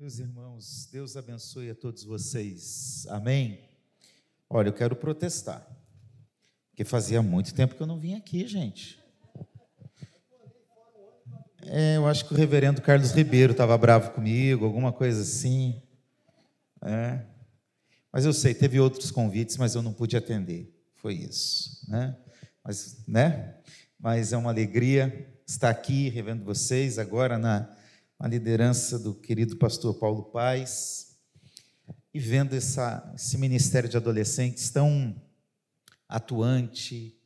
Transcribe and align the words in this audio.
Meus 0.00 0.20
irmãos, 0.20 0.88
Deus 0.92 1.16
abençoe 1.16 1.70
a 1.70 1.74
todos 1.74 2.04
vocês. 2.04 3.04
Amém. 3.08 3.58
Olha, 4.48 4.68
eu 4.68 4.72
quero 4.72 4.94
protestar. 4.94 5.66
Porque 6.70 6.84
fazia 6.84 7.20
muito 7.20 7.52
tempo 7.52 7.74
que 7.74 7.82
eu 7.82 7.86
não 7.86 7.98
vim 7.98 8.14
aqui, 8.14 8.46
gente. 8.46 8.96
É, 11.62 11.96
eu 11.96 12.06
acho 12.06 12.24
que 12.26 12.32
o 12.32 12.36
reverendo 12.36 12.80
Carlos 12.80 13.10
Ribeiro 13.10 13.50
estava 13.50 13.76
bravo 13.76 14.12
comigo, 14.12 14.64
alguma 14.64 14.92
coisa 14.92 15.22
assim. 15.22 15.82
É. 16.80 17.24
Mas 18.12 18.24
eu 18.24 18.32
sei, 18.32 18.54
teve 18.54 18.78
outros 18.78 19.10
convites, 19.10 19.56
mas 19.56 19.74
eu 19.74 19.82
não 19.82 19.92
pude 19.92 20.16
atender. 20.16 20.72
Foi 20.94 21.14
isso, 21.14 21.84
né? 21.90 22.16
Mas, 22.62 23.04
né? 23.04 23.56
Mas 23.98 24.32
é 24.32 24.36
uma 24.36 24.50
alegria 24.50 25.28
estar 25.44 25.70
aqui 25.70 26.08
revendo 26.08 26.44
vocês 26.44 27.00
agora 27.00 27.36
na 27.36 27.76
a 28.18 28.26
liderança 28.26 28.98
do 28.98 29.14
querido 29.14 29.56
pastor 29.56 29.94
Paulo 29.94 30.24
Paz, 30.24 31.16
e 32.12 32.18
vendo 32.18 32.54
essa, 32.56 33.12
esse 33.14 33.38
ministério 33.38 33.88
de 33.88 33.96
adolescentes 33.96 34.70
tão 34.70 35.14
atuante. 36.08 37.16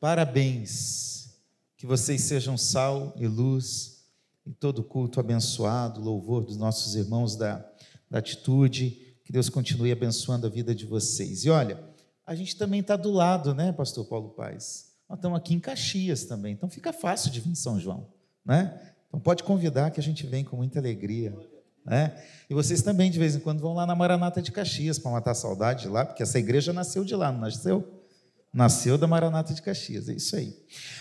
Parabéns, 0.00 1.34
que 1.76 1.86
vocês 1.86 2.22
sejam 2.22 2.56
sal 2.56 3.12
e 3.16 3.26
luz 3.26 4.06
em 4.46 4.52
todo 4.52 4.82
culto 4.82 5.20
abençoado, 5.20 6.00
louvor 6.00 6.44
dos 6.44 6.56
nossos 6.56 6.94
irmãos 6.94 7.36
da, 7.36 7.64
da 8.08 8.18
atitude, 8.18 9.16
que 9.24 9.32
Deus 9.32 9.48
continue 9.48 9.92
abençoando 9.92 10.46
a 10.46 10.50
vida 10.50 10.74
de 10.74 10.86
vocês. 10.86 11.44
E 11.44 11.50
olha, 11.50 11.82
a 12.26 12.34
gente 12.34 12.56
também 12.56 12.80
está 12.80 12.96
do 12.96 13.10
lado, 13.10 13.54
né, 13.54 13.70
pastor 13.72 14.06
Paulo 14.06 14.30
Paz? 14.30 14.92
Nós 15.08 15.18
estamos 15.18 15.36
aqui 15.36 15.54
em 15.54 15.60
Caxias 15.60 16.24
também, 16.24 16.54
então 16.54 16.70
fica 16.70 16.92
fácil 16.92 17.30
de 17.30 17.40
vir 17.40 17.50
em 17.50 17.54
São 17.54 17.78
João, 17.78 18.08
né? 18.44 18.91
Então 19.12 19.20
pode 19.20 19.42
convidar 19.42 19.90
que 19.90 20.00
a 20.00 20.02
gente 20.02 20.26
vem 20.26 20.42
com 20.42 20.56
muita 20.56 20.78
alegria. 20.78 21.36
Né? 21.84 22.18
E 22.48 22.54
vocês 22.54 22.80
também, 22.80 23.10
de 23.10 23.18
vez 23.18 23.36
em 23.36 23.40
quando, 23.40 23.60
vão 23.60 23.74
lá 23.74 23.84
na 23.84 23.94
Maranata 23.94 24.40
de 24.40 24.50
Caxias 24.50 24.98
para 24.98 25.10
matar 25.10 25.32
a 25.32 25.34
saudade 25.34 25.82
de 25.82 25.88
lá, 25.88 26.02
porque 26.06 26.22
essa 26.22 26.38
igreja 26.38 26.72
nasceu 26.72 27.04
de 27.04 27.14
lá, 27.14 27.30
não 27.30 27.40
nasceu? 27.40 28.02
Nasceu 28.50 28.96
da 28.96 29.06
Maranata 29.06 29.52
de 29.52 29.60
Caxias, 29.60 30.08
é 30.08 30.14
isso 30.14 30.34
aí. 30.34 30.56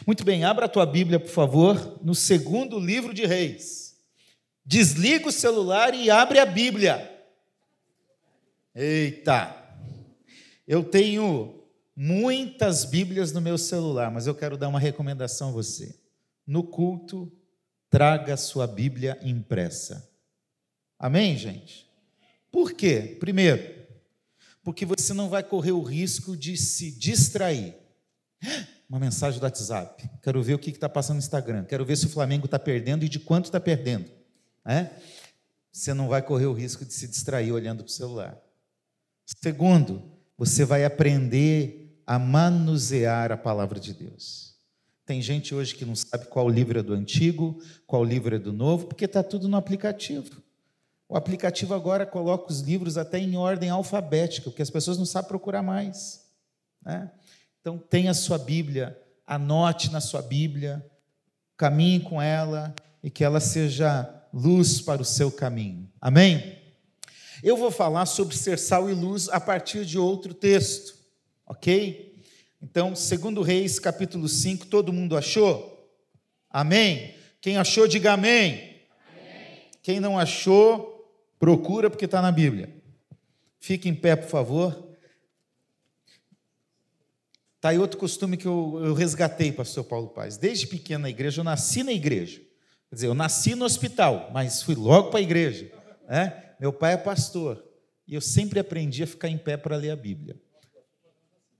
Muito 0.06 0.26
bem, 0.26 0.44
abra 0.44 0.66
a 0.66 0.70
tua 0.70 0.86
Bíblia, 0.86 1.22
por 1.22 1.30
favor, 1.30 2.00
no 2.04 2.14
segundo 2.14 2.78
livro 2.78 3.14
de 3.14 3.26
Reis. 3.26 3.96
Desliga 4.66 5.30
o 5.30 5.32
celular 5.32 5.94
e 5.94 6.12
abre 6.12 6.38
a 6.38 6.46
Bíblia. 6.46 7.10
Eita! 8.76 9.56
Eu 10.68 10.84
tenho 10.84 11.64
muitas 11.96 12.84
Bíblias 12.84 13.32
no 13.32 13.40
meu 13.40 13.58
celular, 13.58 14.12
mas 14.12 14.28
eu 14.28 14.36
quero 14.36 14.58
dar 14.58 14.68
uma 14.68 14.80
recomendação 14.80 15.48
a 15.50 15.54
você. 15.54 15.96
No 16.46 16.62
culto, 16.62 17.32
traga 17.92 18.38
sua 18.38 18.66
Bíblia 18.66 19.20
impressa. 19.22 20.10
Amém, 20.98 21.38
gente? 21.38 21.92
Por 22.50 22.72
quê? 22.72 23.18
Primeiro, 23.20 23.86
porque 24.64 24.86
você 24.86 25.14
não 25.14 25.30
vai 25.30 25.44
correr 25.44 25.74
o 25.74 25.84
risco 25.84 26.38
de 26.38 26.56
se 26.56 26.90
distrair. 26.90 27.76
Uma 28.90 29.00
mensagem 29.00 29.40
do 29.40 29.44
WhatsApp. 29.44 30.10
Quero 30.24 30.42
ver 30.42 30.54
o 30.54 30.60
que 30.60 30.70
está 30.70 30.88
passando 30.88 31.16
no 31.18 31.24
Instagram. 31.24 31.66
Quero 31.66 31.86
ver 31.86 31.98
se 31.98 32.06
o 32.06 32.10
Flamengo 32.10 32.46
está 32.46 32.58
perdendo 32.58 33.04
e 33.04 33.10
de 33.10 33.20
quanto 33.20 33.46
está 33.46 33.60
perdendo. 33.60 34.10
É? 34.66 34.90
Você 35.72 35.94
não 35.94 36.08
vai 36.08 36.22
correr 36.22 36.46
o 36.46 36.54
risco 36.54 36.86
de 36.86 36.94
se 36.94 37.08
distrair 37.08 37.52
olhando 37.52 37.84
para 37.84 37.90
o 37.90 37.94
celular. 37.94 38.38
Segundo, 39.44 40.02
você 40.38 40.64
vai 40.64 40.86
aprender 40.86 42.02
a 42.06 42.18
manusear 42.18 43.32
a 43.32 43.38
palavra 43.38 43.80
de 43.80 43.94
Deus. 43.94 44.51
Tem 45.12 45.22
gente 45.22 45.54
hoje 45.54 45.76
que 45.76 45.84
não 45.84 45.94
sabe 45.94 46.28
qual 46.28 46.48
livro 46.48 46.80
é 46.80 46.82
do 46.82 46.94
antigo, 46.94 47.62
qual 47.86 48.02
livro 48.02 48.34
é 48.34 48.40
do 48.40 48.54
novo, 48.54 48.88
porque 48.88 49.04
está 49.04 49.22
tudo 49.22 49.50
no 49.50 49.58
aplicativo. 49.58 50.42
O 51.10 51.18
aplicativo 51.18 51.74
agora 51.74 52.06
coloca 52.06 52.50
os 52.50 52.62
livros 52.62 52.98
até 52.98 53.20
em 53.20 53.36
ordem 53.36 53.70
alfabética, 53.70 54.50
porque 54.50 54.62
as 54.62 54.70
pessoas 54.70 54.98
não 54.98 55.06
sabem 55.06 55.28
procurar 55.28 55.62
mais. 55.62 56.26
Né? 56.82 57.12
Então, 57.60 57.78
tenha 57.78 58.12
a 58.12 58.14
sua 58.14 58.38
Bíblia, 58.38 58.98
anote 59.28 59.92
na 59.92 60.00
sua 60.00 60.22
Bíblia, 60.22 60.82
caminhe 61.58 62.00
com 62.00 62.22
ela 62.22 62.74
e 63.04 63.10
que 63.10 63.26
ela 63.26 63.42
seja 63.42 64.10
luz 64.34 64.80
para 64.80 65.02
o 65.02 65.06
seu 65.06 65.30
caminho. 65.30 65.92
Amém? 66.00 66.58
Eu 67.44 67.58
vou 67.58 67.70
falar 67.70 68.06
sobre 68.06 68.34
ser 68.34 68.58
sal 68.58 68.90
e 68.90 68.94
luz 68.94 69.28
a 69.28 69.42
partir 69.42 69.84
de 69.84 70.00
outro 70.00 70.34
texto, 70.34 70.96
ok? 71.46 72.11
Então, 72.62 72.96
segundo 72.96 73.42
Reis, 73.42 73.80
capítulo 73.80 74.30
5, 74.30 74.68
todo 74.68 74.94
mundo 74.94 75.18
achou? 75.18 75.92
Amém? 76.50 77.16
Quem 77.42 77.58
achou, 77.58 77.88
diga 77.88 78.14
amém. 78.14 78.54
amém. 79.08 79.62
Quem 79.82 80.00
não 80.00 80.20
achou, 80.20 81.12
procura 81.40 81.90
porque 81.90 82.06
está 82.06 82.22
na 82.22 82.32
Bíblia. 82.32 82.70
Fique 83.60 83.90
em 83.90 83.96
pé, 83.96 84.16
por 84.16 84.30
favor. 84.30 84.92
Está 87.56 87.70
aí 87.70 87.80
outro 87.80 88.00
costume 88.00 88.38
que 88.38 88.46
eu, 88.46 88.80
eu 88.84 88.94
resgatei, 88.94 89.52
pastor 89.52 89.84
Paulo 89.84 90.10
Paz. 90.10 90.38
Desde 90.38 90.68
pequeno 90.68 91.04
na 91.04 91.10
igreja, 91.10 91.42
eu 91.42 91.44
nasci 91.44 91.84
na 91.84 91.92
igreja. 91.92 92.40
Quer 92.90 92.96
dizer, 92.96 93.08
eu 93.08 93.14
nasci 93.16 93.56
no 93.56 93.66
hospital, 93.66 94.30
mas 94.34 94.62
fui 94.62 94.76
logo 94.76 95.10
para 95.10 95.20
a 95.20 95.24
igreja. 95.24 95.72
Né? 96.08 96.54
Meu 96.60 96.72
pai 96.74 96.94
é 96.94 96.98
pastor. 96.98 97.64
E 98.08 98.14
eu 98.14 98.22
sempre 98.22 98.60
aprendi 98.60 99.02
a 99.02 99.08
ficar 99.08 99.30
em 99.30 99.38
pé 99.38 99.58
para 99.58 99.78
ler 99.78 99.92
a 99.92 99.96
Bíblia. 99.96 100.36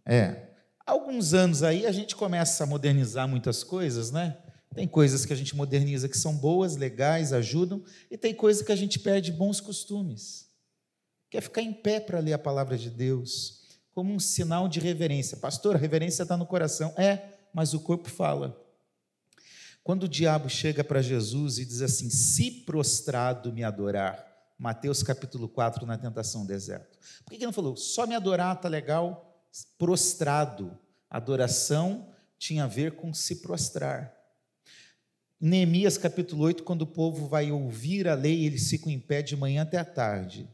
É, 0.06 0.51
alguns 0.86 1.34
anos 1.34 1.64
aí 1.64 1.86
a 1.86 1.92
gente 1.92 2.16
começa 2.16 2.64
a 2.64 2.68
modernizar 2.68 3.28
muitas 3.28 3.64
coisas, 3.64 4.12
né? 4.12 4.38
Tem 4.74 4.88
coisas 4.88 5.26
que 5.26 5.34
a 5.34 5.36
gente 5.36 5.56
moderniza 5.56 6.08
que 6.08 6.18
são 6.18 6.36
boas, 6.36 6.78
legais, 6.78 7.34
ajudam, 7.34 7.84
e 8.10 8.18
tem 8.18 8.34
coisas 8.34 8.64
que 8.66 8.72
a 8.72 8.76
gente 8.76 9.00
perde 9.00 9.32
bons 9.32 9.60
costumes. 9.60 10.48
Quer 11.30 11.42
ficar 11.42 11.62
em 11.62 11.74
pé 11.74 12.00
para 12.00 12.20
ler 12.20 12.34
a 12.34 12.40
palavra 12.40 12.78
de 12.78 12.90
Deus, 12.90 13.62
como 13.94 14.14
um 14.14 14.20
sinal 14.20 14.70
de 14.70 14.80
reverência. 14.80 15.38
Pastor, 15.38 15.76
a 15.76 15.80
reverência 15.80 16.24
está 16.24 16.38
no 16.38 16.46
coração. 16.46 16.94
É, 16.98 17.38
mas 17.54 17.74
o 17.74 17.82
corpo 17.82 18.10
fala. 18.10 18.58
Quando 19.84 20.04
o 20.04 20.10
diabo 20.10 20.48
chega 20.48 20.84
para 20.84 21.02
Jesus 21.02 21.58
e 21.58 21.66
diz 21.66 21.82
assim: 21.82 22.10
Se 22.10 22.52
prostrado 22.66 23.52
me 23.52 23.64
adorar, 23.64 24.26
Mateus 24.58 25.02
capítulo 25.02 25.50
4, 25.50 25.86
na 25.86 25.98
tentação 25.98 26.42
do 26.42 26.48
deserto. 26.48 26.98
Por 27.26 27.32
que 27.32 27.36
ele 27.36 27.46
não 27.46 27.54
falou, 27.54 27.76
só 27.76 28.06
me 28.06 28.16
adorar 28.16 28.56
está 28.56 28.70
legal? 28.70 29.31
Prostrado. 29.78 30.78
Adoração 31.10 32.10
tinha 32.38 32.64
a 32.64 32.68
ver 32.68 32.94
com 32.94 33.14
se 33.14 33.38
prostrar. 33.38 34.14
Em 35.42 35.48
Neemias 35.50 35.98
capítulo 35.98 36.44
8, 36.44 36.64
quando 36.64 36.84
o 36.84 36.88
povo 36.88 37.28
vai 37.28 37.52
ouvir 37.52 38.08
a 38.08 38.14
lei, 38.14 38.46
eles 38.46 38.70
ficam 38.70 38.92
em 38.92 39.00
pé 39.00 39.22
de 39.22 39.36
manhã 39.36 39.64
até 39.64 39.78
a 39.78 39.86
tarde. 39.86 40.48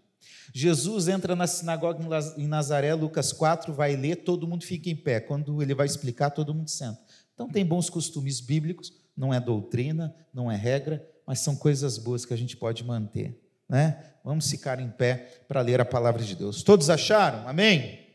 Jesus 0.53 1.07
entra 1.07 1.36
na 1.36 1.46
sinagoga 1.46 2.00
em 2.38 2.47
Nazaré, 2.47 2.94
Lucas 2.94 3.34
4, 3.34 3.74
vai 3.74 3.96
ler, 3.96 4.18
todo 4.18 4.47
mundo 4.47 4.63
fica 4.63 4.90
em 4.90 4.96
pé. 4.96 5.19
Quando 5.19 5.62
ele 5.62 5.75
vai 5.75 5.86
explicar, 5.86 6.30
todo 6.30 6.53
mundo 6.53 6.69
senta. 6.69 7.00
Então, 7.34 7.50
tem 7.50 7.66
bons 7.66 7.90
costumes 7.90 8.40
bíblicos, 8.40 8.94
não 9.16 9.34
é 9.34 9.40
doutrina, 9.40 10.16
não 10.34 10.52
é 10.52 10.56
regra, 10.56 11.06
mas 11.25 11.40
são 11.40 11.56
coisas 11.56 11.97
boas 11.97 12.25
que 12.25 12.34
a 12.34 12.38
gente 12.38 12.56
pode 12.56 12.84
manter. 12.84 13.40
Né? 13.68 14.02
Vamos 14.24 14.50
ficar 14.50 14.80
em 14.80 14.90
pé 14.90 15.44
para 15.47 15.62
ler 15.62 15.81
a 15.81 15.86
palavra 15.86 16.24
de 16.24 16.36
Deus. 16.36 16.63
Todos 16.63 16.90
acharam? 16.90 17.47
Amém? 17.47 18.06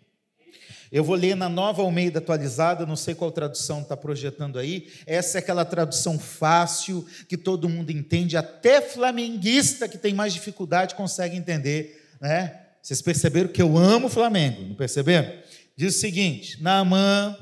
Eu 0.93 1.03
vou 1.03 1.17
ler 1.17 1.35
na 1.35 1.49
nova 1.49 1.81
Almeida 1.81 2.19
atualizada, 2.19 2.85
não 2.85 2.97
sei 2.97 3.15
qual 3.15 3.33
tradução 3.33 3.81
está 3.81 3.97
projetando 3.97 4.59
aí. 4.59 4.93
Essa 5.07 5.39
é 5.39 5.41
aquela 5.41 5.65
tradução 5.65 6.19
fácil, 6.19 7.07
que 7.27 7.39
todo 7.39 7.67
mundo 7.67 7.91
entende, 7.91 8.37
até 8.37 8.83
flamenguista 8.83 9.89
que 9.89 9.97
tem 9.97 10.13
mais 10.13 10.35
dificuldade 10.35 10.95
consegue 10.95 11.35
entender. 11.35 12.15
Né? 12.21 12.61
Vocês 12.83 13.01
perceberam 13.01 13.49
que 13.49 13.63
eu 13.63 13.79
amo 13.79 14.09
o 14.09 14.11
Flamengo, 14.11 14.61
não 14.61 14.75
perceberam? 14.75 15.33
Diz 15.75 15.97
o 15.97 15.99
seguinte: 15.99 16.63
Naamã, 16.63 17.39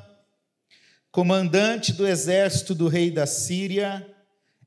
comandante 1.11 1.93
do 1.93 2.07
exército 2.07 2.73
do 2.73 2.87
rei 2.87 3.11
da 3.11 3.27
Síria, 3.27 4.07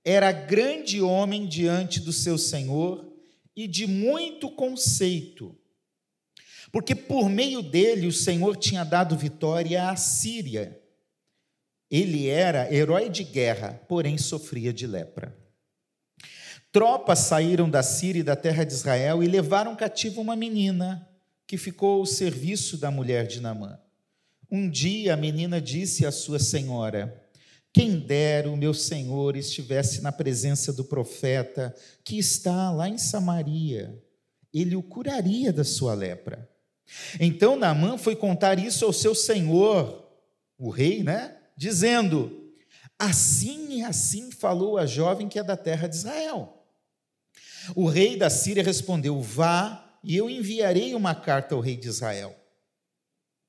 era 0.04 0.30
grande 0.34 1.02
homem 1.02 1.48
diante 1.48 2.02
do 2.02 2.12
seu 2.12 2.38
senhor 2.38 3.10
e 3.56 3.66
de 3.66 3.88
muito 3.88 4.52
conceito 4.52 5.58
porque 6.74 6.96
por 6.96 7.30
meio 7.30 7.62
dele 7.62 8.08
o 8.08 8.12
Senhor 8.12 8.58
tinha 8.58 8.84
dado 8.84 9.16
vitória 9.16 9.90
à 9.90 9.96
Síria. 9.96 10.82
Ele 11.90 12.28
era 12.28 12.74
herói 12.74 13.12
de 13.12 13.24
guerra, 13.24 13.80
porém 13.88 14.18
sofria 14.18 14.74
de 14.74 14.88
lepra. 14.88 15.38
Tropas 16.72 17.20
saíram 17.20 17.70
da 17.70 17.84
Síria 17.84 18.22
e 18.22 18.24
da 18.24 18.36
terra 18.36 18.64
de 18.64 18.74
Israel 18.74 19.22
e 19.22 19.28
levaram 19.28 19.76
cativo 19.76 20.20
uma 20.20 20.36
menina 20.36 21.08
que 21.46 21.60
ficou 21.60 22.00
ao 22.00 22.08
serviço 22.08 22.76
da 22.76 22.90
mulher 22.90 23.28
de 23.28 23.40
Namã. 23.40 23.80
Um 24.50 24.68
dia 24.68 25.14
a 25.14 25.18
menina 25.18 25.62
disse 25.62 26.08
à 26.08 26.12
sua 26.12 26.40
senhora: 26.40 27.24
Quem 27.72 28.00
dera 28.00 28.50
o 28.50 28.58
meu 28.58 28.74
senhor 28.74 29.38
estivesse 29.38 30.02
na 30.02 30.12
presença 30.12 30.74
do 30.74 30.84
profeta 30.84 31.76
que 32.04 32.18
está 32.18 32.72
lá 32.72 32.90
em 32.90 32.98
Samaria, 32.98 33.96
ele 34.52 34.76
o 34.76 34.82
curaria 34.82 35.54
da 35.54 35.64
sua 35.64 35.94
lepra. 35.94 36.52
Então 37.20 37.56
Naamã 37.56 37.98
foi 37.98 38.16
contar 38.16 38.60
isso 38.60 38.86
ao 38.86 38.94
seu 38.94 39.16
senhor, 39.16 40.08
o 40.58 40.70
rei, 40.70 41.04
né? 41.04 41.38
Dizendo: 41.58 42.54
Assim 42.98 43.80
e 43.80 43.84
assim 43.84 44.32
falou 44.32 44.78
a 44.78 44.86
jovem 44.86 45.28
que 45.28 45.40
é 45.40 45.44
da 45.44 45.58
terra 45.58 45.88
de 45.88 45.96
Israel. 45.96 46.66
O 47.76 47.88
rei 47.88 48.18
da 48.18 48.30
Síria 48.30 48.64
respondeu: 48.64 49.22
Vá, 49.22 50.00
e 50.04 50.16
eu 50.16 50.30
enviarei 50.30 50.94
uma 50.94 51.16
carta 51.16 51.56
ao 51.56 51.62
rei 51.62 51.78
de 51.78 51.88
Israel. 51.88 52.36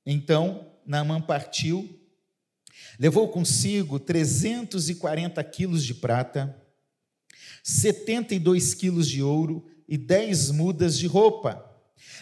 Então 0.05 0.71
Naamã 0.85 1.19
partiu, 1.19 1.99
levou 2.99 3.27
consigo 3.29 3.99
340 3.99 5.43
quilos 5.43 5.83
de 5.83 5.93
prata, 5.93 6.55
72 7.63 8.73
quilos 8.73 9.07
de 9.09 9.21
ouro 9.23 9.65
e 9.87 9.97
10 9.97 10.51
mudas 10.51 10.97
de 10.97 11.07
roupa. 11.07 11.74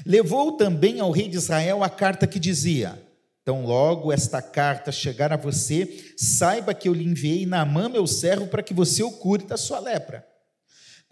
Levou 0.06 0.54
também 0.54 1.00
ao 1.00 1.12
rei 1.12 1.28
de 1.28 1.38
Israel 1.38 1.84
a 1.84 1.90
carta 1.90 2.28
que 2.28 2.40
dizia: 2.40 3.02
Então, 3.42 3.66
logo 3.66 4.12
esta 4.12 4.42
carta 4.42 4.92
chegar 4.92 5.32
a 5.32 5.38
você, 5.38 6.14
saiba 6.18 6.74
que 6.74 6.88
eu 6.88 6.94
lhe 6.94 7.06
enviei 7.06 7.46
Naamã, 7.46 7.90
meu 7.90 8.08
servo, 8.08 8.48
para 8.48 8.64
que 8.64 8.74
você 8.74 9.04
o 9.04 9.12
cure 9.12 9.46
da 9.46 9.58
sua 9.58 9.80
lepra. 9.80 10.26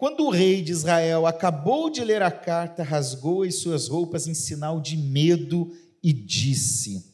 Quando 0.02 0.24
o 0.26 0.30
rei 0.30 0.62
de 0.62 0.72
Israel 0.72 1.26
acabou 1.28 1.88
de 1.88 2.02
ler 2.02 2.22
a 2.22 2.30
carta, 2.30 2.82
rasgou 2.82 3.44
as 3.44 3.56
suas 3.60 3.86
roupas 3.86 4.26
em 4.26 4.34
sinal 4.34 4.80
de 4.80 4.96
medo 4.96 5.70
e 6.02 6.12
disse: 6.12 7.04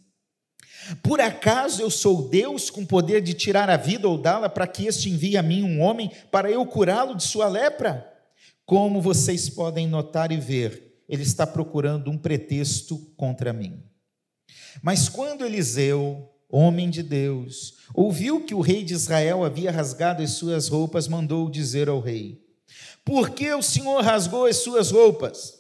Por 1.03 1.21
acaso 1.21 1.83
eu 1.83 1.91
sou 1.91 2.31
Deus 2.31 2.71
com 2.71 2.87
poder 2.87 3.21
de 3.21 3.35
tirar 3.35 3.69
a 3.69 3.77
vida 3.77 4.09
ou 4.09 4.17
dá-la 4.17 4.49
para 4.49 4.67
que 4.67 4.87
este 4.87 5.11
envie 5.11 5.37
a 5.37 5.43
mim 5.43 5.63
um 5.63 5.83
homem 5.83 6.11
para 6.31 6.51
eu 6.51 6.65
curá-lo 6.65 7.15
de 7.15 7.25
sua 7.25 7.47
lepra? 7.47 8.11
Como 8.65 9.03
vocês 9.03 9.51
podem 9.51 9.87
notar 9.87 10.33
e 10.33 10.39
ver, 10.39 10.88
ele 11.09 11.23
está 11.23 11.47
procurando 11.47 12.11
um 12.11 12.19
pretexto 12.19 12.99
contra 13.17 13.53
mim. 13.53 13.83
Mas 14.83 15.09
quando 15.09 15.45
Eliseu, 15.45 16.31
homem 16.49 16.91
de 16.91 17.03
Deus, 17.03 17.75
ouviu 17.95 18.45
que 18.45 18.55
o 18.55 18.61
rei 18.61 18.85
de 18.85 18.95
Israel 18.95 19.45
havia 19.45 19.71
rasgado 19.71 20.23
as 20.23 20.33
suas 20.33 20.69
roupas, 20.69 21.09
mandou 21.09 21.51
dizer 21.51 21.89
ao 21.89 22.01
rei: 22.01 22.47
por 23.09 23.31
que 23.31 23.51
o 23.55 23.63
Senhor 23.63 24.05
rasgou 24.05 24.45
as 24.45 24.59
suas 24.59 24.91
roupas? 24.91 25.55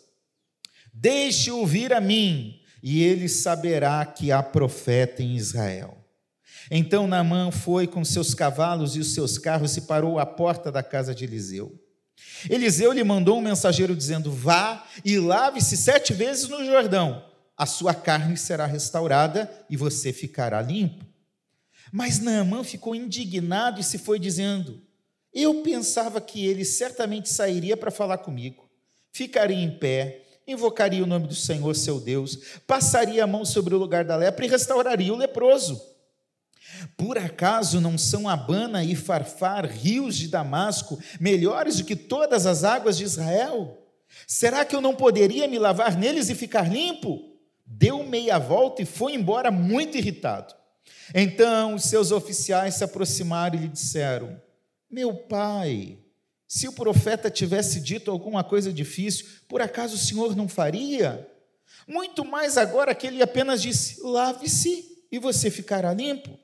Deixe-o 0.92 1.64
vir 1.64 1.94
a 1.94 2.00
mim, 2.00 2.60
e 2.82 3.02
ele 3.02 3.26
saberá 3.26 4.04
que 4.04 4.30
há 4.30 4.42
profeta 4.42 5.22
em 5.22 5.34
Israel. 5.34 5.96
Então 6.70 7.06
Naamã 7.06 7.50
foi 7.50 7.86
com 7.86 8.04
seus 8.04 8.34
cavalos 8.34 8.96
e 8.96 9.00
os 9.00 9.14
seus 9.14 9.38
carros 9.38 9.78
e 9.78 9.80
parou 9.80 10.18
à 10.18 10.26
porta 10.26 10.70
da 10.70 10.82
casa 10.82 11.14
de 11.14 11.24
Eliseu. 11.24 11.72
Eliseu 12.48 12.92
lhe 12.92 13.02
mandou 13.02 13.38
um 13.38 13.42
mensageiro 13.42 13.96
dizendo: 13.96 14.30
Vá 14.30 14.86
e 15.04 15.18
lave-se 15.18 15.76
sete 15.76 16.12
vezes 16.12 16.48
no 16.48 16.64
Jordão, 16.64 17.24
a 17.56 17.66
sua 17.66 17.94
carne 17.94 18.36
será 18.36 18.66
restaurada 18.66 19.50
e 19.68 19.76
você 19.76 20.12
ficará 20.12 20.62
limpo. 20.62 21.04
Mas 21.92 22.20
Naamã 22.20 22.62
ficou 22.62 22.94
indignado 22.94 23.80
e 23.80 23.84
se 23.84 23.98
foi 23.98 24.18
dizendo: 24.18 24.80
eu 25.32 25.62
pensava 25.62 26.20
que 26.20 26.46
ele 26.46 26.64
certamente 26.64 27.28
sairia 27.28 27.76
para 27.76 27.90
falar 27.90 28.18
comigo, 28.18 28.68
ficaria 29.12 29.56
em 29.56 29.70
pé, 29.78 30.22
invocaria 30.46 31.02
o 31.02 31.06
nome 31.06 31.26
do 31.26 31.34
Senhor 31.34 31.74
seu 31.74 32.00
Deus, 32.00 32.38
passaria 32.66 33.24
a 33.24 33.26
mão 33.26 33.44
sobre 33.44 33.74
o 33.74 33.78
lugar 33.78 34.04
da 34.04 34.16
lepra 34.16 34.46
e 34.46 34.48
restauraria 34.48 35.12
o 35.12 35.16
leproso. 35.16 35.80
Por 36.96 37.18
acaso 37.18 37.80
não 37.80 37.96
são 37.96 38.28
Abana 38.28 38.84
e 38.84 38.94
Farfar, 38.94 39.66
rios 39.66 40.16
de 40.16 40.28
Damasco, 40.28 40.98
melhores 41.20 41.76
do 41.76 41.84
que 41.84 41.96
todas 41.96 42.46
as 42.46 42.64
águas 42.64 42.96
de 42.96 43.04
Israel? 43.04 43.78
Será 44.26 44.64
que 44.64 44.74
eu 44.74 44.80
não 44.80 44.94
poderia 44.94 45.48
me 45.48 45.58
lavar 45.58 45.96
neles 45.96 46.28
e 46.28 46.34
ficar 46.34 46.70
limpo? 46.70 47.22
Deu 47.64 48.02
meia 48.02 48.38
volta 48.38 48.82
e 48.82 48.86
foi 48.86 49.14
embora 49.14 49.50
muito 49.50 49.96
irritado. 49.96 50.54
Então 51.14 51.74
os 51.74 51.84
seus 51.84 52.10
oficiais 52.10 52.74
se 52.74 52.84
aproximaram 52.84 53.56
e 53.56 53.62
lhe 53.62 53.68
disseram: 53.68 54.40
meu 54.90 55.14
pai, 55.14 55.98
se 56.46 56.66
o 56.66 56.72
profeta 56.72 57.30
tivesse 57.30 57.78
dito 57.80 58.10
alguma 58.10 58.42
coisa 58.42 58.72
difícil, 58.72 59.26
por 59.46 59.60
acaso 59.60 59.96
o 59.96 59.98
senhor 59.98 60.34
não 60.34 60.48
faria? 60.48 61.28
Muito 61.86 62.24
mais 62.24 62.56
agora 62.56 62.94
que 62.94 63.06
ele 63.06 63.22
apenas 63.22 63.60
disse: 63.60 64.00
lave-se 64.02 65.04
e 65.12 65.18
você 65.18 65.50
ficará 65.50 65.92
limpo. 65.92 66.38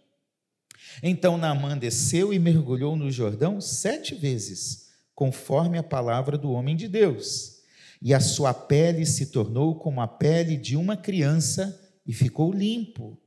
Então 1.02 1.36
Naamã 1.36 1.76
desceu 1.76 2.32
e 2.32 2.38
mergulhou 2.38 2.96
no 2.96 3.10
Jordão 3.10 3.60
sete 3.60 4.14
vezes, 4.14 4.88
conforme 5.14 5.78
a 5.78 5.82
palavra 5.82 6.36
do 6.38 6.52
homem 6.52 6.76
de 6.76 6.88
Deus. 6.88 7.62
E 8.00 8.12
a 8.12 8.20
sua 8.20 8.52
pele 8.52 9.06
se 9.06 9.26
tornou 9.26 9.76
como 9.76 10.00
a 10.00 10.08
pele 10.08 10.56
de 10.56 10.76
uma 10.76 10.96
criança 10.96 11.80
e 12.06 12.12
ficou 12.12 12.52
limpo. 12.52 13.18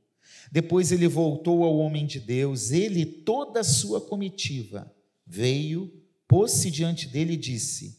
Depois 0.50 0.92
ele 0.92 1.08
voltou 1.08 1.64
ao 1.64 1.76
homem 1.78 2.06
de 2.06 2.20
Deus, 2.20 2.70
ele 2.70 3.00
e 3.00 3.06
toda 3.06 3.60
a 3.60 3.64
sua 3.64 4.00
comitiva 4.00 4.90
veio, 5.26 5.92
pôs-se 6.26 6.70
diante 6.70 7.08
dele 7.08 7.34
e 7.34 7.36
disse: 7.36 7.98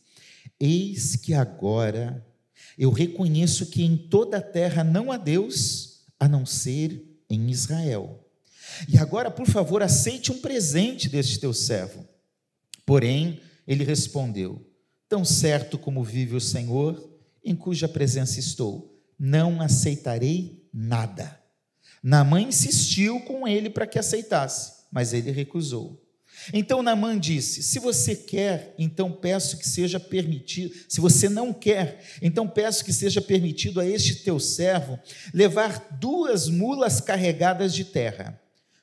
Eis 0.59 1.15
que 1.15 1.33
agora 1.33 2.25
eu 2.77 2.91
reconheço 2.91 3.67
que 3.67 3.83
em 3.83 3.97
toda 3.97 4.37
a 4.37 4.41
terra 4.41 4.83
não 4.83 5.11
há 5.11 5.17
Deus 5.17 6.05
a 6.19 6.27
não 6.27 6.45
ser 6.45 7.05
em 7.29 7.49
Israel. 7.49 8.18
E 8.87 8.97
agora, 8.97 9.29
por 9.29 9.47
favor, 9.47 9.83
aceite 9.83 10.31
um 10.31 10.39
presente 10.39 11.09
deste 11.09 11.39
teu 11.39 11.53
servo. 11.53 12.07
Porém, 12.85 13.39
ele 13.67 13.83
respondeu: 13.83 14.65
Tão 15.07 15.25
certo 15.25 15.77
como 15.77 16.03
vive 16.03 16.35
o 16.35 16.41
Senhor, 16.41 17.09
em 17.43 17.55
cuja 17.55 17.87
presença 17.87 18.39
estou, 18.39 18.99
não 19.17 19.61
aceitarei 19.61 20.67
nada. 20.73 21.39
Naamã 22.01 22.41
insistiu 22.41 23.19
com 23.21 23.47
ele 23.47 23.69
para 23.69 23.87
que 23.87 23.99
aceitasse, 23.99 24.85
mas 24.91 25.13
ele 25.13 25.31
recusou. 25.31 26.01
Então 26.53 26.81
Naamã 26.81 27.19
disse: 27.19 27.61
Se 27.61 27.79
você 27.79 28.15
quer, 28.15 28.73
então 28.77 29.11
peço 29.11 29.57
que 29.57 29.67
seja 29.67 29.99
permitido. 29.99 30.73
Se 30.87 31.01
você 31.01 31.27
não 31.27 31.53
quer, 31.53 32.01
então 32.21 32.47
peço 32.47 32.85
que 32.85 32.93
seja 32.93 33.21
permitido 33.21 33.79
a 33.79 33.85
este 33.85 34.15
teu 34.15 34.39
servo 34.39 34.97
levar 35.33 35.97
duas 35.99 36.47
mulas 36.47 37.01
carregadas 37.01 37.73
de 37.73 37.83
terra, 37.83 38.39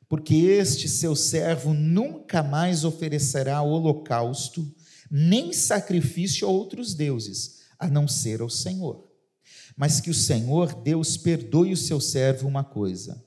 porque 0.09 0.35
este 0.35 0.89
seu 0.89 1.15
servo 1.17 1.73
nunca 1.73 2.43
mais 2.43 2.85
oferecerá 2.85 3.63
holocausto, 3.63 4.67
nem 5.11 5.53
sacrifício 5.53 6.47
a 6.47 6.51
outros 6.51 6.95
deuses, 6.95 7.63
a 7.79 7.89
não 7.89 8.07
ser 8.07 8.41
ao 8.41 8.51
Senhor. 8.51 9.07
Mas 9.77 10.01
que 10.01 10.11
o 10.11 10.15
Senhor 10.15 10.75
Deus 10.83 11.17
perdoe 11.17 11.73
o 11.73 11.77
seu 11.77 12.01
servo 12.01 12.49
uma 12.49 12.65
coisa 12.65 13.27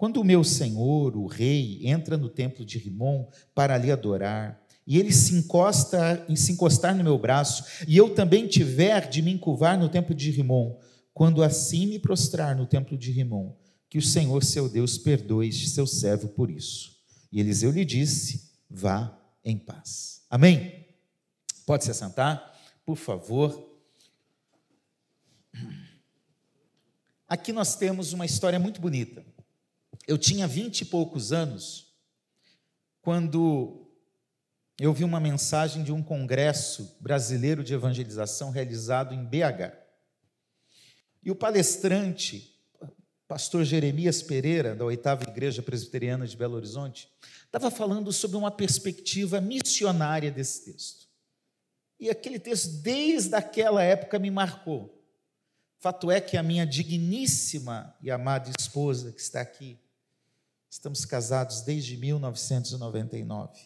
quando 0.00 0.16
o 0.16 0.24
meu 0.24 0.42
senhor, 0.42 1.14
o 1.14 1.26
rei, 1.26 1.86
entra 1.86 2.16
no 2.16 2.30
templo 2.30 2.64
de 2.64 2.78
Rimon 2.78 3.26
para 3.54 3.76
lhe 3.76 3.92
adorar, 3.92 4.58
e 4.86 4.98
ele 4.98 5.12
se 5.12 5.34
encosta, 5.34 6.26
se 6.34 6.52
encostar 6.52 6.96
no 6.96 7.04
meu 7.04 7.18
braço, 7.18 7.62
e 7.86 7.98
eu 7.98 8.14
também 8.14 8.46
tiver 8.46 9.10
de 9.10 9.20
me 9.20 9.30
encurvar 9.30 9.78
no 9.78 9.90
templo 9.90 10.14
de 10.14 10.30
Rimon, 10.30 10.74
quando 11.12 11.42
assim 11.42 11.86
me 11.86 11.98
prostrar 11.98 12.56
no 12.56 12.64
templo 12.64 12.96
de 12.96 13.12
Rimon, 13.12 13.52
que 13.90 13.98
o 13.98 14.02
Senhor 14.02 14.44
seu 14.44 14.68
Deus 14.68 14.96
perdoe 14.96 15.48
este 15.48 15.68
seu 15.68 15.84
servo 15.84 16.28
por 16.28 16.48
isso. 16.48 16.96
E 17.32 17.40
Eliseu 17.40 17.72
lhe 17.72 17.84
disse: 17.84 18.48
Vá 18.70 19.18
em 19.44 19.58
paz. 19.58 20.24
Amém? 20.30 20.86
Pode 21.66 21.84
se 21.84 21.90
assentar, 21.90 22.56
por 22.86 22.96
favor. 22.96 23.68
Aqui 27.28 27.52
nós 27.52 27.74
temos 27.76 28.12
uma 28.12 28.24
história 28.24 28.58
muito 28.58 28.80
bonita. 28.80 29.26
Eu 30.06 30.16
tinha 30.16 30.46
vinte 30.46 30.82
e 30.82 30.84
poucos 30.84 31.32
anos 31.32 31.92
quando 33.02 33.88
eu 34.78 34.92
vi 34.92 35.04
uma 35.04 35.20
mensagem 35.20 35.82
de 35.82 35.92
um 35.92 36.02
congresso 36.02 36.96
brasileiro 37.00 37.62
de 37.62 37.74
evangelização 37.74 38.50
realizado 38.50 39.14
em 39.14 39.24
BH. 39.24 39.76
E 41.22 41.30
o 41.30 41.36
palestrante, 41.36 42.59
pastor 43.30 43.64
Jeremias 43.64 44.20
Pereira, 44.20 44.74
da 44.74 44.84
oitava 44.84 45.22
Igreja 45.22 45.62
Presbiteriana 45.62 46.26
de 46.26 46.36
Belo 46.36 46.56
Horizonte, 46.56 47.08
estava 47.46 47.70
falando 47.70 48.12
sobre 48.12 48.36
uma 48.36 48.50
perspectiva 48.50 49.40
missionária 49.40 50.32
desse 50.32 50.64
texto. 50.64 51.06
E 52.00 52.10
aquele 52.10 52.40
texto, 52.40 52.82
desde 52.82 53.32
aquela 53.36 53.84
época, 53.84 54.18
me 54.18 54.32
marcou. 54.32 55.00
Fato 55.78 56.10
é 56.10 56.20
que 56.20 56.36
a 56.36 56.42
minha 56.42 56.66
digníssima 56.66 57.96
e 58.02 58.10
amada 58.10 58.50
esposa, 58.58 59.12
que 59.12 59.20
está 59.20 59.40
aqui, 59.40 59.78
Estamos 60.72 61.04
casados 61.04 61.62
desde 61.62 61.96
1999. 61.96 63.58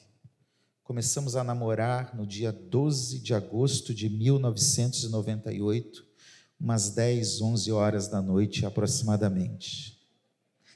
Começamos 0.83 1.37
a 1.37 1.45
namorar 1.45 2.17
no 2.17 2.27
dia 2.27 2.51
12 2.51 3.19
de 3.19 3.35
agosto 3.35 3.93
de 3.95 4.09
1998, 4.09 6.03
umas 6.59 6.91
10, 6.91 7.41
11 7.41 7.73
horas 7.73 8.09
da 8.09 8.23
noite 8.23 8.65
aproximadamente. 8.65 9.99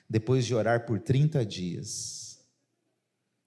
Depois 0.08 0.46
de 0.46 0.54
orar 0.54 0.86
por 0.86 1.00
30 1.00 1.44
dias. 1.44 2.38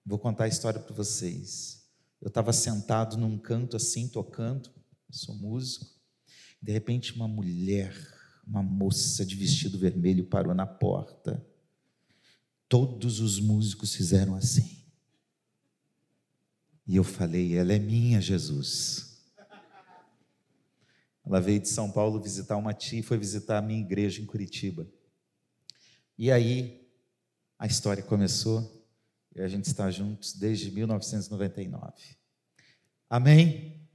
Vou 0.05 0.17
contar 0.17 0.45
a 0.45 0.47
história 0.47 0.79
para 0.79 0.95
vocês. 0.95 1.83
Eu 2.21 2.27
estava 2.27 2.53
sentado 2.53 3.17
num 3.17 3.37
canto 3.37 3.77
assim, 3.77 4.07
tocando, 4.07 4.69
sou 5.09 5.35
músico. 5.35 5.85
De 6.61 6.71
repente, 6.71 7.15
uma 7.15 7.27
mulher, 7.27 7.95
uma 8.45 8.61
moça 8.61 9.25
de 9.25 9.35
vestido 9.35 9.77
vermelho 9.77 10.25
parou 10.25 10.53
na 10.53 10.65
porta 10.65 11.43
Todos 12.71 13.19
os 13.19 13.37
músicos 13.37 13.93
fizeram 13.93 14.33
assim. 14.33 14.77
E 16.87 16.95
eu 16.95 17.03
falei: 17.03 17.57
Ela 17.57 17.73
é 17.73 17.79
minha, 17.79 18.21
Jesus. 18.21 19.10
Ela 21.25 21.39
veio 21.39 21.59
de 21.59 21.69
São 21.69 21.91
Paulo 21.91 22.21
visitar 22.21 22.57
uma 22.57 22.73
tia 22.73 22.99
e 22.99 23.03
foi 23.03 23.17
visitar 23.17 23.57
a 23.57 23.61
minha 23.61 23.79
igreja 23.79 24.21
em 24.21 24.25
Curitiba. 24.25 24.87
E 26.17 26.31
aí 26.31 26.87
a 27.57 27.67
história 27.67 28.03
começou 28.03 28.85
e 29.35 29.41
a 29.41 29.47
gente 29.47 29.65
está 29.65 29.89
juntos 29.89 30.33
desde 30.33 30.71
1999. 30.71 31.93
Amém? 33.09 33.87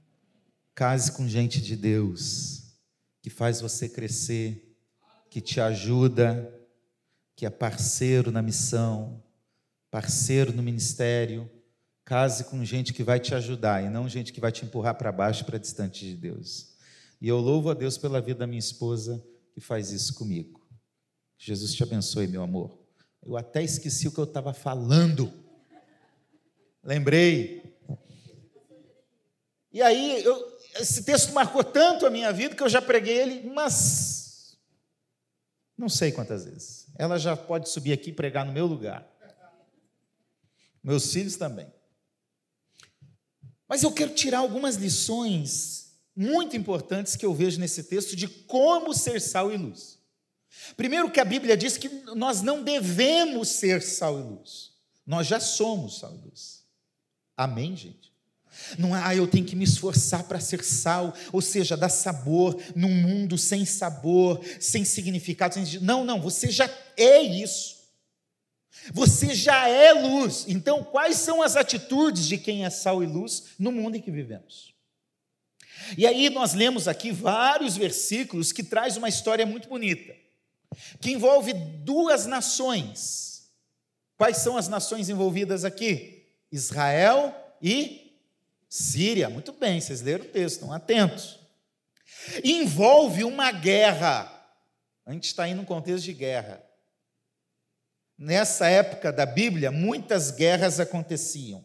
Case 0.73 1.11
com 1.11 1.27
gente 1.27 1.61
de 1.61 1.75
Deus, 1.75 2.77
que 3.21 3.29
faz 3.29 3.59
você 3.61 3.89
crescer, 3.89 4.77
que 5.29 5.41
te 5.41 5.59
ajuda, 5.59 6.53
que 7.35 7.45
é 7.45 7.49
parceiro 7.49 8.31
na 8.31 8.41
missão, 8.41 9.23
parceiro 9.91 10.53
no 10.53 10.63
ministério. 10.63 11.49
Case 12.05 12.45
com 12.45 12.63
gente 12.63 12.93
que 12.93 13.03
vai 13.03 13.19
te 13.19 13.35
ajudar 13.35 13.83
e 13.83 13.89
não 13.89 14.07
gente 14.07 14.31
que 14.31 14.39
vai 14.39 14.51
te 14.51 14.65
empurrar 14.65 14.95
para 14.95 15.11
baixo, 15.11 15.45
para 15.45 15.57
distante 15.57 16.05
de 16.05 16.15
Deus. 16.15 16.76
E 17.19 17.27
eu 17.27 17.39
louvo 17.39 17.69
a 17.69 17.73
Deus 17.73 17.97
pela 17.97 18.21
vida 18.21 18.39
da 18.39 18.47
minha 18.47 18.59
esposa 18.59 19.23
que 19.53 19.59
faz 19.59 19.91
isso 19.91 20.13
comigo. 20.13 20.65
Jesus 21.37 21.73
te 21.73 21.83
abençoe, 21.83 22.27
meu 22.27 22.43
amor. 22.43 22.77
Eu 23.25 23.35
até 23.35 23.63
esqueci 23.63 24.07
o 24.07 24.11
que 24.11 24.19
eu 24.19 24.23
estava 24.23 24.53
falando. 24.53 25.33
Lembrei. 26.83 27.75
E 29.71 29.81
aí, 29.81 30.23
eu, 30.23 30.57
esse 30.79 31.03
texto 31.03 31.33
marcou 31.33 31.63
tanto 31.63 32.05
a 32.05 32.09
minha 32.09 32.31
vida 32.31 32.55
que 32.55 32.63
eu 32.63 32.69
já 32.69 32.81
preguei 32.81 33.17
ele 33.17 33.47
umas. 33.47 34.57
Não 35.77 35.89
sei 35.89 36.11
quantas 36.11 36.45
vezes. 36.45 36.87
Ela 36.97 37.19
já 37.19 37.35
pode 37.35 37.69
subir 37.69 37.93
aqui 37.93 38.09
e 38.09 38.13
pregar 38.13 38.45
no 38.45 38.53
meu 38.53 38.65
lugar. 38.65 39.07
Meus 40.83 41.11
filhos 41.11 41.35
também. 41.35 41.71
Mas 43.67 43.83
eu 43.83 43.91
quero 43.91 44.13
tirar 44.13 44.39
algumas 44.39 44.75
lições 44.75 45.86
muito 46.17 46.57
importantes 46.57 47.15
que 47.15 47.23
eu 47.23 47.33
vejo 47.33 47.59
nesse 47.59 47.83
texto 47.83 48.15
de 48.15 48.27
como 48.27 48.91
ser 48.91 49.21
sal 49.21 49.53
e 49.53 49.57
luz. 49.57 49.99
Primeiro, 50.75 51.11
que 51.11 51.19
a 51.19 51.25
Bíblia 51.25 51.55
diz 51.55 51.77
que 51.77 51.87
nós 52.15 52.41
não 52.41 52.63
devemos 52.63 53.49
ser 53.49 53.83
sal 53.83 54.19
e 54.19 54.23
luz, 54.23 54.71
nós 55.05 55.27
já 55.27 55.39
somos 55.39 55.99
sal 55.99 56.15
e 56.15 56.27
luz. 56.27 56.63
Amém, 57.37 57.75
gente? 57.75 58.11
Não 58.79 58.97
é, 58.97 59.01
ah, 59.05 59.15
eu 59.15 59.27
tenho 59.27 59.45
que 59.45 59.55
me 59.55 59.63
esforçar 59.63 60.23
para 60.23 60.39
ser 60.39 60.63
sal, 60.63 61.13
ou 61.31 61.41
seja, 61.41 61.77
dar 61.77 61.89
sabor 61.89 62.59
num 62.75 62.89
mundo 62.89 63.37
sem 63.37 63.63
sabor, 63.63 64.41
sem 64.59 64.83
significado. 64.83 65.53
Sem... 65.53 65.79
Não, 65.81 66.03
não, 66.03 66.19
você 66.19 66.49
já 66.49 66.67
é 66.97 67.21
isso. 67.21 67.77
Você 68.91 69.35
já 69.35 69.69
é 69.69 69.93
luz. 69.93 70.45
Então, 70.47 70.83
quais 70.83 71.17
são 71.17 71.43
as 71.43 71.55
atitudes 71.55 72.25
de 72.27 72.39
quem 72.39 72.65
é 72.65 72.69
sal 72.71 73.03
e 73.03 73.05
luz 73.05 73.49
no 73.59 73.71
mundo 73.71 73.97
em 73.97 74.01
que 74.01 74.09
vivemos? 74.09 74.76
E 75.95 76.07
aí 76.07 76.29
nós 76.29 76.53
lemos 76.53 76.87
aqui 76.87 77.11
vários 77.11 77.77
versículos 77.77 78.51
que 78.51 78.63
traz 78.63 78.97
uma 78.97 79.07
história 79.07 79.45
muito 79.45 79.69
bonita, 79.69 80.15
que 80.99 81.11
envolve 81.11 81.53
duas 81.53 82.25
nações. 82.25 83.51
Quais 84.17 84.37
são 84.37 84.57
as 84.57 84.67
nações 84.67 85.09
envolvidas 85.09 85.63
aqui? 85.63 86.25
Israel 86.51 87.35
e 87.61 88.07
Síria. 88.69 89.29
Muito 89.29 89.53
bem, 89.53 89.79
vocês 89.79 90.01
leram 90.01 90.25
o 90.25 90.27
texto, 90.27 90.55
estão 90.55 90.73
atentos. 90.73 91.39
Envolve 92.43 93.23
uma 93.23 93.51
guerra. 93.51 94.33
A 95.05 95.13
gente 95.13 95.25
está 95.25 95.43
aí 95.43 95.53
num 95.53 95.63
contexto 95.63 96.03
de 96.03 96.13
guerra. 96.13 96.61
Nessa 98.17 98.67
época 98.67 99.11
da 99.11 99.25
Bíblia, 99.25 99.71
muitas 99.71 100.31
guerras 100.31 100.79
aconteciam. 100.79 101.63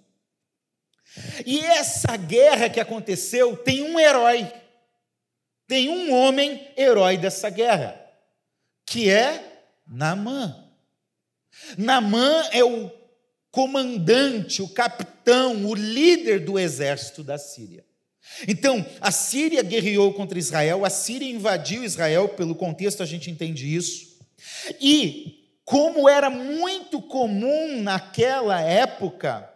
E 1.44 1.60
essa 1.60 2.16
guerra 2.16 2.68
que 2.68 2.80
aconteceu 2.80 3.56
tem 3.56 3.82
um 3.82 3.98
herói, 3.98 4.50
tem 5.66 5.88
um 5.88 6.12
homem 6.12 6.68
herói 6.76 7.16
dessa 7.16 7.50
guerra, 7.50 8.00
que 8.86 9.10
é 9.10 9.66
Namã. 9.86 10.56
Namã 11.76 12.48
é 12.52 12.64
o 12.64 12.90
comandante, 13.50 14.62
o 14.62 14.68
capitão, 14.68 15.66
o 15.66 15.74
líder 15.74 16.40
do 16.40 16.58
exército 16.58 17.22
da 17.22 17.36
Síria. 17.36 17.84
Então, 18.48 18.84
a 19.00 19.10
Síria 19.10 19.62
guerreou 19.62 20.14
contra 20.14 20.38
Israel, 20.38 20.84
a 20.84 20.90
Síria 20.90 21.28
invadiu 21.28 21.84
Israel, 21.84 22.30
pelo 22.30 22.54
contexto 22.54 23.02
a 23.02 23.06
gente 23.06 23.30
entende 23.30 23.74
isso. 23.74 24.18
E, 24.80 25.50
como 25.64 26.08
era 26.08 26.30
muito 26.30 27.02
comum 27.02 27.82
naquela 27.82 28.60
época, 28.60 29.51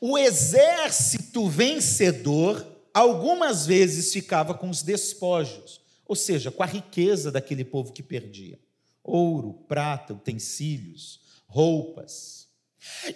o 0.00 0.16
exército 0.16 1.48
vencedor 1.48 2.64
algumas 2.92 3.66
vezes 3.66 4.12
ficava 4.12 4.54
com 4.54 4.70
os 4.70 4.82
despojos, 4.82 5.80
ou 6.06 6.14
seja, 6.14 6.50
com 6.50 6.62
a 6.62 6.66
riqueza 6.66 7.30
daquele 7.30 7.64
povo 7.64 7.92
que 7.92 8.02
perdia: 8.02 8.58
ouro, 9.02 9.64
prata, 9.66 10.12
utensílios, 10.12 11.20
roupas. 11.46 12.44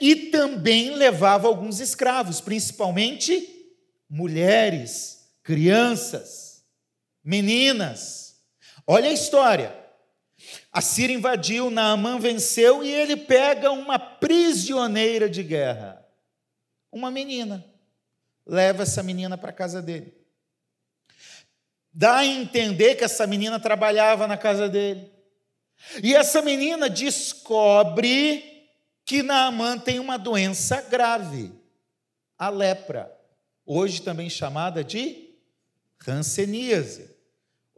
E 0.01 0.31
também 0.31 0.95
levava 0.95 1.47
alguns 1.47 1.79
escravos, 1.79 2.41
principalmente 2.41 3.47
mulheres, 4.09 5.29
crianças, 5.43 6.65
meninas. 7.23 8.37
Olha 8.87 9.11
a 9.11 9.13
história. 9.13 9.77
A 10.73 10.81
Síria 10.81 11.15
invadiu, 11.15 11.71
Naamã 11.71 12.19
venceu 12.19 12.83
e 12.83 12.91
ele 12.91 13.17
pega 13.17 13.71
uma 13.71 13.99
prisioneira 13.99 15.29
de 15.29 15.43
guerra 15.43 16.08
uma 16.91 17.11
menina. 17.11 17.65
Leva 18.47 18.83
essa 18.83 19.03
menina 19.03 19.37
para 19.37 19.51
a 19.51 19.53
casa 19.53 19.83
dele. 19.83 20.15
Dá 21.93 22.19
a 22.19 22.27
entender 22.27 22.95
que 22.95 23.05
essa 23.05 23.27
menina 23.27 23.59
trabalhava 23.59 24.27
na 24.27 24.37
casa 24.37 24.69
dele. 24.69 25.11
E 26.03 26.15
essa 26.15 26.43
menina 26.43 26.89
descobre 26.89 28.69
que 29.05 29.23
Naamã 29.23 29.79
tem 29.79 29.99
uma 29.99 30.19
doença 30.19 30.83
grave, 30.83 31.53
a 32.37 32.51
lepra, 32.51 33.11
hoje 33.65 34.03
também 34.03 34.29
chamada 34.29 34.85
de 34.85 35.35
ranceníase. 35.99 37.18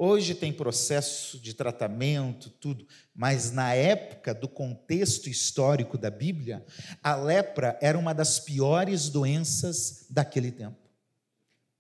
Hoje 0.03 0.35
tem 0.35 0.51
processo 0.51 1.39
de 1.39 1.53
tratamento, 1.53 2.49
tudo, 2.49 2.87
mas 3.15 3.53
na 3.53 3.75
época 3.75 4.33
do 4.33 4.49
contexto 4.49 5.29
histórico 5.29 5.99
da 5.99 6.09
Bíblia, 6.11 6.65
a 7.03 7.15
lepra 7.15 7.79
era 7.83 7.99
uma 7.99 8.15
das 8.15 8.41
piores 8.41 9.11
doenças 9.11 10.07
daquele 10.09 10.51
tempo, 10.51 10.79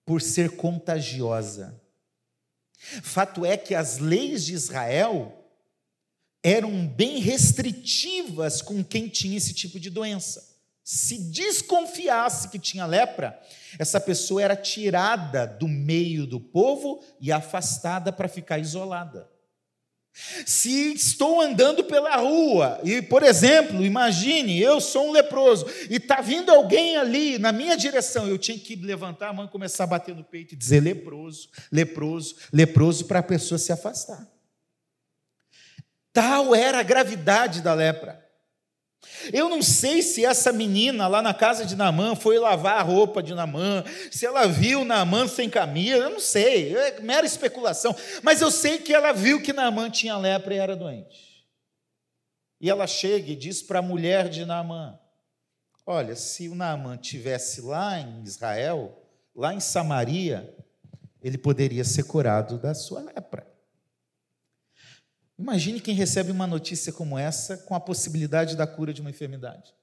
por 0.04 0.20
ser 0.20 0.54
contagiosa. 0.54 1.80
Fato 3.02 3.46
é 3.46 3.56
que 3.56 3.74
as 3.74 3.96
leis 3.96 4.44
de 4.44 4.52
Israel 4.52 5.50
eram 6.42 6.86
bem 6.86 7.20
restritivas 7.20 8.60
com 8.60 8.84
quem 8.84 9.08
tinha 9.08 9.38
esse 9.38 9.54
tipo 9.54 9.80
de 9.80 9.88
doença 9.88 10.49
se 10.92 11.18
desconfiasse 11.30 12.48
que 12.48 12.58
tinha 12.58 12.84
lepra, 12.84 13.40
essa 13.78 14.00
pessoa 14.00 14.42
era 14.42 14.56
tirada 14.56 15.46
do 15.46 15.68
meio 15.68 16.26
do 16.26 16.40
povo 16.40 17.00
e 17.20 17.30
afastada 17.30 18.12
para 18.12 18.26
ficar 18.26 18.58
isolada. 18.58 19.30
Se 20.44 20.92
estou 20.92 21.40
andando 21.40 21.84
pela 21.84 22.16
rua 22.16 22.80
e, 22.82 23.00
por 23.00 23.22
exemplo, 23.22 23.84
imagine, 23.84 24.60
eu 24.60 24.80
sou 24.80 25.10
um 25.10 25.12
leproso 25.12 25.64
e 25.88 25.94
está 25.94 26.20
vindo 26.20 26.50
alguém 26.50 26.96
ali 26.96 27.38
na 27.38 27.52
minha 27.52 27.76
direção, 27.76 28.26
eu 28.26 28.36
tinha 28.36 28.58
que 28.58 28.74
levantar 28.74 29.28
a 29.28 29.32
mão 29.32 29.44
e 29.44 29.48
começar 29.48 29.84
a 29.84 29.86
bater 29.86 30.12
no 30.12 30.24
peito 30.24 30.54
e 30.54 30.56
dizer 30.56 30.80
leproso, 30.80 31.50
leproso, 31.70 32.34
leproso 32.52 33.04
para 33.04 33.20
a 33.20 33.22
pessoa 33.22 33.60
se 33.60 33.70
afastar. 33.70 34.26
Tal 36.12 36.52
era 36.52 36.80
a 36.80 36.82
gravidade 36.82 37.60
da 37.60 37.74
lepra. 37.74 38.28
Eu 39.32 39.48
não 39.48 39.62
sei 39.62 40.02
se 40.02 40.24
essa 40.24 40.52
menina 40.52 41.08
lá 41.08 41.22
na 41.22 41.34
casa 41.34 41.64
de 41.64 41.74
Namã 41.74 42.14
foi 42.14 42.38
lavar 42.38 42.78
a 42.78 42.82
roupa 42.82 43.22
de 43.22 43.34
Namã, 43.34 43.84
se 44.10 44.26
ela 44.26 44.46
viu 44.46 44.84
Namã 44.84 45.26
sem 45.26 45.48
camisa, 45.48 45.96
eu 45.96 46.10
não 46.10 46.20
sei, 46.20 46.76
é 46.76 47.00
mera 47.00 47.26
especulação. 47.26 47.94
Mas 48.22 48.40
eu 48.40 48.50
sei 48.50 48.78
que 48.78 48.92
ela 48.92 49.12
viu 49.12 49.42
que 49.42 49.52
Namã 49.52 49.90
tinha 49.90 50.16
lepra 50.16 50.54
e 50.54 50.58
era 50.58 50.76
doente. 50.76 51.46
E 52.60 52.68
ela 52.68 52.86
chega 52.86 53.30
e 53.30 53.36
diz 53.36 53.62
para 53.62 53.78
a 53.78 53.82
mulher 53.82 54.28
de 54.28 54.44
Naamã: 54.44 54.98
Olha, 55.86 56.14
se 56.14 56.48
o 56.48 56.54
Naamã 56.54 56.96
tivesse 56.96 57.62
lá 57.62 57.98
em 57.98 58.22
Israel, 58.22 59.02
lá 59.34 59.54
em 59.54 59.60
Samaria, 59.60 60.54
ele 61.22 61.38
poderia 61.38 61.84
ser 61.84 62.04
curado 62.04 62.58
da 62.58 62.74
sua 62.74 63.00
lepra. 63.00 63.49
Imagine 65.40 65.80
quem 65.80 65.94
recebe 65.94 66.30
uma 66.30 66.46
notícia 66.46 66.92
como 66.92 67.18
essa 67.18 67.56
com 67.56 67.74
a 67.74 67.80
possibilidade 67.80 68.54
da 68.54 68.66
cura 68.66 68.92
de 68.92 69.00
uma 69.00 69.08
enfermidade. 69.08 69.74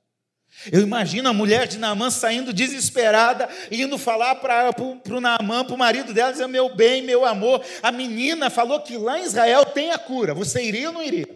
Eu 0.71 0.81
imagino 0.81 1.27
a 1.27 1.33
mulher 1.33 1.67
de 1.67 1.79
Naamã 1.79 2.11
saindo 2.11 2.53
desesperada, 2.53 3.49
indo 3.71 3.97
falar 3.97 4.35
para 4.35 4.71
o 4.79 5.19
Naamã, 5.19 5.65
para 5.65 5.73
o 5.73 5.77
marido 5.77 6.13
dela, 6.13 6.31
dizendo: 6.31 6.49
Meu 6.49 6.75
bem, 6.75 7.01
meu 7.01 7.25
amor, 7.25 7.65
a 7.81 7.91
menina 7.91 8.51
falou 8.51 8.81
que 8.81 8.97
lá 8.97 9.19
em 9.19 9.23
Israel 9.23 9.65
tem 9.65 9.91
a 9.91 9.97
cura. 9.97 10.35
Você 10.35 10.63
iria 10.63 10.89
ou 10.89 10.93
não 10.93 11.01
iria? 11.01 11.27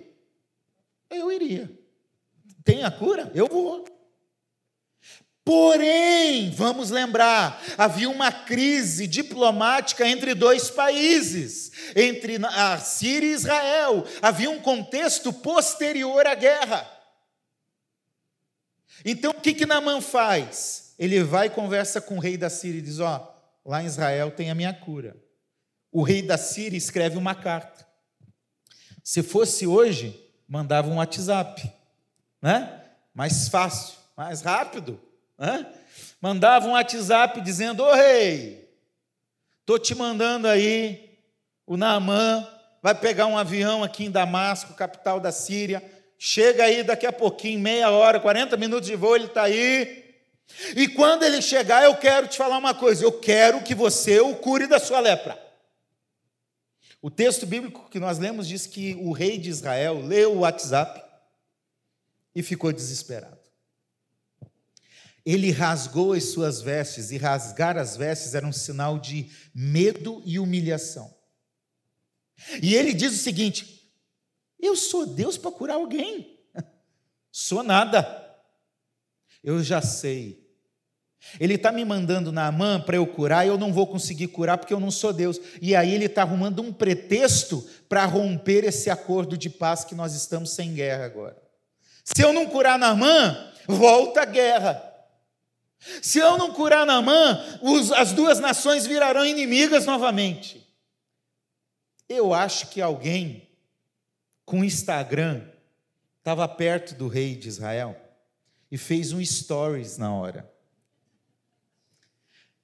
Eu 1.09 1.31
iria. 1.31 1.69
Tem 2.63 2.83
a 2.83 2.91
cura? 2.91 3.31
Eu 3.33 3.47
vou. 3.47 3.85
Porém, 5.43 6.51
vamos 6.51 6.91
lembrar, 6.91 7.59
havia 7.75 8.09
uma 8.09 8.31
crise 8.31 9.07
diplomática 9.07 10.07
entre 10.07 10.35
dois 10.35 10.69
países, 10.69 11.71
entre 11.95 12.37
a 12.45 12.77
Síria 12.77 13.29
e 13.29 13.33
Israel. 13.33 14.05
Havia 14.21 14.51
um 14.51 14.59
contexto 14.59 15.33
posterior 15.33 16.27
à 16.27 16.35
guerra. 16.35 16.87
Então, 19.03 19.31
o 19.31 19.41
que 19.41 19.53
que 19.53 19.65
Naamã 19.65 19.99
faz? 19.99 20.93
Ele 20.99 21.23
vai 21.23 21.47
e 21.47 21.49
conversa 21.49 21.99
com 21.99 22.17
o 22.17 22.19
rei 22.19 22.37
da 22.37 22.49
Síria 22.49 22.77
e 22.77 22.83
diz: 22.83 22.99
Ó, 22.99 23.35
oh, 23.65 23.69
lá 23.69 23.81
em 23.81 23.87
Israel 23.87 24.29
tem 24.29 24.51
a 24.51 24.55
minha 24.55 24.73
cura. 24.73 25.15
O 25.91 26.03
rei 26.03 26.21
da 26.21 26.37
Síria 26.37 26.77
escreve 26.77 27.17
uma 27.17 27.33
carta. 27.33 27.87
Se 29.03 29.23
fosse 29.23 29.65
hoje, 29.65 30.23
mandava 30.47 30.87
um 30.87 30.97
WhatsApp, 30.97 31.67
né? 32.39 32.79
Mais 33.11 33.49
fácil, 33.49 33.97
mais 34.15 34.41
rápido. 34.41 35.01
Mandava 36.21 36.67
um 36.67 36.71
WhatsApp 36.71 37.41
dizendo: 37.41 37.83
Ô 37.83 37.93
rei, 37.93 38.69
estou 39.61 39.79
te 39.79 39.95
mandando 39.95 40.47
aí, 40.47 41.17
o 41.65 41.75
Naamã 41.75 42.47
vai 42.81 42.93
pegar 42.93 43.25
um 43.25 43.37
avião 43.37 43.83
aqui 43.83 44.05
em 44.05 44.11
Damasco, 44.11 44.73
capital 44.73 45.19
da 45.19 45.31
Síria. 45.31 45.83
Chega 46.17 46.65
aí 46.65 46.83
daqui 46.83 47.07
a 47.07 47.11
pouquinho, 47.11 47.59
meia 47.59 47.89
hora, 47.89 48.19
40 48.19 48.55
minutos 48.55 48.87
de 48.87 48.95
voo, 48.95 49.15
ele 49.15 49.25
está 49.25 49.43
aí. 49.43 50.01
E 50.75 50.87
quando 50.89 51.23
ele 51.23 51.41
chegar, 51.41 51.83
eu 51.83 51.95
quero 51.95 52.27
te 52.27 52.37
falar 52.37 52.57
uma 52.57 52.75
coisa: 52.75 53.03
eu 53.03 53.11
quero 53.11 53.63
que 53.63 53.73
você 53.73 54.19
o 54.19 54.35
cure 54.35 54.67
da 54.67 54.79
sua 54.79 54.99
lepra. 54.99 55.41
O 57.01 57.09
texto 57.09 57.47
bíblico 57.47 57.89
que 57.89 57.99
nós 57.99 58.19
lemos 58.19 58.47
diz 58.47 58.67
que 58.67 58.93
o 59.01 59.11
rei 59.11 59.39
de 59.39 59.49
Israel 59.49 59.99
leu 60.05 60.33
o 60.33 60.39
WhatsApp 60.41 61.03
e 62.35 62.43
ficou 62.43 62.71
desesperado. 62.71 63.40
Ele 65.25 65.51
rasgou 65.51 66.13
as 66.13 66.25
suas 66.25 66.61
vestes, 66.61 67.11
e 67.11 67.17
rasgar 67.17 67.77
as 67.77 67.95
vestes 67.95 68.33
era 68.33 68.45
um 68.45 68.51
sinal 68.51 68.97
de 68.97 69.29
medo 69.53 70.21
e 70.25 70.39
humilhação. 70.39 71.13
E 72.61 72.75
ele 72.75 72.93
diz 72.93 73.13
o 73.13 73.23
seguinte: 73.23 73.91
Eu 74.59 74.75
sou 74.75 75.05
Deus 75.05 75.37
para 75.37 75.51
curar 75.51 75.75
alguém? 75.75 76.39
Sou 77.31 77.63
nada. 77.63 78.19
Eu 79.43 79.63
já 79.63 79.81
sei. 79.81 80.41
Ele 81.39 81.53
está 81.53 81.71
me 81.71 81.85
mandando 81.85 82.31
na 82.31 82.51
mão 82.51 82.81
para 82.81 82.95
eu 82.95 83.05
curar 83.05 83.45
e 83.45 83.49
eu 83.49 83.57
não 83.57 83.71
vou 83.71 83.85
conseguir 83.85 84.27
curar 84.27 84.57
porque 84.57 84.73
eu 84.73 84.79
não 84.79 84.89
sou 84.89 85.13
Deus. 85.13 85.39
E 85.61 85.75
aí 85.75 85.93
ele 85.93 86.05
está 86.05 86.23
arrumando 86.23 86.61
um 86.61 86.73
pretexto 86.73 87.67
para 87.87 88.05
romper 88.05 88.63
esse 88.63 88.89
acordo 88.89 89.37
de 89.37 89.49
paz 89.49 89.83
que 89.83 89.93
nós 89.93 90.15
estamos 90.15 90.51
sem 90.51 90.73
guerra 90.73 91.05
agora. 91.05 91.37
Se 92.03 92.23
eu 92.23 92.33
não 92.33 92.47
curar 92.47 92.77
na 92.77 92.95
mão, 92.95 93.51
volta 93.67 94.21
a 94.21 94.25
guerra. 94.25 94.90
Se 96.01 96.19
eu 96.19 96.37
não 96.37 96.53
curar 96.53 96.85
Naamã, 96.85 97.43
as 97.97 98.13
duas 98.13 98.39
nações 98.39 98.85
virarão 98.85 99.25
inimigas 99.25 99.85
novamente. 99.85 100.67
Eu 102.07 102.33
acho 102.33 102.67
que 102.67 102.81
alguém 102.81 103.49
com 104.45 104.63
Instagram 104.63 105.47
estava 106.19 106.47
perto 106.47 106.93
do 106.93 107.07
rei 107.07 107.35
de 107.35 107.47
Israel 107.47 107.99
e 108.69 108.77
fez 108.77 109.11
um 109.11 109.23
stories 109.23 109.97
na 109.97 110.13
hora. 110.13 110.49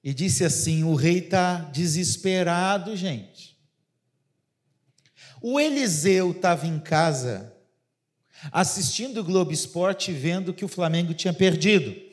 E 0.02 0.14
disse 0.14 0.44
assim: 0.44 0.84
o 0.84 0.94
rei 0.94 1.18
está 1.18 1.56
desesperado, 1.72 2.96
gente. 2.96 3.58
O 5.42 5.58
Eliseu 5.58 6.30
estava 6.30 6.66
em 6.66 6.78
casa 6.78 7.52
assistindo 8.52 9.20
o 9.20 9.24
Globo 9.24 9.52
Esporte 9.52 10.12
vendo 10.12 10.54
que 10.54 10.64
o 10.64 10.68
Flamengo 10.68 11.14
tinha 11.14 11.32
perdido. 11.32 12.07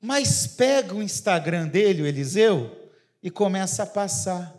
Mas 0.00 0.46
pega 0.46 0.94
o 0.94 1.02
Instagram 1.02 1.68
dele, 1.68 2.02
o 2.02 2.06
Eliseu, 2.06 2.90
e 3.22 3.30
começa 3.30 3.82
a 3.82 3.86
passar. 3.86 4.56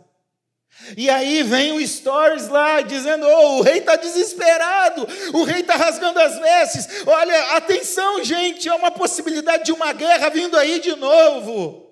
E 0.96 1.10
aí 1.10 1.42
vem 1.42 1.72
o 1.72 1.86
stories 1.86 2.48
lá 2.48 2.80
dizendo: 2.80 3.26
oh, 3.26 3.58
o 3.58 3.62
rei 3.62 3.78
está 3.78 3.96
desesperado, 3.96 5.06
o 5.34 5.44
rei 5.44 5.60
está 5.60 5.74
rasgando 5.74 6.18
as 6.18 6.38
vestes. 6.38 7.06
Olha, 7.06 7.56
atenção, 7.56 8.24
gente, 8.24 8.68
é 8.68 8.74
uma 8.74 8.90
possibilidade 8.90 9.64
de 9.64 9.72
uma 9.72 9.92
guerra 9.92 10.30
vindo 10.30 10.56
aí 10.56 10.80
de 10.80 10.94
novo. 10.94 11.82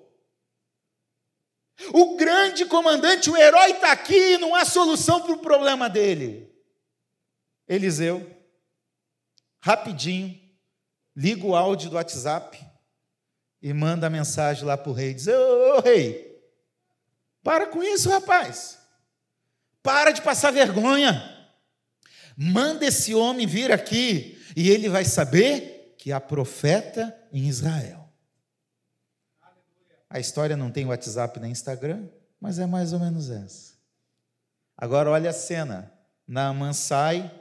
O 1.93 2.15
grande 2.15 2.65
comandante, 2.65 3.29
o 3.29 3.37
herói 3.37 3.71
está 3.71 3.91
aqui, 3.91 4.37
não 4.37 4.55
há 4.55 4.63
solução 4.65 5.21
para 5.21 5.33
o 5.33 5.39
problema 5.39 5.89
dele. 5.89 6.51
Eliseu, 7.67 8.25
rapidinho, 9.59 10.39
liga 11.15 11.45
o 11.45 11.55
áudio 11.55 11.89
do 11.89 11.95
WhatsApp 11.95 12.70
e 13.61 13.73
manda 13.73 14.07
a 14.07 14.09
mensagem 14.09 14.63
lá 14.63 14.77
para 14.77 14.89
o 14.89 14.93
rei, 14.93 15.13
diz, 15.13 15.27
ô, 15.27 15.77
ô 15.77 15.79
rei, 15.81 16.41
para 17.43 17.67
com 17.67 17.83
isso, 17.83 18.09
rapaz, 18.09 18.79
para 19.83 20.11
de 20.11 20.21
passar 20.21 20.51
vergonha, 20.51 21.21
manda 22.35 22.85
esse 22.85 23.13
homem 23.13 23.45
vir 23.45 23.71
aqui, 23.71 24.39
e 24.55 24.69
ele 24.69 24.89
vai 24.89 25.05
saber 25.05 25.95
que 25.97 26.11
há 26.11 26.19
profeta 26.19 27.15
em 27.31 27.47
Israel. 27.47 28.09
A 30.09 30.19
história 30.19 30.57
não 30.57 30.71
tem 30.71 30.85
WhatsApp 30.85 31.39
nem 31.39 31.51
Instagram, 31.51 32.09
mas 32.39 32.57
é 32.57 32.65
mais 32.65 32.91
ou 32.91 32.99
menos 32.99 33.29
essa. 33.29 33.75
Agora 34.75 35.11
olha 35.11 35.29
a 35.29 35.33
cena. 35.33 35.93
Naaman 36.27 36.73
sai, 36.73 37.31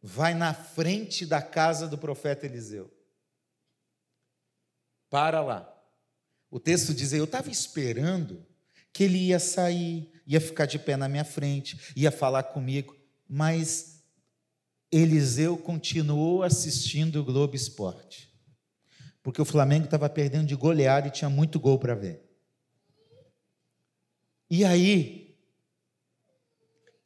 vai 0.00 0.34
na 0.34 0.54
frente 0.54 1.26
da 1.26 1.42
casa 1.42 1.88
do 1.88 1.98
profeta 1.98 2.46
Eliseu. 2.46 2.93
Para 5.10 5.40
lá. 5.42 5.70
O 6.50 6.60
texto 6.60 6.94
diz: 6.94 7.12
Eu 7.12 7.24
estava 7.24 7.50
esperando 7.50 8.46
que 8.92 9.04
ele 9.04 9.18
ia 9.18 9.40
sair, 9.40 10.12
ia 10.26 10.40
ficar 10.40 10.66
de 10.66 10.78
pé 10.78 10.96
na 10.96 11.08
minha 11.08 11.24
frente, 11.24 11.92
ia 11.96 12.12
falar 12.12 12.44
comigo, 12.44 12.96
mas 13.28 14.04
Eliseu 14.90 15.56
continuou 15.56 16.44
assistindo 16.44 17.16
o 17.16 17.24
Globo 17.24 17.56
Esporte, 17.56 18.32
porque 19.20 19.42
o 19.42 19.44
Flamengo 19.44 19.86
estava 19.86 20.08
perdendo 20.08 20.46
de 20.46 20.54
goleada 20.54 21.08
e 21.08 21.10
tinha 21.10 21.28
muito 21.28 21.58
gol 21.58 21.78
para 21.78 21.96
ver. 21.96 22.22
E 24.48 24.64
aí, 24.64 25.36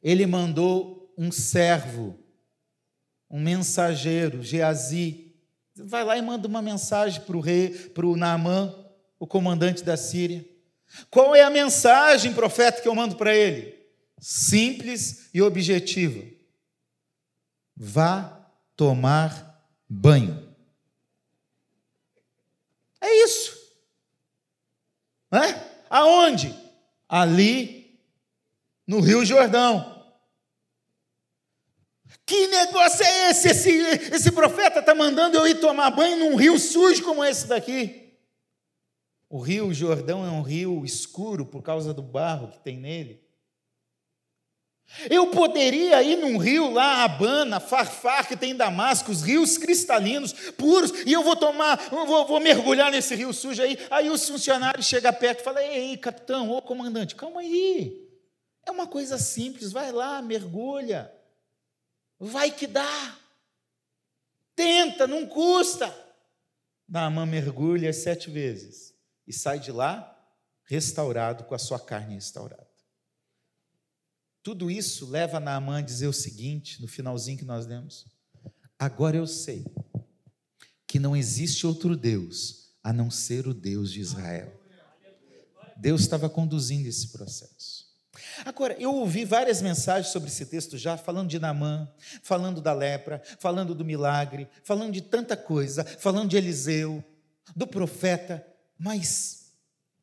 ele 0.03 0.27
mandou 0.27 1.11
um 1.17 1.31
servo, 1.31 2.19
um 3.27 3.39
mensageiro, 3.39 4.43
Geazi, 4.43 5.28
vai 5.83 6.03
lá 6.03 6.17
e 6.17 6.21
manda 6.21 6.47
uma 6.47 6.61
mensagem 6.61 7.21
para 7.21 7.37
o 7.37 7.39
rei, 7.39 7.69
para 7.69 8.05
o 8.05 8.15
Naamã, 8.15 8.73
o 9.19 9.27
comandante 9.27 9.83
da 9.83 9.97
Síria. 9.97 10.47
Qual 11.09 11.35
é 11.35 11.43
a 11.43 11.49
mensagem, 11.49 12.33
profeta, 12.33 12.81
que 12.81 12.87
eu 12.87 12.95
mando 12.95 13.15
para 13.15 13.35
ele? 13.35 13.77
Simples 14.19 15.29
e 15.33 15.41
objetiva. 15.41 16.25
Vá 17.75 18.45
tomar 18.75 19.63
banho. 19.87 20.47
É 22.99 23.23
isso. 23.23 23.57
É? 25.31 25.85
Aonde? 25.89 26.53
Ali 27.07 27.99
no 28.85 28.99
Rio 28.99 29.23
Jordão. 29.23 29.98
Que 32.29 32.45
negócio 32.45 33.03
é 33.03 33.31
esse? 33.31 33.49
Esse, 33.49 33.71
esse 34.13 34.31
profeta 34.31 34.81
está 34.81 34.93
mandando 34.93 35.35
eu 35.35 35.47
ir 35.47 35.59
tomar 35.59 35.89
banho 35.89 36.15
num 36.15 36.35
rio 36.35 36.59
sujo 36.59 37.03
como 37.03 37.25
esse 37.25 37.47
daqui. 37.47 38.13
O 39.27 39.39
rio 39.39 39.73
Jordão 39.73 40.23
é 40.23 40.29
um 40.29 40.43
rio 40.43 40.85
escuro 40.85 41.43
por 41.43 41.63
causa 41.63 41.91
do 41.91 42.03
barro 42.03 42.49
que 42.49 42.59
tem 42.59 42.77
nele. 42.77 43.19
Eu 45.09 45.31
poderia 45.31 46.03
ir 46.03 46.17
num 46.17 46.37
rio 46.37 46.71
lá, 46.71 47.03
Abana, 47.03 47.59
Farfar, 47.59 48.27
que 48.27 48.37
tem 48.37 48.51
em 48.51 48.55
Damasco, 48.55 49.11
os 49.11 49.23
rios 49.23 49.57
cristalinos, 49.57 50.31
puros, 50.51 50.91
e 51.07 51.11
eu 51.11 51.23
vou 51.23 51.35
tomar, 51.35 51.89
vou, 51.89 52.27
vou, 52.27 52.39
mergulhar 52.39 52.91
nesse 52.91 53.15
rio 53.15 53.33
sujo 53.33 53.63
aí. 53.63 53.75
Aí 53.89 54.07
os 54.07 54.29
funcionários 54.29 54.85
chegam 54.85 55.11
perto 55.13 55.39
e 55.39 55.43
falam: 55.43 55.63
Ei, 55.63 55.97
capitão, 55.97 56.51
ô 56.51 56.61
comandante, 56.61 57.15
calma 57.15 57.41
aí. 57.41 58.07
É 58.67 58.69
uma 58.69 58.85
coisa 58.85 59.17
simples, 59.17 59.71
vai 59.71 59.91
lá, 59.91 60.21
mergulha. 60.21 61.11
Vai 62.19 62.51
que 62.51 62.67
dá. 62.67 63.17
Tenta, 64.55 65.07
não 65.07 65.25
custa. 65.25 65.95
Naamã 66.87 67.25
mergulha 67.25 67.93
sete 67.93 68.29
vezes 68.29 68.93
e 69.25 69.31
sai 69.31 69.59
de 69.59 69.71
lá 69.71 70.15
restaurado, 70.65 71.45
com 71.45 71.55
a 71.55 71.59
sua 71.59 71.79
carne 71.79 72.15
restaurada. 72.15 72.67
Tudo 74.43 74.69
isso 74.69 75.09
leva 75.09 75.39
Naamã 75.39 75.79
a 75.79 75.81
dizer 75.81 76.07
o 76.07 76.13
seguinte, 76.13 76.81
no 76.81 76.87
finalzinho 76.87 77.37
que 77.37 77.45
nós 77.45 77.65
lemos: 77.65 78.05
Agora 78.77 79.17
eu 79.17 79.25
sei 79.25 79.65
que 80.85 80.99
não 80.99 81.15
existe 81.15 81.65
outro 81.65 81.95
Deus 81.95 82.73
a 82.83 82.93
não 82.93 83.11
ser 83.11 83.47
o 83.47 83.53
Deus 83.53 83.91
de 83.91 83.99
Israel. 83.99 84.59
Deus 85.77 86.01
estava 86.01 86.29
conduzindo 86.29 86.87
esse 86.87 87.09
processo. 87.09 87.88
Agora, 88.45 88.75
eu 88.79 88.93
ouvi 88.93 89.25
várias 89.25 89.61
mensagens 89.61 90.11
sobre 90.11 90.29
esse 90.29 90.45
texto 90.45 90.77
já, 90.77 90.97
falando 90.97 91.29
de 91.29 91.39
Namã, 91.39 91.89
falando 92.23 92.61
da 92.61 92.73
lepra, 92.73 93.21
falando 93.39 93.75
do 93.75 93.85
milagre, 93.85 94.47
falando 94.63 94.91
de 94.91 95.01
tanta 95.01 95.35
coisa, 95.37 95.83
falando 95.83 96.29
de 96.29 96.37
Eliseu, 96.37 97.03
do 97.55 97.67
profeta, 97.67 98.45
mas 98.77 99.51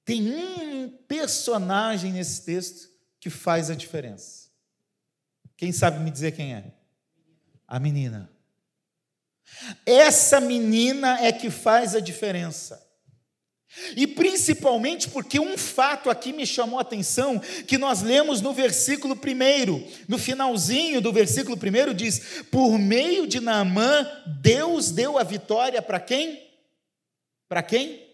tem 0.05 0.33
um 0.33 0.89
personagem 1.09 2.13
nesse 2.13 2.45
texto 2.45 2.89
que 3.19 3.31
faz 3.31 3.71
a 3.71 3.75
diferença. 3.75 4.47
Quem 5.57 5.73
sabe 5.73 5.99
me 5.99 6.11
dizer 6.11 6.33
quem 6.33 6.55
é? 6.55 6.73
A 7.67 7.81
menina. 7.81 8.31
Essa 9.85 10.41
menina 10.41 11.21
é 11.21 11.33
que 11.33 11.51
faz 11.51 11.95
a 11.95 12.01
diferença. 12.01 12.86
E 13.97 14.07
principalmente 14.07 15.09
porque 15.11 15.39
um 15.39 15.59
fato 15.59 16.09
aqui 16.09 16.33
me 16.33 16.47
chamou 16.47 16.79
a 16.79 16.83
atenção, 16.83 17.39
que 17.39 17.77
nós 17.77 18.01
lemos 18.01 18.41
no 18.41 18.53
versículo 18.53 19.15
1, 19.15 20.07
no 20.09 20.19
finalzinho 20.19 21.01
do 21.01 21.13
versículo 21.13 21.57
1 21.57 21.95
diz: 21.95 22.43
Por 22.45 22.79
meio 22.79 23.27
de 23.27 23.41
Naamã, 23.41 24.07
Deus 24.41 24.91
deu 24.91 25.19
a 25.19 25.25
vitória 25.25 25.83
para 25.83 26.01
quem? 26.01 26.43
Para 27.49 27.63
quem? 27.63 28.07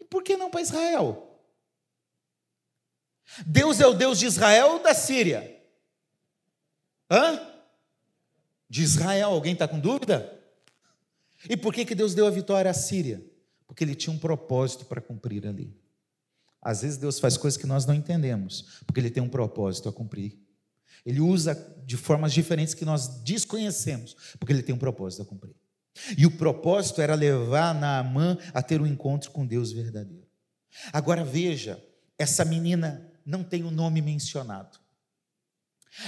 E 0.00 0.04
por 0.04 0.22
que 0.22 0.36
não 0.36 0.50
para 0.50 0.60
Israel? 0.60 1.22
Deus 3.46 3.80
é 3.80 3.86
o 3.86 3.94
Deus 3.94 4.18
de 4.18 4.26
Israel 4.26 4.72
ou 4.72 4.78
da 4.80 4.94
Síria? 4.94 5.60
Hã? 7.10 7.40
De 8.68 8.82
Israel, 8.82 9.30
alguém 9.30 9.52
está 9.52 9.66
com 9.66 9.78
dúvida? 9.78 10.32
E 11.48 11.56
por 11.56 11.72
que, 11.72 11.84
que 11.84 11.94
Deus 11.94 12.14
deu 12.14 12.26
a 12.26 12.30
vitória 12.30 12.70
à 12.70 12.74
Síria? 12.74 13.24
Porque 13.76 13.84
ele 13.84 13.94
tinha 13.94 14.10
um 14.10 14.18
propósito 14.18 14.86
para 14.86 15.02
cumprir 15.02 15.46
ali. 15.46 15.78
Às 16.62 16.80
vezes 16.80 16.96
Deus 16.96 17.20
faz 17.20 17.36
coisas 17.36 17.58
que 17.58 17.66
nós 17.66 17.84
não 17.84 17.92
entendemos, 17.92 18.80
porque 18.86 18.98
ele 18.98 19.10
tem 19.10 19.22
um 19.22 19.28
propósito 19.28 19.86
a 19.86 19.92
cumprir. 19.92 20.34
Ele 21.04 21.20
usa 21.20 21.54
de 21.84 21.94
formas 21.94 22.32
diferentes 22.32 22.72
que 22.72 22.86
nós 22.86 23.22
desconhecemos, 23.22 24.16
porque 24.40 24.50
ele 24.50 24.62
tem 24.62 24.74
um 24.74 24.78
propósito 24.78 25.20
a 25.20 25.26
cumprir. 25.26 25.54
E 26.16 26.24
o 26.24 26.30
propósito 26.30 27.02
era 27.02 27.14
levar 27.14 27.74
Naamã 27.74 28.38
a 28.54 28.62
ter 28.62 28.80
um 28.80 28.86
encontro 28.86 29.30
com 29.30 29.46
Deus 29.46 29.72
verdadeiro. 29.72 30.26
Agora 30.90 31.22
veja, 31.22 31.78
essa 32.18 32.46
menina 32.46 33.12
não 33.26 33.44
tem 33.44 33.62
o 33.62 33.66
um 33.66 33.70
nome 33.70 34.00
mencionado. 34.00 34.78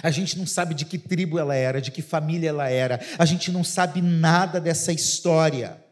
A 0.02 0.10
gente 0.10 0.38
não 0.38 0.46
sabe 0.46 0.74
de 0.74 0.86
que 0.86 0.96
tribo 0.96 1.38
ela 1.38 1.54
era, 1.54 1.82
de 1.82 1.90
que 1.90 2.00
família 2.00 2.48
ela 2.48 2.70
era, 2.70 2.98
a 3.18 3.26
gente 3.26 3.52
não 3.52 3.62
sabe 3.62 4.00
nada 4.00 4.58
dessa 4.58 4.90
história 4.90 5.86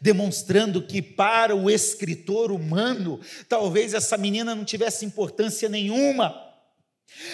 demonstrando 0.00 0.82
que 0.82 1.00
para 1.00 1.54
o 1.54 1.70
escritor 1.70 2.52
humano, 2.52 3.20
talvez 3.48 3.94
essa 3.94 4.16
menina 4.16 4.54
não 4.54 4.64
tivesse 4.64 5.04
importância 5.04 5.68
nenhuma. 5.68 6.50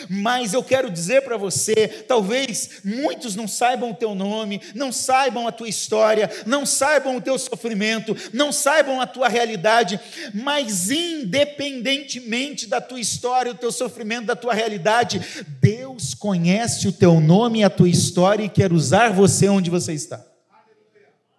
Mas 0.08 0.52
eu 0.52 0.62
quero 0.62 0.90
dizer 0.90 1.22
para 1.22 1.36
você, 1.36 1.88
talvez 2.08 2.80
muitos 2.84 3.36
não 3.36 3.46
saibam 3.46 3.90
o 3.90 3.94
teu 3.94 4.14
nome, 4.14 4.60
não 4.74 4.90
saibam 4.90 5.46
a 5.46 5.52
tua 5.52 5.68
história, 5.68 6.30
não 6.44 6.64
saibam 6.66 7.16
o 7.16 7.20
teu 7.20 7.38
sofrimento, 7.38 8.16
não 8.32 8.50
saibam 8.50 9.00
a 9.00 9.06
tua 9.06 9.28
realidade, 9.28 10.00
mas 10.34 10.90
independentemente 10.90 12.66
da 12.66 12.80
tua 12.80 13.00
história, 13.00 13.52
o 13.52 13.56
teu 13.56 13.70
sofrimento, 13.70 14.26
da 14.26 14.36
tua 14.36 14.54
realidade, 14.54 15.20
Deus 15.60 16.14
conhece 16.14 16.88
o 16.88 16.92
teu 16.92 17.20
nome 17.20 17.60
e 17.60 17.64
a 17.64 17.70
tua 17.70 17.88
história 17.88 18.44
e 18.44 18.48
quer 18.48 18.72
usar 18.72 19.12
você 19.12 19.48
onde 19.48 19.70
você 19.70 19.92
está. 19.92 20.24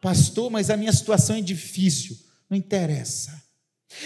Pastor, 0.08 0.50
mas 0.50 0.70
a 0.70 0.78
minha 0.78 0.94
situação 0.94 1.36
é 1.36 1.42
difícil. 1.42 2.16
Não 2.50 2.58
interessa. 2.58 3.44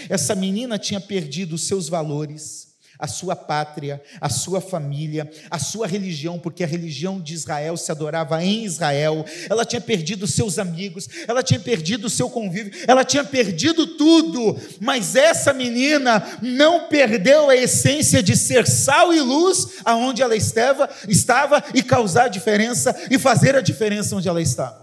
Essa 0.08 0.34
menina 0.34 0.76
tinha 0.76 1.00
perdido 1.00 1.54
os 1.54 1.62
seus 1.62 1.88
valores, 1.88 2.72
a 2.98 3.06
sua 3.06 3.36
pátria, 3.36 4.02
a 4.20 4.28
sua 4.28 4.60
família, 4.60 5.30
a 5.48 5.60
sua 5.60 5.86
religião, 5.86 6.40
porque 6.40 6.64
a 6.64 6.66
religião 6.66 7.20
de 7.20 7.34
Israel 7.34 7.76
se 7.76 7.92
adorava 7.92 8.42
em 8.42 8.64
Israel. 8.64 9.24
Ela 9.48 9.64
tinha 9.64 9.80
perdido 9.80 10.26
seus 10.26 10.58
amigos, 10.58 11.08
ela 11.28 11.40
tinha 11.40 11.60
perdido 11.60 12.06
o 12.06 12.10
seu 12.10 12.28
convívio, 12.28 12.72
ela 12.88 13.04
tinha 13.04 13.22
perdido 13.22 13.96
tudo. 13.96 14.58
Mas 14.80 15.14
essa 15.14 15.52
menina 15.52 16.20
não 16.42 16.88
perdeu 16.88 17.48
a 17.48 17.56
essência 17.56 18.20
de 18.20 18.36
ser 18.36 18.66
sal 18.66 19.14
e 19.14 19.20
luz 19.20 19.74
aonde 19.84 20.20
ela 20.20 20.34
estava, 20.34 20.90
estava 21.06 21.62
e 21.72 21.80
causar 21.80 22.26
diferença 22.26 22.92
e 23.08 23.20
fazer 23.20 23.54
a 23.54 23.60
diferença 23.60 24.16
onde 24.16 24.28
ela 24.28 24.42
estava. 24.42 24.81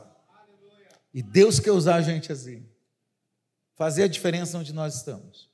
E 1.13 1.21
Deus 1.21 1.59
quer 1.59 1.71
usar 1.71 1.95
a 1.95 2.01
gente 2.01 2.31
assim. 2.31 2.65
Fazer 3.75 4.03
a 4.03 4.07
diferença 4.07 4.57
onde 4.57 4.73
nós 4.73 4.95
estamos. 4.95 5.49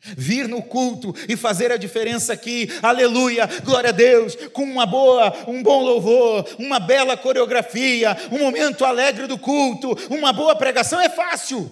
Vir 0.00 0.46
no 0.46 0.62
culto 0.62 1.14
e 1.28 1.36
fazer 1.36 1.72
a 1.72 1.76
diferença 1.76 2.32
aqui, 2.32 2.68
aleluia, 2.82 3.46
glória 3.64 3.90
a 3.90 3.92
Deus, 3.92 4.36
com 4.52 4.62
uma 4.62 4.84
boa, 4.84 5.32
um 5.48 5.62
bom 5.62 5.82
louvor, 5.82 6.46
uma 6.58 6.78
bela 6.78 7.16
coreografia, 7.16 8.16
um 8.30 8.38
momento 8.38 8.84
alegre 8.84 9.26
do 9.26 9.38
culto, 9.38 9.96
uma 10.10 10.32
boa 10.32 10.54
pregação 10.54 11.00
é 11.00 11.08
fácil. 11.08 11.70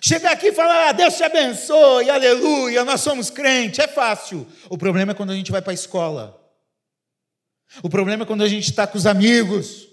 Chegar 0.00 0.32
aqui 0.32 0.48
e 0.48 0.52
falar, 0.52 0.88
ah, 0.88 0.92
Deus 0.92 1.16
te 1.16 1.22
abençoe, 1.22 2.08
aleluia, 2.08 2.84
nós 2.84 3.00
somos 3.00 3.30
crentes, 3.30 3.78
é 3.78 3.88
fácil. 3.88 4.46
O 4.68 4.78
problema 4.78 5.12
é 5.12 5.14
quando 5.14 5.30
a 5.30 5.34
gente 5.36 5.52
vai 5.52 5.62
para 5.62 5.72
a 5.72 5.74
escola. 5.74 6.40
O 7.82 7.90
problema 7.90 8.22
é 8.22 8.26
quando 8.26 8.42
a 8.42 8.48
gente 8.48 8.70
está 8.70 8.86
com 8.86 8.96
os 8.96 9.06
amigos. 9.06 9.88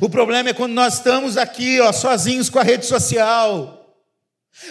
O 0.00 0.08
problema 0.08 0.50
é 0.50 0.54
quando 0.54 0.72
nós 0.72 0.94
estamos 0.94 1.36
aqui, 1.36 1.80
ó, 1.80 1.92
sozinhos 1.92 2.48
com 2.48 2.58
a 2.58 2.62
rede 2.62 2.86
social. 2.86 3.80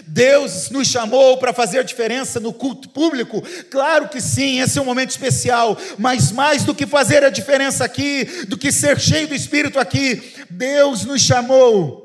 Deus 0.07 0.69
nos 0.69 0.87
chamou 0.87 1.37
para 1.37 1.53
fazer 1.53 1.83
diferença 1.83 2.39
no 2.39 2.53
culto 2.53 2.89
público? 2.89 3.41
Claro 3.69 4.07
que 4.07 4.21
sim, 4.21 4.59
esse 4.59 4.79
é 4.79 4.81
um 4.81 4.85
momento 4.85 5.09
especial, 5.09 5.77
mas 5.99 6.31
mais 6.31 6.63
do 6.63 6.73
que 6.73 6.87
fazer 6.87 7.23
a 7.23 7.29
diferença 7.29 7.83
aqui, 7.83 8.23
do 8.47 8.57
que 8.57 8.71
ser 8.71 8.99
cheio 8.99 9.27
do 9.27 9.35
Espírito 9.35 9.77
aqui, 9.77 10.33
Deus 10.49 11.03
nos 11.03 11.21
chamou 11.21 12.03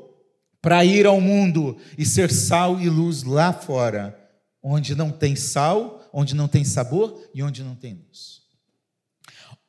para 0.61 0.83
ir 0.83 1.05
ao 1.05 1.21
mundo 1.21 1.77
e 1.97 2.05
ser 2.05 2.31
sal 2.31 2.79
e 2.81 2.89
luz 2.89 3.23
lá 3.23 3.53
fora, 3.53 4.17
onde 4.61 4.93
não 4.93 5.09
tem 5.09 5.35
sal, 5.35 6.05
onde 6.11 6.35
não 6.35 6.49
tem 6.49 6.65
sabor 6.65 7.29
e 7.33 7.41
onde 7.41 7.63
não 7.63 7.75
tem 7.75 7.93
luz. 7.93 8.41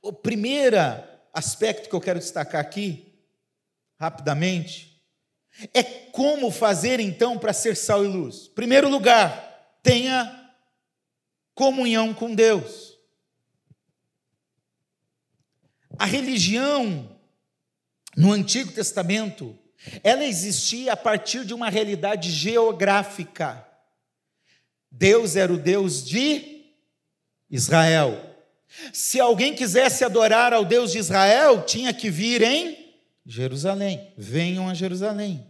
O 0.03 0.12
primeiro 0.12 0.76
aspecto 1.33 1.88
que 1.88 1.94
eu 1.94 2.00
quero 2.00 2.18
destacar 2.18 2.61
aqui 2.61 3.10
rapidamente, 4.01 4.99
é 5.75 5.83
como 5.83 6.51
fazer 6.51 7.01
então 7.01 7.37
para 7.37 7.53
ser 7.53 7.77
sal 7.77 8.03
e 8.03 8.09
luz. 8.09 8.49
Primeiro 8.49 8.89
lugar, 8.89 9.79
tenha 9.83 10.51
comunhão 11.55 12.15
com 12.15 12.35
Deus. 12.35 12.97
A 15.99 16.07
religião 16.07 17.15
no 18.17 18.33
Antigo 18.33 18.73
Testamento, 18.73 19.57
ela 20.03 20.25
existia 20.25 20.95
a 20.95 20.97
partir 20.97 21.45
de 21.45 21.53
uma 21.53 21.69
realidade 21.69 22.31
geográfica. 22.31 23.67
Deus 24.91 25.37
era 25.37 25.53
o 25.53 25.59
Deus 25.59 26.03
de 26.03 26.65
Israel. 27.51 28.19
Se 28.95 29.21
alguém 29.21 29.55
quisesse 29.55 30.05
adorar 30.05 30.55
ao 30.55 30.65
Deus 30.65 30.91
de 30.91 30.99
Israel, 30.99 31.67
tinha 31.67 31.93
que 31.93 32.11
vir 32.11 32.41
em 32.41 32.80
Jerusalém. 33.27 34.13
Venham 34.17 34.69
a 34.69 34.75
Jerusalém. 34.75 35.47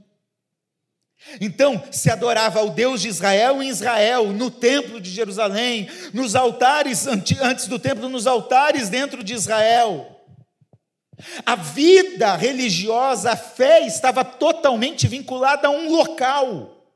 Então, 1.41 1.83
se 1.93 2.11
adorava 2.11 2.61
ao 2.61 2.71
Deus 2.71 3.03
de 3.03 3.09
Israel 3.09 3.63
em 3.63 3.69
Israel, 3.69 4.33
no 4.33 4.51
templo 4.51 5.01
de 5.01 5.11
Jerusalém, 5.11 5.89
nos 6.15 6.35
altares, 6.35 7.07
antes 7.07 7.67
do 7.67 7.79
templo, 7.79 8.09
nos 8.09 8.27
altares 8.27 8.89
dentro 8.89 9.23
de 9.23 9.35
Israel. 9.35 10.17
A 11.45 11.55
vida 11.55 12.35
religiosa, 12.37 13.33
a 13.33 13.37
fé 13.37 13.87
estava 13.87 14.25
totalmente 14.25 15.07
vinculada 15.07 15.69
a 15.69 15.71
um 15.71 15.91
local, 15.91 16.87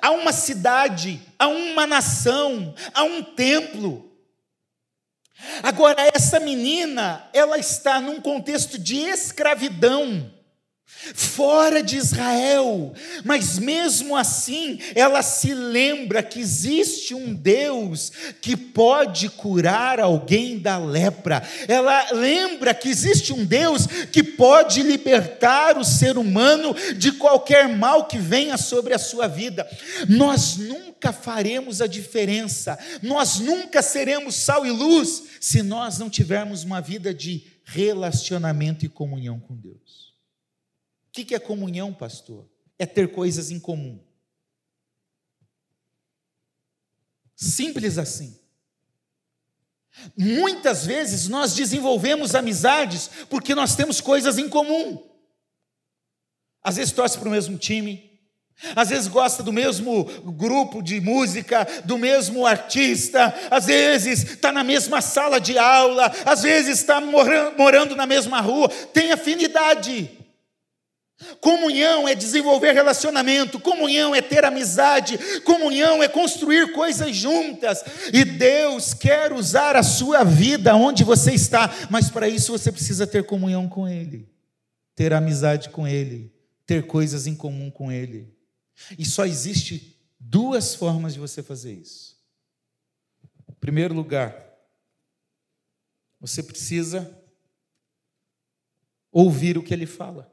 a 0.00 0.12
uma 0.12 0.32
cidade, 0.32 1.20
a 1.38 1.48
uma 1.48 1.86
nação, 1.86 2.72
a 2.94 3.02
um 3.02 3.22
templo. 3.22 4.09
Agora, 5.62 6.10
essa 6.14 6.40
menina, 6.40 7.28
ela 7.32 7.58
está 7.58 8.00
num 8.00 8.20
contexto 8.20 8.78
de 8.78 8.96
escravidão 8.96 10.30
fora 11.14 11.82
de 11.82 11.96
Israel, 11.96 12.92
mas 13.24 13.58
mesmo 13.58 14.16
assim 14.16 14.78
ela 14.94 15.22
se 15.22 15.54
lembra 15.54 16.22
que 16.22 16.38
existe 16.38 17.14
um 17.14 17.32
Deus 17.32 18.12
que 18.40 18.56
pode 18.56 19.28
curar 19.30 19.98
alguém 19.98 20.58
da 20.58 20.76
lepra. 20.76 21.42
Ela 21.66 22.12
lembra 22.12 22.74
que 22.74 22.88
existe 22.88 23.32
um 23.32 23.44
Deus 23.44 23.86
que 24.12 24.22
pode 24.22 24.82
libertar 24.82 25.78
o 25.78 25.84
ser 25.84 26.18
humano 26.18 26.74
de 26.96 27.12
qualquer 27.12 27.68
mal 27.68 28.06
que 28.06 28.18
venha 28.18 28.56
sobre 28.56 28.92
a 28.92 28.98
sua 28.98 29.26
vida. 29.26 29.66
Nós 30.08 30.56
nunca 30.56 31.12
faremos 31.12 31.80
a 31.80 31.86
diferença, 31.86 32.78
nós 33.02 33.38
nunca 33.38 33.80
seremos 33.80 34.34
sal 34.34 34.66
e 34.66 34.70
luz 34.70 35.22
se 35.40 35.62
nós 35.62 35.98
não 35.98 36.10
tivermos 36.10 36.62
uma 36.62 36.80
vida 36.80 37.14
de 37.14 37.44
relacionamento 37.64 38.84
e 38.84 38.88
comunhão 38.88 39.40
com 39.40 39.56
Deus. 39.56 40.09
O 41.10 41.12
que 41.12 41.34
é 41.34 41.40
comunhão, 41.40 41.92
pastor? 41.92 42.48
É 42.78 42.86
ter 42.86 43.12
coisas 43.12 43.50
em 43.50 43.58
comum. 43.58 44.00
Simples 47.34 47.98
assim. 47.98 48.38
Muitas 50.16 50.86
vezes 50.86 51.28
nós 51.28 51.54
desenvolvemos 51.54 52.36
amizades 52.36 53.10
porque 53.28 53.56
nós 53.56 53.74
temos 53.74 54.00
coisas 54.00 54.38
em 54.38 54.48
comum. 54.48 55.04
Às 56.62 56.76
vezes 56.76 56.92
torce 56.92 57.18
para 57.18 57.28
o 57.28 57.32
mesmo 57.32 57.58
time, 57.58 58.20
às 58.76 58.90
vezes 58.90 59.08
gosta 59.08 59.42
do 59.42 59.52
mesmo 59.52 60.04
grupo 60.32 60.82
de 60.82 61.00
música, 61.00 61.66
do 61.84 61.96
mesmo 61.96 62.46
artista, 62.46 63.34
às 63.50 63.66
vezes 63.66 64.22
está 64.22 64.52
na 64.52 64.62
mesma 64.62 65.00
sala 65.00 65.40
de 65.40 65.58
aula, 65.58 66.12
às 66.24 66.42
vezes 66.42 66.78
está 66.78 67.00
morando 67.00 67.96
na 67.96 68.06
mesma 68.06 68.40
rua, 68.40 68.68
tem 68.92 69.10
afinidade. 69.10 70.19
Comunhão 71.40 72.08
é 72.08 72.14
desenvolver 72.14 72.72
relacionamento, 72.72 73.60
comunhão 73.60 74.14
é 74.14 74.22
ter 74.22 74.44
amizade, 74.44 75.18
comunhão 75.42 76.02
é 76.02 76.08
construir 76.08 76.72
coisas 76.72 77.14
juntas, 77.14 77.82
e 78.12 78.24
Deus 78.24 78.94
quer 78.94 79.32
usar 79.32 79.76
a 79.76 79.82
sua 79.82 80.24
vida 80.24 80.74
onde 80.74 81.04
você 81.04 81.32
está, 81.32 81.70
mas 81.90 82.10
para 82.10 82.28
isso 82.28 82.52
você 82.52 82.72
precisa 82.72 83.06
ter 83.06 83.24
comunhão 83.24 83.68
com 83.68 83.86
Ele, 83.86 84.28
ter 84.94 85.12
amizade 85.12 85.68
com 85.68 85.86
Ele, 85.86 86.32
ter 86.66 86.86
coisas 86.86 87.26
em 87.26 87.34
comum 87.34 87.70
com 87.70 87.92
Ele. 87.92 88.34
E 88.98 89.04
só 89.04 89.26
existe 89.26 89.96
duas 90.18 90.74
formas 90.74 91.14
de 91.14 91.20
você 91.20 91.42
fazer 91.42 91.72
isso. 91.72 92.16
Em 93.48 93.54
primeiro 93.54 93.94
lugar, 93.94 94.34
você 96.18 96.42
precisa 96.42 97.18
ouvir 99.12 99.58
o 99.58 99.62
que 99.62 99.74
ele 99.74 99.86
fala. 99.86 100.30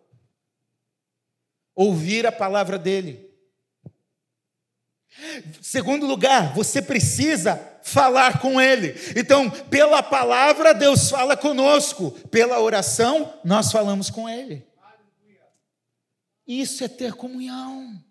Ouvir 1.77 2.25
a 2.25 2.31
palavra 2.31 2.79
dele. 2.79 3.29
Segundo 5.61 6.07
lugar, 6.07 6.55
você 6.55 6.81
precisa 6.81 7.55
falar 7.83 8.41
com 8.41 8.59
Ele. 8.59 8.95
Então, 9.15 9.47
pela 9.49 10.01
palavra, 10.01 10.73
Deus 10.73 11.09
fala 11.11 11.37
conosco. 11.37 12.11
Pela 12.29 12.59
oração, 12.59 13.31
nós 13.45 13.71
falamos 13.71 14.09
com 14.09 14.27
Ele. 14.27 14.65
Isso 16.47 16.83
é 16.83 16.87
ter 16.87 17.13
comunhão. 17.13 18.03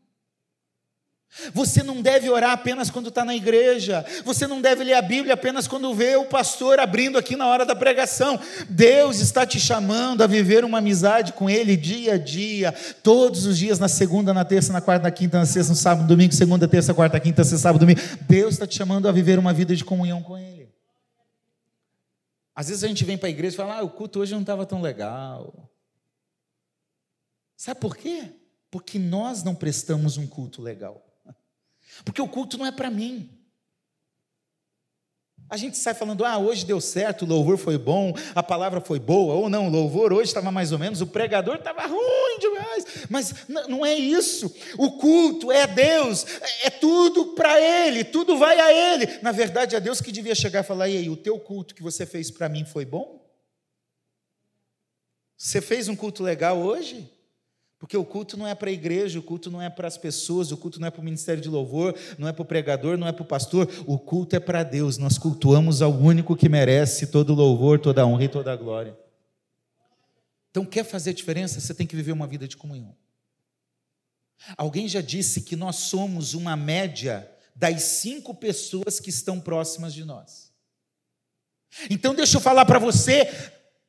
Você 1.53 1.83
não 1.83 2.01
deve 2.01 2.31
orar 2.31 2.53
apenas 2.53 2.91
quando 2.91 3.09
está 3.09 3.25
na 3.25 3.35
igreja. 3.35 4.05
Você 4.25 4.47
não 4.47 4.61
deve 4.61 4.85
ler 4.85 4.95
a 4.95 5.03
Bíblia 5.03 5.35
apenas 5.35 5.69
quando 5.69 5.93
vê 5.95 6.17
o 6.17 6.25
pastor 6.25 6.79
abrindo 6.79 7.19
aqui 7.19 7.37
na 7.37 7.47
hora 7.47 7.65
da 7.65 7.77
pregação. 7.77 8.41
Deus 8.69 9.21
está 9.21 9.47
te 9.47 9.61
chamando 9.61 10.23
a 10.23 10.27
viver 10.27 10.65
uma 10.65 10.79
amizade 10.79 11.33
com 11.33 11.49
Ele 11.49 11.77
dia 11.77 12.15
a 12.15 12.19
dia, 12.19 12.73
todos 13.03 13.47
os 13.47 13.59
dias, 13.59 13.79
na 13.79 13.89
segunda, 13.89 14.33
na 14.33 14.45
terça, 14.45 14.73
na 14.73 14.81
quarta, 14.81 15.05
na 15.05 15.11
quinta, 15.11 15.39
na 15.39 15.47
sexta, 15.47 15.71
no 15.73 15.77
sábado, 15.77 16.03
no 16.03 16.09
domingo, 16.09 16.33
segunda, 16.33 16.67
terça, 16.67 16.95
quarta, 16.95 17.21
quinta, 17.21 17.45
sexta, 17.45 17.59
sábado, 17.59 17.81
domingo. 17.81 18.01
Deus 18.23 18.55
está 18.55 18.67
te 18.67 18.77
chamando 18.77 19.09
a 19.09 19.13
viver 19.13 19.39
uma 19.39 19.53
vida 19.53 19.77
de 19.77 19.85
comunhão 19.85 20.23
com 20.23 20.39
Ele. 20.39 20.69
Às 22.55 22.69
vezes 22.69 22.83
a 22.83 22.89
gente 22.89 23.05
vem 23.05 23.19
para 23.19 23.29
a 23.29 23.31
igreja 23.31 23.55
e 23.55 23.57
fala: 23.57 23.79
ah, 23.79 23.83
o 23.83 23.91
culto 23.91 24.21
hoje 24.21 24.33
não 24.33 24.41
estava 24.41 24.65
tão 24.65 24.81
legal. 24.81 25.71
Sabe 27.57 27.81
por 27.81 27.97
quê? 27.97 28.33
Porque 28.71 28.99
nós 28.99 29.43
não 29.43 29.55
prestamos 29.55 30.17
um 30.17 30.27
culto 30.27 30.63
legal. 30.63 31.06
Porque 32.05 32.23
o 32.23 32.29
culto 32.29 32.59
não 32.59 32.67
é 32.67 32.73
para 32.73 32.91
mim. 32.91 33.31
A 35.49 35.57
gente 35.57 35.79
sai 35.79 35.95
falando, 35.95 36.25
ah, 36.25 36.39
hoje 36.39 36.67
deu 36.67 36.81
certo, 36.81 37.23
o 37.23 37.29
louvor 37.29 37.57
foi 37.57 37.79
bom, 37.79 38.13
a 38.35 38.43
palavra 38.43 38.81
foi 38.81 38.99
boa, 38.99 39.35
ou 39.35 39.49
não, 39.49 39.69
o 39.69 39.71
louvor 39.71 40.13
hoje 40.13 40.29
estava 40.31 40.51
mais 40.51 40.73
ou 40.73 40.79
menos, 40.79 41.01
o 41.01 41.07
pregador 41.07 41.55
estava 41.55 41.87
ruim 41.87 42.39
demais. 42.41 42.85
Mas 43.09 43.33
não 43.69 43.87
é 43.87 43.95
isso. 43.95 44.53
O 44.77 44.99
culto 44.99 45.53
é 45.53 45.65
Deus, 45.69 46.27
é 46.65 46.71
tudo 46.71 47.27
para 47.35 47.61
Ele, 47.61 48.03
tudo 48.03 48.37
vai 48.37 48.59
a 48.59 48.73
Ele. 48.73 49.21
Na 49.23 49.31
verdade, 49.31 49.77
é 49.77 49.81
Deus 49.81 50.01
que 50.01 50.11
devia 50.11 50.35
chegar 50.35 50.65
e 50.65 50.67
falar: 50.67 50.89
e 50.89 50.97
aí, 50.97 51.09
o 51.09 51.17
teu 51.17 51.39
culto 51.39 51.77
que 51.77 51.83
você 51.83 52.05
fez 52.05 52.29
para 52.29 52.49
mim 52.49 52.65
foi 52.65 52.85
bom? 52.85 53.25
Você 55.37 55.61
fez 55.61 55.87
um 55.87 55.95
culto 55.95 56.25
legal 56.25 56.59
hoje? 56.59 57.09
Porque 57.79 57.97
o 57.97 58.05
culto 58.05 58.37
não 58.37 58.47
é 58.47 58.55
para 58.55 58.71
a 58.71 58.73
igreja, 58.73 59.19
o 59.19 59.23
culto 59.23 59.51
não 59.51 59.61
é 59.61 59.69
para 59.69 59.87
as 59.87 59.99
pessoas, 59.99 60.51
o 60.51 60.57
culto 60.57 60.81
não 60.81 60.89
é 60.89 60.91
para 60.91 61.01
o 61.01 61.05
ministério 61.05 61.43
de 61.43 61.49
louvor, 61.49 61.95
não 62.19 62.27
é 62.27 62.33
para 62.33 62.43
o 62.43 62.47
pregador, 62.47 62.97
não 62.97 63.07
é 63.07 63.13
para 63.13 63.23
o 63.23 63.27
pastor, 63.27 63.69
o 63.87 63.99
culto 63.99 64.35
é 64.35 64.41
para 64.41 64.63
Deus. 64.63 64.97
Nós 64.97 65.19
cultuamos 65.19 65.83
ao 65.83 65.93
único 65.93 66.35
que 66.35 66.49
merece 66.49 67.09
todo 67.09 67.35
louvor, 67.35 67.79
toda 67.79 68.07
honra 68.07 68.25
e 68.25 68.29
toda 68.29 68.57
glória. 68.57 68.97
Então, 70.51 70.65
quer 70.65 70.85
fazer 70.85 71.13
diferença? 71.13 71.61
Você 71.61 71.75
tem 71.75 71.87
que 71.87 71.95
viver 71.95 72.13
uma 72.13 72.27
vida 72.27 72.49
de 72.49 72.57
comunhão. 72.57 72.97
Alguém 74.57 74.89
já 74.89 75.03
disse 75.03 75.43
que 75.43 75.55
nós 75.55 75.77
somos 75.77 76.33
uma 76.33 76.57
média 76.57 77.31
das 77.55 77.83
cinco 77.83 78.35
pessoas 78.35 78.99
que 78.99 79.11
estão 79.11 79.39
próximas 79.39 79.93
de 79.93 80.03
nós. 80.03 80.51
Então, 81.91 82.15
deixa 82.15 82.39
eu 82.39 82.41
falar 82.41 82.65
para 82.65 82.79
você 82.79 83.27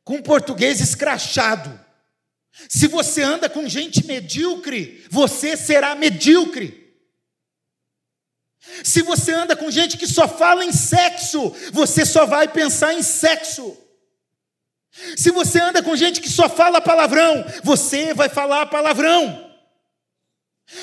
com 0.03 0.21
português 0.21 0.81
escrachado. 0.81 1.86
Se 2.69 2.87
você 2.87 3.21
anda 3.21 3.49
com 3.49 3.67
gente 3.67 4.05
medíocre, 4.05 5.05
você 5.09 5.55
será 5.55 5.95
medíocre. 5.95 6.87
Se 8.83 9.01
você 9.01 9.31
anda 9.31 9.55
com 9.55 9.71
gente 9.71 9.97
que 9.97 10.07
só 10.07 10.27
fala 10.27 10.65
em 10.65 10.71
sexo, 10.71 11.49
você 11.71 12.05
só 12.05 12.25
vai 12.25 12.47
pensar 12.47 12.93
em 12.93 13.01
sexo. 13.01 13.77
Se 15.15 15.31
você 15.31 15.59
anda 15.59 15.83
com 15.83 15.95
gente 15.95 16.21
que 16.21 16.29
só 16.29 16.49
fala 16.49 16.81
palavrão, 16.81 17.45
você 17.63 18.13
vai 18.13 18.29
falar 18.29 18.65
palavrão. 18.65 19.45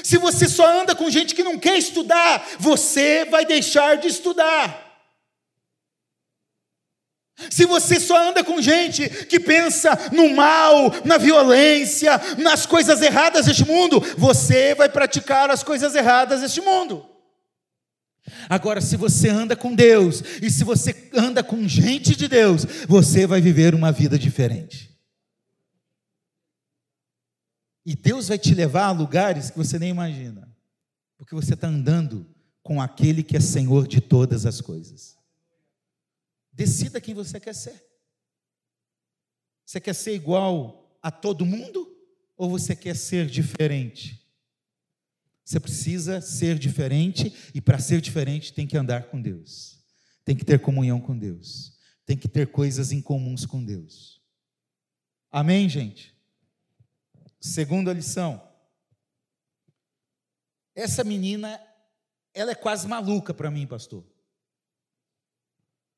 Se 0.02 0.16
você 0.16 0.48
só 0.48 0.66
anda 0.80 0.94
com 0.94 1.10
gente 1.10 1.34
que 1.34 1.42
não 1.42 1.58
quer 1.58 1.76
estudar, 1.76 2.46
você 2.58 3.24
vai 3.26 3.44
deixar 3.44 3.98
de 3.98 4.08
estudar. 4.08 4.83
Se 7.50 7.66
você 7.66 7.98
só 7.98 8.30
anda 8.30 8.44
com 8.44 8.62
gente 8.62 9.08
que 9.26 9.40
pensa 9.40 10.10
no 10.12 10.34
mal, 10.34 10.92
na 11.04 11.18
violência, 11.18 12.12
nas 12.38 12.64
coisas 12.64 13.02
erradas 13.02 13.46
deste 13.46 13.66
mundo, 13.66 14.00
você 14.16 14.74
vai 14.74 14.88
praticar 14.88 15.50
as 15.50 15.62
coisas 15.62 15.94
erradas 15.94 16.40
deste 16.40 16.60
mundo. 16.60 17.04
Agora, 18.48 18.80
se 18.80 18.96
você 18.96 19.28
anda 19.28 19.54
com 19.56 19.74
Deus 19.74 20.22
e 20.40 20.50
se 20.50 20.64
você 20.64 21.10
anda 21.12 21.42
com 21.42 21.68
gente 21.68 22.16
de 22.16 22.28
Deus, 22.28 22.64
você 22.88 23.26
vai 23.26 23.40
viver 23.40 23.74
uma 23.74 23.92
vida 23.92 24.18
diferente. 24.18 24.94
E 27.84 27.94
Deus 27.94 28.28
vai 28.28 28.38
te 28.38 28.54
levar 28.54 28.86
a 28.86 28.92
lugares 28.92 29.50
que 29.50 29.58
você 29.58 29.78
nem 29.78 29.90
imagina, 29.90 30.48
porque 31.18 31.34
você 31.34 31.52
está 31.52 31.68
andando 31.68 32.26
com 32.62 32.80
aquele 32.80 33.22
que 33.22 33.36
é 33.36 33.40
Senhor 33.40 33.86
de 33.86 34.00
todas 34.00 34.46
as 34.46 34.60
coisas. 34.60 35.13
Decida 36.54 37.00
quem 37.00 37.14
você 37.14 37.40
quer 37.40 37.54
ser. 37.54 37.84
Você 39.64 39.80
quer 39.80 39.94
ser 39.94 40.14
igual 40.14 40.96
a 41.02 41.10
todo 41.10 41.44
mundo 41.44 41.90
ou 42.36 42.48
você 42.48 42.76
quer 42.76 42.94
ser 42.94 43.26
diferente? 43.26 44.24
Você 45.44 45.58
precisa 45.58 46.20
ser 46.20 46.58
diferente 46.58 47.50
e 47.52 47.60
para 47.60 47.78
ser 47.78 48.00
diferente 48.00 48.52
tem 48.52 48.66
que 48.66 48.76
andar 48.76 49.08
com 49.08 49.20
Deus. 49.20 49.84
Tem 50.24 50.36
que 50.36 50.44
ter 50.44 50.60
comunhão 50.60 51.00
com 51.00 51.18
Deus. 51.18 51.76
Tem 52.06 52.16
que 52.16 52.28
ter 52.28 52.50
coisas 52.50 52.92
em 52.92 53.02
comuns 53.02 53.44
com 53.44 53.62
Deus. 53.62 54.22
Amém, 55.30 55.68
gente? 55.68 56.16
Segunda 57.40 57.92
lição. 57.92 58.40
Essa 60.74 61.02
menina, 61.02 61.60
ela 62.32 62.52
é 62.52 62.54
quase 62.54 62.86
maluca 62.86 63.34
para 63.34 63.50
mim, 63.50 63.66
pastor. 63.66 64.13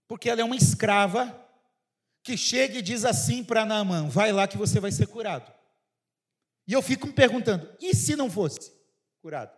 Porque 0.09 0.31
ela 0.31 0.40
é 0.40 0.45
uma 0.45 0.57
escrava 0.57 1.47
que 2.23 2.37
chega 2.37 2.79
e 2.79 2.83
diz 2.83 3.05
assim 3.05 3.45
para 3.45 3.64
Naamã: 3.64 4.09
vai 4.09 4.33
lá 4.33 4.47
que 4.49 4.57
você 4.57 4.81
vai 4.81 4.92
ser 4.92 5.07
curado. 5.07 5.53
E 6.66 6.73
eu 6.73 6.83
fico 6.83 7.07
me 7.07 7.12
perguntando: 7.12 7.69
e 7.81 7.95
se 7.95 8.16
não 8.16 8.31
fosse 8.31 8.73
curado? 9.21 9.57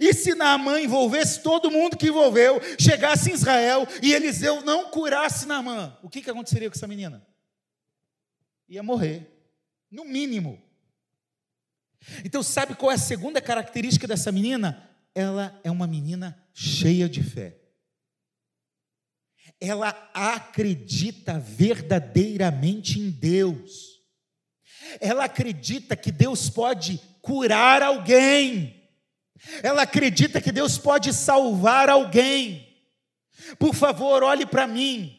E 0.00 0.12
se 0.12 0.34
Naamã 0.34 0.80
envolvesse 0.80 1.42
todo 1.42 1.70
mundo 1.70 1.96
que 1.96 2.08
envolveu, 2.08 2.60
chegasse 2.78 3.30
em 3.30 3.34
Israel 3.34 3.86
e 4.02 4.12
Eliseu 4.12 4.60
não 4.62 4.90
curasse 4.90 5.46
Naamã, 5.46 5.96
o 6.02 6.08
que, 6.08 6.20
que 6.20 6.30
aconteceria 6.30 6.68
com 6.68 6.76
essa 6.76 6.86
menina? 6.86 7.24
Ia 8.68 8.82
morrer, 8.82 9.26
no 9.90 10.04
mínimo. 10.04 10.60
Então, 12.24 12.42
sabe 12.42 12.74
qual 12.74 12.90
é 12.90 12.94
a 12.94 12.98
segunda 12.98 13.40
característica 13.40 14.06
dessa 14.06 14.32
menina? 14.32 14.88
Ela 15.14 15.58
é 15.64 15.70
uma 15.70 15.86
menina 15.86 16.40
cheia 16.52 17.08
de 17.08 17.22
fé 17.22 17.57
ela 19.60 19.88
acredita 20.14 21.38
verdadeiramente 21.38 23.00
em 23.00 23.10
Deus. 23.10 23.98
Ela 25.00 25.24
acredita 25.24 25.96
que 25.96 26.12
Deus 26.12 26.48
pode 26.48 27.00
curar 27.20 27.82
alguém. 27.82 28.74
Ela 29.62 29.82
acredita 29.82 30.40
que 30.40 30.52
Deus 30.52 30.78
pode 30.78 31.12
salvar 31.12 31.88
alguém. 31.88 32.66
Por 33.58 33.74
favor, 33.74 34.22
olhe 34.22 34.46
para 34.46 34.66
mim. 34.66 35.14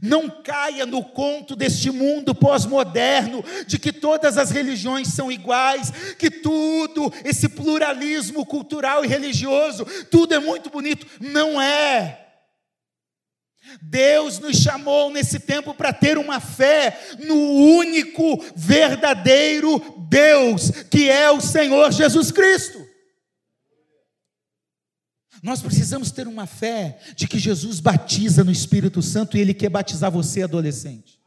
Não 0.00 0.42
caia 0.42 0.86
no 0.86 1.04
conto 1.04 1.54
deste 1.54 1.90
mundo 1.90 2.34
pós-moderno 2.34 3.44
de 3.66 3.78
que 3.78 3.92
todas 3.92 4.38
as 4.38 4.50
religiões 4.50 5.08
são 5.08 5.30
iguais, 5.30 6.14
que 6.18 6.30
tudo, 6.30 7.12
esse 7.24 7.48
pluralismo 7.48 8.46
cultural 8.46 9.04
e 9.04 9.08
religioso, 9.08 9.84
tudo 10.10 10.34
é 10.34 10.38
muito 10.38 10.70
bonito. 10.70 11.06
Não 11.20 11.60
é. 11.60 12.31
Deus 13.80 14.38
nos 14.38 14.56
chamou 14.56 15.10
nesse 15.10 15.38
tempo 15.38 15.74
para 15.74 15.92
ter 15.92 16.18
uma 16.18 16.40
fé 16.40 16.98
no 17.20 17.34
único 17.34 18.42
verdadeiro 18.54 19.78
Deus, 20.08 20.70
que 20.90 21.08
é 21.08 21.30
o 21.30 21.40
Senhor 21.40 21.92
Jesus 21.92 22.30
Cristo. 22.30 22.82
Nós 25.42 25.60
precisamos 25.60 26.12
ter 26.12 26.28
uma 26.28 26.46
fé 26.46 27.00
de 27.16 27.26
que 27.26 27.38
Jesus 27.38 27.80
batiza 27.80 28.44
no 28.44 28.52
Espírito 28.52 29.02
Santo 29.02 29.36
e 29.36 29.40
Ele 29.40 29.52
quer 29.52 29.68
batizar 29.68 30.10
você, 30.10 30.42
adolescente. 30.42 31.20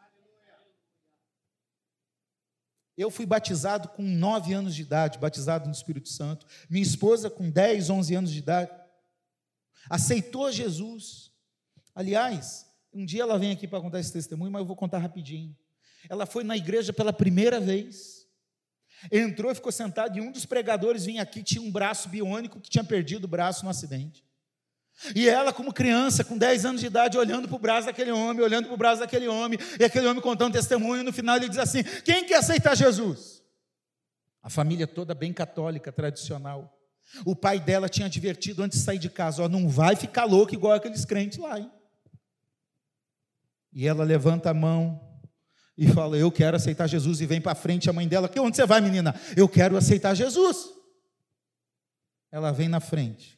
Eu 2.97 3.11
fui 3.11 3.25
batizado 3.25 3.89
com 3.89 4.01
nove 4.01 4.53
anos 4.53 4.73
de 4.73 4.83
idade, 4.83 5.19
batizado 5.19 5.65
no 5.65 5.73
Espírito 5.73 6.07
Santo. 6.07 6.45
Minha 6.69 6.83
esposa, 6.83 7.29
com 7.29 7.49
10, 7.49 7.89
11 7.89 8.15
anos 8.15 8.31
de 8.31 8.39
idade, 8.39 8.71
aceitou 9.89 10.49
Jesus. 10.49 11.34
Aliás, 11.95 12.65
um 12.93 13.05
dia 13.05 13.23
ela 13.23 13.39
vem 13.39 13.51
aqui 13.51 13.67
para 13.67 13.81
contar 13.81 14.01
esse 14.01 14.11
testemunho, 14.11 14.51
mas 14.51 14.59
eu 14.59 14.65
vou 14.65 14.75
contar 14.75 14.97
rapidinho. 14.99 15.55
Ela 16.09 16.25
foi 16.25 16.43
na 16.43 16.57
igreja 16.57 16.91
pela 16.91 17.13
primeira 17.13 17.59
vez. 17.59 18.27
Entrou 19.11 19.51
e 19.51 19.55
ficou 19.55 19.71
sentado, 19.71 20.17
e 20.17 20.21
um 20.21 20.31
dos 20.31 20.45
pregadores 20.45 21.05
vinha 21.05 21.21
aqui, 21.21 21.41
tinha 21.41 21.61
um 21.61 21.71
braço 21.71 22.09
biônico 22.09 22.59
que 22.59 22.69
tinha 22.69 22.83
perdido 22.83 23.25
o 23.25 23.27
braço 23.27 23.63
no 23.63 23.71
acidente. 23.71 24.23
E 25.13 25.27
ela, 25.27 25.51
como 25.51 25.73
criança, 25.73 26.23
com 26.23 26.37
10 26.37 26.65
anos 26.65 26.81
de 26.81 26.87
idade, 26.87 27.17
olhando 27.17 27.47
para 27.47 27.55
o 27.55 27.59
braço 27.59 27.87
daquele 27.87 28.11
homem, 28.11 28.43
olhando 28.43 28.65
para 28.65 28.73
o 28.73 28.77
braço 28.77 29.01
daquele 29.01 29.27
homem, 29.27 29.59
e 29.79 29.83
aquele 29.83 30.07
homem 30.07 30.21
contando 30.21 30.53
testemunho, 30.53 31.01
e 31.01 31.03
no 31.03 31.11
final 31.11 31.35
ele 31.35 31.49
diz 31.49 31.57
assim: 31.57 31.83
Quem 32.03 32.25
quer 32.25 32.37
aceitar 32.37 32.75
Jesus? 32.75 33.43
A 34.41 34.49
família 34.49 34.87
toda 34.87 35.13
bem 35.13 35.33
católica, 35.33 35.91
tradicional. 35.91 36.79
O 37.25 37.35
pai 37.35 37.59
dela 37.59 37.89
tinha 37.89 38.07
advertido 38.07 38.63
antes 38.63 38.79
de 38.79 38.85
sair 38.85 38.97
de 38.97 39.09
casa: 39.09 39.43
Ó, 39.43 39.49
não 39.49 39.67
vai 39.67 39.97
ficar 39.97 40.23
louco 40.23 40.53
igual 40.53 40.73
aqueles 40.73 41.03
crentes 41.03 41.37
lá, 41.37 41.59
hein? 41.59 41.69
E 43.75 43.85
ela 43.85 44.05
levanta 44.05 44.49
a 44.49 44.53
mão, 44.53 45.05
e 45.77 45.87
fala: 45.87 46.17
Eu 46.17 46.31
quero 46.31 46.55
aceitar 46.55 46.87
Jesus, 46.87 47.19
e 47.19 47.25
vem 47.25 47.41
para 47.41 47.53
frente 47.53 47.89
a 47.89 47.93
mãe 47.93 48.07
dela: 48.07 48.29
que 48.29 48.39
Onde 48.39 48.55
você 48.55 48.65
vai, 48.65 48.79
menina? 48.79 49.13
Eu 49.35 49.49
quero 49.49 49.75
aceitar 49.75 50.15
Jesus. 50.15 50.73
Ela 52.31 52.51
vem 52.51 52.69
na 52.69 52.79
frente 52.79 53.37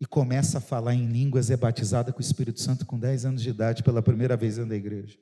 e 0.00 0.06
começa 0.06 0.58
a 0.58 0.60
falar 0.60 0.94
em 0.94 1.06
línguas, 1.06 1.50
é 1.50 1.56
batizada 1.56 2.12
com 2.12 2.18
o 2.18 2.22
Espírito 2.22 2.60
Santo 2.60 2.86
com 2.86 2.98
10 2.98 3.26
anos 3.26 3.42
de 3.42 3.50
idade, 3.50 3.82
pela 3.82 4.02
primeira 4.02 4.36
vez 4.36 4.56
dentro 4.56 4.70
da 4.70 4.76
igreja. 4.76 5.18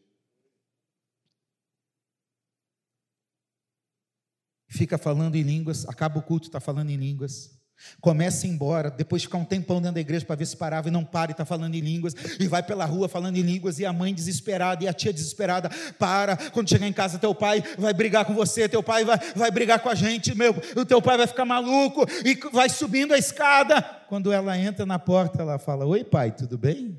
Fica 4.69 4.97
falando 4.97 5.35
em 5.35 5.43
línguas, 5.43 5.89
acaba 5.89 6.19
o 6.19 6.23
culto, 6.23 6.47
está 6.47 6.61
falando 6.61 6.91
em 6.91 6.97
línguas. 6.97 7.58
Começa 8.01 8.47
embora, 8.47 8.91
depois 8.91 9.23
de 9.23 9.29
ficar 9.29 9.39
um 9.39 9.45
tempão 9.45 9.77
dentro 9.81 9.95
da 9.95 10.01
igreja 10.01 10.25
para 10.25 10.37
ver 10.37 10.47
se 10.47 10.57
parava 10.57 10.89
e 10.89 10.91
não 10.91 11.05
para 11.05 11.31
e 11.31 11.33
está 11.33 11.45
falando 11.45 11.75
em 11.75 11.81
línguas, 11.81 12.15
e 12.39 12.47
vai 12.49 12.63
pela 12.63 12.85
rua 12.85 13.09
falando 13.09 13.37
em 13.37 13.43
línguas, 13.43 13.79
e 13.79 13.87
a 13.87 13.93
mãe 13.93 14.13
desesperada 14.13 14.85
e 14.85 14.89
a 14.89 14.93
tia 14.93 15.13
desesperada, 15.13 15.71
para, 15.99 16.37
quando 16.51 16.69
chegar 16.69 16.87
em 16.87 16.93
casa, 16.93 17.19
teu 17.19 17.35
pai 17.35 17.63
vai 17.79 17.93
brigar 17.95 18.25
com 18.25 18.35
você, 18.35 18.69
teu 18.69 18.83
pai 18.83 19.05
vai, 19.05 19.19
vai 19.35 19.51
brigar 19.51 19.81
com 19.81 19.89
a 19.89 19.95
gente, 19.95 20.35
meu, 20.35 20.55
o 20.77 20.85
teu 20.85 21.01
pai 21.01 21.17
vai 21.17 21.27
ficar 21.27 21.45
maluco, 21.45 22.05
e 22.25 22.35
vai 22.53 22.69
subindo 22.69 23.15
a 23.15 23.19
escada. 23.19 23.81
Quando 24.09 24.33
ela 24.33 24.57
entra 24.59 24.87
na 24.87 24.99
porta, 24.99 25.43
ela 25.43 25.59
fala: 25.59 25.85
Oi, 25.85 26.03
pai, 26.03 26.33
tudo 26.33 26.57
bem? 26.57 26.99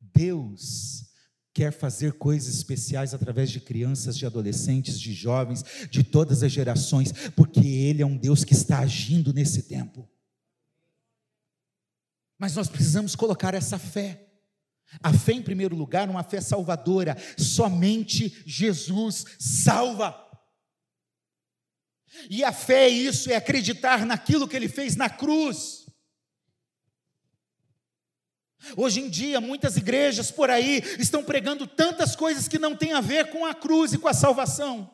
Deus 0.00 1.01
quer 1.54 1.72
fazer 1.72 2.14
coisas 2.14 2.54
especiais 2.54 3.12
através 3.12 3.50
de 3.50 3.60
crianças, 3.60 4.16
de 4.16 4.24
adolescentes, 4.24 4.98
de 4.98 5.12
jovens, 5.12 5.64
de 5.90 6.02
todas 6.02 6.42
as 6.42 6.50
gerações, 6.50 7.12
porque 7.36 7.60
Ele 7.60 8.02
é 8.02 8.06
um 8.06 8.16
Deus 8.16 8.44
que 8.44 8.54
está 8.54 8.78
agindo 8.78 9.32
nesse 9.32 9.64
tempo. 9.64 10.08
Mas 12.38 12.56
nós 12.56 12.68
precisamos 12.68 13.14
colocar 13.14 13.54
essa 13.54 13.78
fé. 13.78 14.28
A 15.02 15.12
fé, 15.12 15.32
em 15.32 15.42
primeiro 15.42 15.76
lugar, 15.76 16.10
uma 16.10 16.22
fé 16.24 16.40
salvadora. 16.40 17.16
Somente 17.38 18.42
Jesus 18.44 19.24
salva. 19.38 20.18
E 22.28 22.44
a 22.44 22.52
fé 22.52 22.86
é 22.86 22.88
isso, 22.88 23.30
é 23.30 23.36
acreditar 23.36 24.04
naquilo 24.04 24.48
que 24.48 24.56
Ele 24.56 24.68
fez 24.68 24.96
na 24.96 25.08
cruz. 25.08 25.81
Hoje 28.76 29.00
em 29.00 29.08
dia, 29.08 29.40
muitas 29.40 29.76
igrejas 29.76 30.30
por 30.30 30.50
aí 30.50 30.82
estão 30.98 31.22
pregando 31.24 31.66
tantas 31.66 32.14
coisas 32.14 32.48
que 32.48 32.58
não 32.58 32.76
têm 32.76 32.92
a 32.92 33.00
ver 33.00 33.30
com 33.30 33.44
a 33.44 33.54
cruz 33.54 33.92
e 33.92 33.98
com 33.98 34.08
a 34.08 34.14
salvação. 34.14 34.90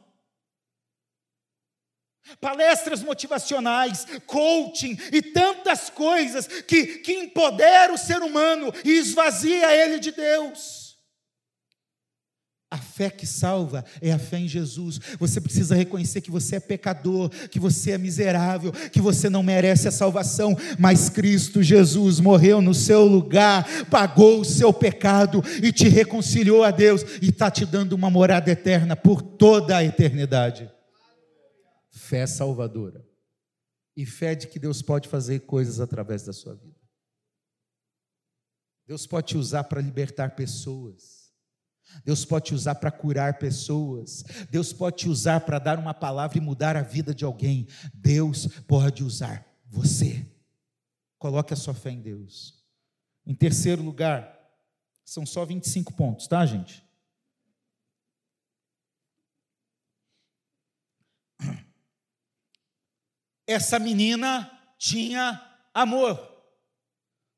Palestras 2.40 3.02
motivacionais, 3.02 4.06
coaching 4.26 4.98
e 5.12 5.22
tantas 5.22 5.88
coisas 5.88 6.46
que, 6.46 6.98
que 6.98 7.12
empoderam 7.14 7.94
o 7.94 7.98
ser 7.98 8.22
humano 8.22 8.72
e 8.84 8.90
esvazia 8.90 9.74
ele 9.74 9.98
de 9.98 10.12
Deus. 10.12 10.77
A 12.70 12.76
fé 12.76 13.08
que 13.08 13.26
salva 13.26 13.82
é 14.00 14.12
a 14.12 14.18
fé 14.18 14.38
em 14.38 14.48
Jesus. 14.48 14.98
Você 15.18 15.40
precisa 15.40 15.74
reconhecer 15.74 16.20
que 16.20 16.30
você 16.30 16.56
é 16.56 16.60
pecador, 16.60 17.30
que 17.48 17.58
você 17.58 17.92
é 17.92 17.98
miserável, 17.98 18.72
que 18.72 19.00
você 19.00 19.30
não 19.30 19.42
merece 19.42 19.88
a 19.88 19.90
salvação, 19.90 20.54
mas 20.78 21.08
Cristo 21.08 21.62
Jesus 21.62 22.20
morreu 22.20 22.60
no 22.60 22.74
seu 22.74 23.06
lugar, 23.06 23.66
pagou 23.86 24.40
o 24.40 24.44
seu 24.44 24.70
pecado 24.70 25.42
e 25.62 25.72
te 25.72 25.88
reconciliou 25.88 26.62
a 26.62 26.70
Deus 26.70 27.02
e 27.22 27.30
está 27.30 27.50
te 27.50 27.64
dando 27.64 27.94
uma 27.94 28.10
morada 28.10 28.50
eterna 28.50 28.94
por 28.94 29.22
toda 29.22 29.78
a 29.78 29.84
eternidade. 29.84 30.70
Fé 31.90 32.26
salvadora. 32.26 33.02
E 33.96 34.04
fé 34.04 34.34
de 34.34 34.46
que 34.46 34.58
Deus 34.58 34.82
pode 34.82 35.08
fazer 35.08 35.40
coisas 35.40 35.80
através 35.80 36.22
da 36.22 36.34
sua 36.34 36.54
vida. 36.54 36.76
Deus 38.86 39.06
pode 39.06 39.28
te 39.28 39.38
usar 39.38 39.64
para 39.64 39.80
libertar 39.80 40.36
pessoas. 40.36 41.17
Deus 42.04 42.24
pode 42.24 42.46
te 42.46 42.54
usar 42.54 42.76
para 42.76 42.90
curar 42.90 43.38
pessoas. 43.38 44.24
Deus 44.50 44.72
pode 44.72 44.96
te 44.96 45.08
usar 45.08 45.40
para 45.40 45.58
dar 45.58 45.78
uma 45.78 45.94
palavra 45.94 46.38
e 46.38 46.40
mudar 46.40 46.76
a 46.76 46.82
vida 46.82 47.14
de 47.14 47.24
alguém. 47.24 47.66
Deus 47.92 48.46
pode 48.66 49.04
usar 49.04 49.46
você. 49.66 50.26
Coloque 51.18 51.52
a 51.52 51.56
sua 51.56 51.74
fé 51.74 51.90
em 51.90 52.00
Deus. 52.00 52.64
Em 53.26 53.34
terceiro 53.34 53.82
lugar, 53.82 54.38
são 55.04 55.26
só 55.26 55.44
25 55.44 55.92
pontos, 55.94 56.26
tá, 56.26 56.44
gente? 56.46 56.84
Essa 63.46 63.78
menina 63.78 64.50
tinha 64.78 65.42
amor. 65.72 66.38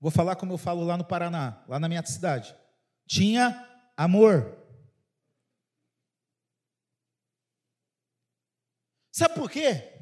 Vou 0.00 0.10
falar 0.10 0.34
como 0.34 0.52
eu 0.52 0.58
falo 0.58 0.82
lá 0.82 0.96
no 0.96 1.04
Paraná, 1.04 1.62
lá 1.68 1.78
na 1.78 1.88
minha 1.88 2.04
cidade. 2.04 2.54
Tinha 3.06 3.69
amor. 4.00 4.56
Sabe 9.12 9.34
por 9.34 9.50
quê? 9.50 10.00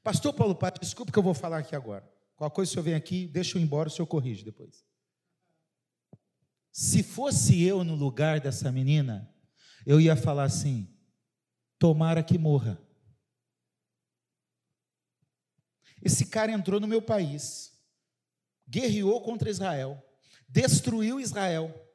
Pastor 0.00 0.32
Paulo 0.32 0.54
Pato, 0.54 0.80
desculpa 0.80 1.10
que 1.10 1.18
eu 1.18 1.22
vou 1.22 1.34
falar 1.34 1.58
aqui 1.58 1.74
agora. 1.74 2.08
Qual 2.36 2.48
coisa 2.48 2.70
o 2.70 2.72
senhor 2.72 2.84
vem 2.84 2.94
aqui, 2.94 3.26
deixa 3.26 3.58
eu 3.58 3.62
embora, 3.62 3.88
o 3.88 3.90
senhor 3.90 4.06
corrige 4.06 4.44
depois. 4.44 4.86
Se 6.70 7.02
fosse 7.02 7.60
eu 7.64 7.82
no 7.82 7.96
lugar 7.96 8.38
dessa 8.38 8.70
menina, 8.70 9.28
eu 9.84 10.00
ia 10.00 10.14
falar 10.14 10.44
assim: 10.44 10.88
tomara 11.80 12.22
que 12.22 12.38
morra. 12.38 12.80
Esse 16.00 16.26
cara 16.26 16.52
entrou 16.52 16.78
no 16.78 16.86
meu 16.86 17.02
país, 17.02 17.76
guerreou 18.68 19.20
contra 19.20 19.50
Israel, 19.50 20.00
destruiu 20.48 21.18
Israel, 21.18 21.85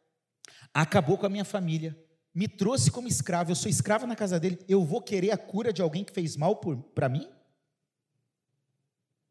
acabou 0.74 1.18
com 1.18 1.26
a 1.26 1.30
minha 1.30 1.46
família, 1.46 1.98
me 2.34 2.48
trouxe 2.48 2.90
como 2.90 3.08
escravo, 3.08 3.52
eu 3.52 3.56
sou 3.56 3.70
escravo 3.70 4.08
na 4.08 4.16
casa 4.16 4.40
dele, 4.40 4.64
eu 4.68 4.84
vou 4.84 5.02
querer 5.02 5.32
a 5.32 5.38
cura 5.38 5.74
de 5.74 5.82
alguém 5.82 6.04
que 6.04 6.14
fez 6.14 6.36
mal 6.38 6.56
para 6.56 7.10
mim? 7.10 7.30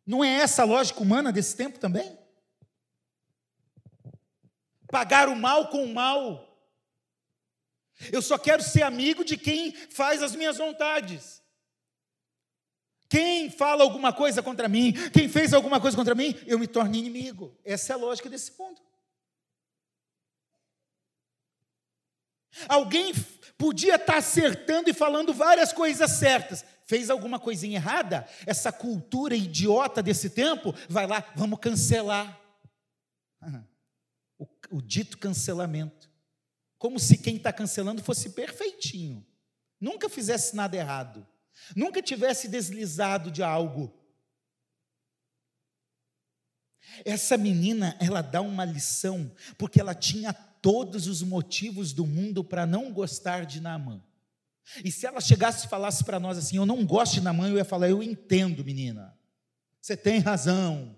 Não 0.07 0.24
é 0.24 0.29
essa 0.29 0.62
a 0.62 0.66
lógica 0.66 1.00
humana 1.00 1.33
desse 1.33 1.57
tempo 1.57 1.79
também? 1.79 2.18
Pagar 4.88 5.28
o 5.28 5.36
mal 5.36 5.68
com 5.68 5.84
o 5.84 5.95
mal. 5.95 6.47
Eu 8.12 8.20
só 8.20 8.36
quero 8.36 8.62
ser 8.62 8.82
amigo 8.82 9.24
de 9.24 9.36
quem 9.36 9.72
faz 9.72 10.22
as 10.22 10.34
minhas 10.34 10.57
vontades. 10.57 11.41
Quem 13.09 13.51
fala 13.51 13.82
alguma 13.82 14.12
coisa 14.12 14.43
contra 14.43 14.68
mim, 14.68 14.93
quem 15.12 15.28
fez 15.28 15.53
alguma 15.53 15.80
coisa 15.80 15.97
contra 15.97 16.14
mim, 16.14 16.34
eu 16.47 16.59
me 16.59 16.66
torno 16.66 16.95
inimigo. 16.95 17.57
Essa 17.64 17.93
é 17.93 17.95
a 17.95 17.99
lógica 17.99 18.28
desse 18.28 18.53
mundo. 18.59 18.80
Alguém 22.68 23.12
podia 23.56 23.96
estar 23.96 24.16
acertando 24.16 24.88
e 24.88 24.94
falando 24.94 25.34
várias 25.34 25.72
coisas 25.72 26.11
certas. 26.12 26.64
Fez 26.86 27.11
alguma 27.11 27.38
coisinha 27.38 27.76
errada? 27.76 28.26
Essa 28.46 28.72
cultura 28.72 29.36
idiota 29.36 30.02
desse 30.02 30.30
tempo, 30.30 30.74
vai 30.88 31.06
lá, 31.06 31.24
vamos 31.36 31.58
cancelar. 31.61 32.40
O, 34.38 34.46
o 34.70 34.82
dito 34.82 35.18
cancelamento. 35.18 36.11
Como 36.78 36.98
se 36.98 37.18
quem 37.18 37.36
está 37.36 37.52
cancelando 37.52 38.02
fosse 38.02 38.30
perfeitinho, 38.30 39.24
nunca 39.78 40.08
fizesse 40.08 40.56
nada 40.56 40.76
errado, 40.76 41.26
nunca 41.76 42.00
tivesse 42.02 42.48
deslizado 42.48 43.30
de 43.30 43.42
algo. 43.42 43.94
Essa 47.04 47.36
menina, 47.36 47.96
ela 48.00 48.22
dá 48.22 48.40
uma 48.40 48.64
lição, 48.64 49.30
porque 49.58 49.80
ela 49.80 49.94
tinha 49.94 50.32
todos 50.61 51.06
os 51.06 51.22
motivos 51.22 51.92
do 51.92 52.06
mundo 52.06 52.44
para 52.44 52.66
não 52.66 52.92
gostar 52.92 53.44
de 53.46 53.61
Naamã. 53.61 54.02
E 54.84 54.90
se 54.90 55.06
ela 55.06 55.20
chegasse 55.20 55.66
e 55.66 55.68
falasse 55.68 56.04
para 56.04 56.20
nós 56.20 56.38
assim, 56.38 56.56
eu 56.56 56.66
não 56.66 56.84
gosto 56.84 57.14
de 57.14 57.20
Naamã, 57.20 57.48
eu 57.48 57.56
ia 57.56 57.64
falar, 57.64 57.88
eu 57.88 58.02
entendo, 58.02 58.64
menina. 58.64 59.16
Você 59.80 59.96
tem 59.96 60.18
razão. 60.18 60.94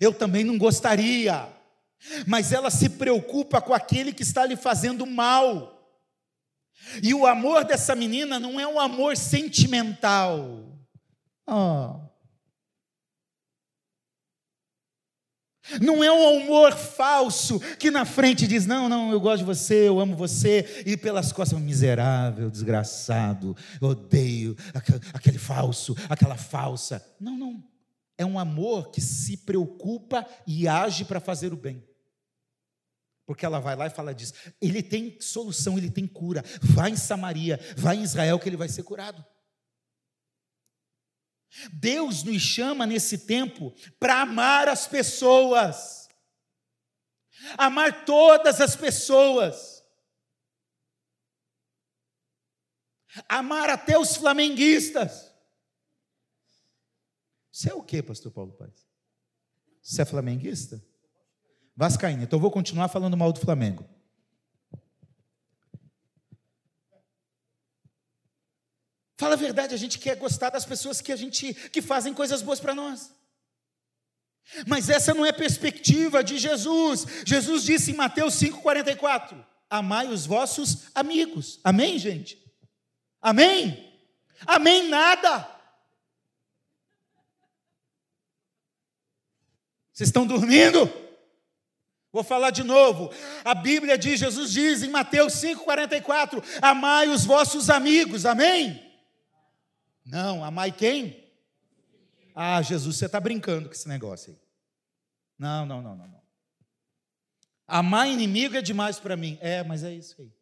Eu 0.00 0.12
também 0.12 0.44
não 0.44 0.58
gostaria. 0.58 1.48
Mas 2.26 2.52
ela 2.52 2.70
se 2.70 2.88
preocupa 2.88 3.60
com 3.60 3.74
aquele 3.74 4.12
que 4.12 4.22
está 4.22 4.44
lhe 4.44 4.56
fazendo 4.56 5.06
mal. 5.06 5.78
E 7.02 7.14
o 7.14 7.26
amor 7.26 7.64
dessa 7.64 7.94
menina 7.94 8.40
não 8.40 8.58
é 8.58 8.66
um 8.66 8.80
amor 8.80 9.16
sentimental. 9.16 10.64
Oh. 11.46 12.11
Não 15.80 16.02
é 16.02 16.10
um 16.12 16.42
amor 16.42 16.72
falso 16.72 17.60
que 17.78 17.90
na 17.90 18.04
frente 18.04 18.46
diz: 18.46 18.66
Não, 18.66 18.88
não, 18.88 19.10
eu 19.10 19.20
gosto 19.20 19.38
de 19.38 19.44
você, 19.44 19.88
eu 19.88 20.00
amo 20.00 20.16
você, 20.16 20.82
e 20.86 20.96
pelas 20.96 21.32
costas, 21.32 21.58
miserável, 21.58 22.50
desgraçado, 22.50 23.56
odeio 23.80 24.56
aquele 25.14 25.38
falso, 25.38 25.96
aquela 26.08 26.36
falsa. 26.36 27.04
Não, 27.20 27.36
não. 27.36 27.62
É 28.18 28.24
um 28.24 28.38
amor 28.38 28.90
que 28.90 29.00
se 29.00 29.38
preocupa 29.38 30.26
e 30.46 30.68
age 30.68 31.04
para 31.04 31.20
fazer 31.20 31.52
o 31.52 31.56
bem. 31.56 31.82
Porque 33.26 33.46
ela 33.46 33.60
vai 33.60 33.74
lá 33.74 33.86
e 33.86 33.90
fala 33.90 34.14
disso. 34.14 34.34
Ele 34.60 34.82
tem 34.82 35.16
solução, 35.20 35.78
ele 35.78 35.90
tem 35.90 36.06
cura. 36.06 36.44
Vai 36.60 36.90
em 36.90 36.96
Samaria, 36.96 37.58
vai 37.76 37.96
em 37.96 38.02
Israel 38.02 38.38
que 38.38 38.48
ele 38.48 38.56
vai 38.56 38.68
ser 38.68 38.82
curado. 38.82 39.24
Deus 41.72 42.22
nos 42.22 42.40
chama 42.40 42.86
nesse 42.86 43.18
tempo 43.18 43.74
para 43.98 44.22
amar 44.22 44.68
as 44.68 44.86
pessoas, 44.86 46.08
amar 47.58 48.04
todas 48.04 48.60
as 48.60 48.74
pessoas, 48.74 49.84
amar 53.28 53.68
até 53.68 53.98
os 53.98 54.16
flamenguistas. 54.16 55.30
Você 57.50 57.70
é 57.70 57.74
o 57.74 57.82
que, 57.82 58.02
pastor 58.02 58.32
Paulo 58.32 58.52
Paz? 58.52 58.86
Você 59.82 60.00
é 60.00 60.04
flamenguista? 60.06 60.82
Vascaína. 61.76 62.22
Então 62.22 62.38
eu 62.38 62.40
vou 62.40 62.50
continuar 62.50 62.88
falando 62.88 63.16
mal 63.16 63.32
do 63.32 63.40
Flamengo. 63.40 63.84
Fala 69.22 69.34
a 69.34 69.38
verdade, 69.38 69.72
a 69.72 69.78
gente 69.78 70.00
quer 70.00 70.16
gostar 70.16 70.50
das 70.50 70.64
pessoas 70.64 71.00
que 71.00 71.12
a 71.12 71.16
gente 71.16 71.54
que 71.54 71.80
fazem 71.80 72.12
coisas 72.12 72.42
boas 72.42 72.58
para 72.58 72.74
nós. 72.74 73.14
Mas 74.66 74.90
essa 74.90 75.14
não 75.14 75.24
é 75.24 75.30
perspectiva 75.30 76.24
de 76.24 76.38
Jesus. 76.38 77.06
Jesus 77.24 77.62
disse 77.62 77.92
em 77.92 77.94
Mateus 77.94 78.34
5:44: 78.34 79.36
Amai 79.70 80.08
os 80.08 80.26
vossos 80.26 80.88
amigos. 80.92 81.60
Amém, 81.62 82.00
gente? 82.00 82.36
Amém? 83.20 83.96
Amém 84.44 84.88
nada. 84.88 85.48
Vocês 89.92 90.08
estão 90.08 90.26
dormindo? 90.26 90.92
Vou 92.10 92.24
falar 92.24 92.50
de 92.50 92.64
novo. 92.64 93.14
A 93.44 93.54
Bíblia 93.54 93.96
diz, 93.96 94.18
Jesus 94.18 94.50
diz 94.50 94.82
em 94.82 94.90
Mateus 94.90 95.34
5:44: 95.34 96.42
Amai 96.60 97.06
os 97.06 97.24
vossos 97.24 97.70
amigos. 97.70 98.26
Amém? 98.26 98.90
Não, 100.04 100.44
amai 100.44 100.72
quem? 100.72 101.22
Ah, 102.34 102.60
Jesus, 102.62 102.96
você 102.96 103.06
está 103.06 103.20
brincando 103.20 103.68
com 103.68 103.74
esse 103.74 103.88
negócio 103.88 104.32
aí. 104.32 104.38
Não, 105.38 105.66
não, 105.66 105.82
não, 105.82 105.96
não, 105.96 106.08
não. 106.08 106.22
Amar 107.66 108.08
inimigo 108.08 108.56
é 108.56 108.62
demais 108.62 108.98
para 108.98 109.16
mim. 109.16 109.38
É, 109.40 109.62
mas 109.62 109.82
é 109.82 109.92
isso 109.92 110.20
aí. 110.20 110.32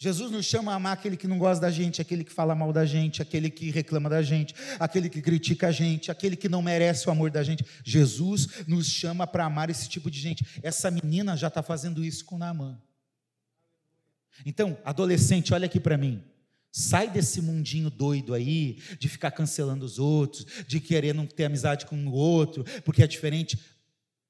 Jesus 0.00 0.30
nos 0.30 0.46
chama 0.46 0.72
a 0.72 0.76
amar 0.76 0.92
aquele 0.92 1.16
que 1.16 1.26
não 1.26 1.38
gosta 1.38 1.60
da 1.60 1.72
gente, 1.72 2.00
aquele 2.00 2.22
que 2.22 2.32
fala 2.32 2.54
mal 2.54 2.72
da 2.72 2.86
gente, 2.86 3.20
aquele 3.20 3.50
que 3.50 3.68
reclama 3.72 4.08
da 4.08 4.22
gente, 4.22 4.54
aquele 4.78 5.10
que 5.10 5.20
critica 5.20 5.68
a 5.68 5.72
gente, 5.72 6.08
aquele 6.08 6.36
que 6.36 6.48
não 6.48 6.62
merece 6.62 7.08
o 7.08 7.10
amor 7.10 7.32
da 7.32 7.42
gente. 7.42 7.66
Jesus 7.84 8.64
nos 8.68 8.86
chama 8.86 9.26
para 9.26 9.44
amar 9.44 9.70
esse 9.70 9.88
tipo 9.88 10.08
de 10.08 10.20
gente. 10.20 10.46
Essa 10.62 10.88
menina 10.88 11.36
já 11.36 11.48
está 11.48 11.64
fazendo 11.64 12.04
isso 12.04 12.24
com 12.24 12.38
Naamã. 12.38 12.80
Então, 14.46 14.78
adolescente, 14.84 15.52
olha 15.52 15.66
aqui 15.66 15.80
para 15.80 15.98
mim. 15.98 16.22
Sai 16.78 17.10
desse 17.10 17.42
mundinho 17.42 17.90
doido 17.90 18.32
aí, 18.32 18.74
de 19.00 19.08
ficar 19.08 19.32
cancelando 19.32 19.84
os 19.84 19.98
outros, 19.98 20.46
de 20.64 20.78
querer 20.78 21.12
não 21.12 21.26
ter 21.26 21.46
amizade 21.46 21.84
com 21.86 21.96
o 22.06 22.12
outro, 22.12 22.62
porque 22.84 23.02
é 23.02 23.06
diferente. 23.08 23.58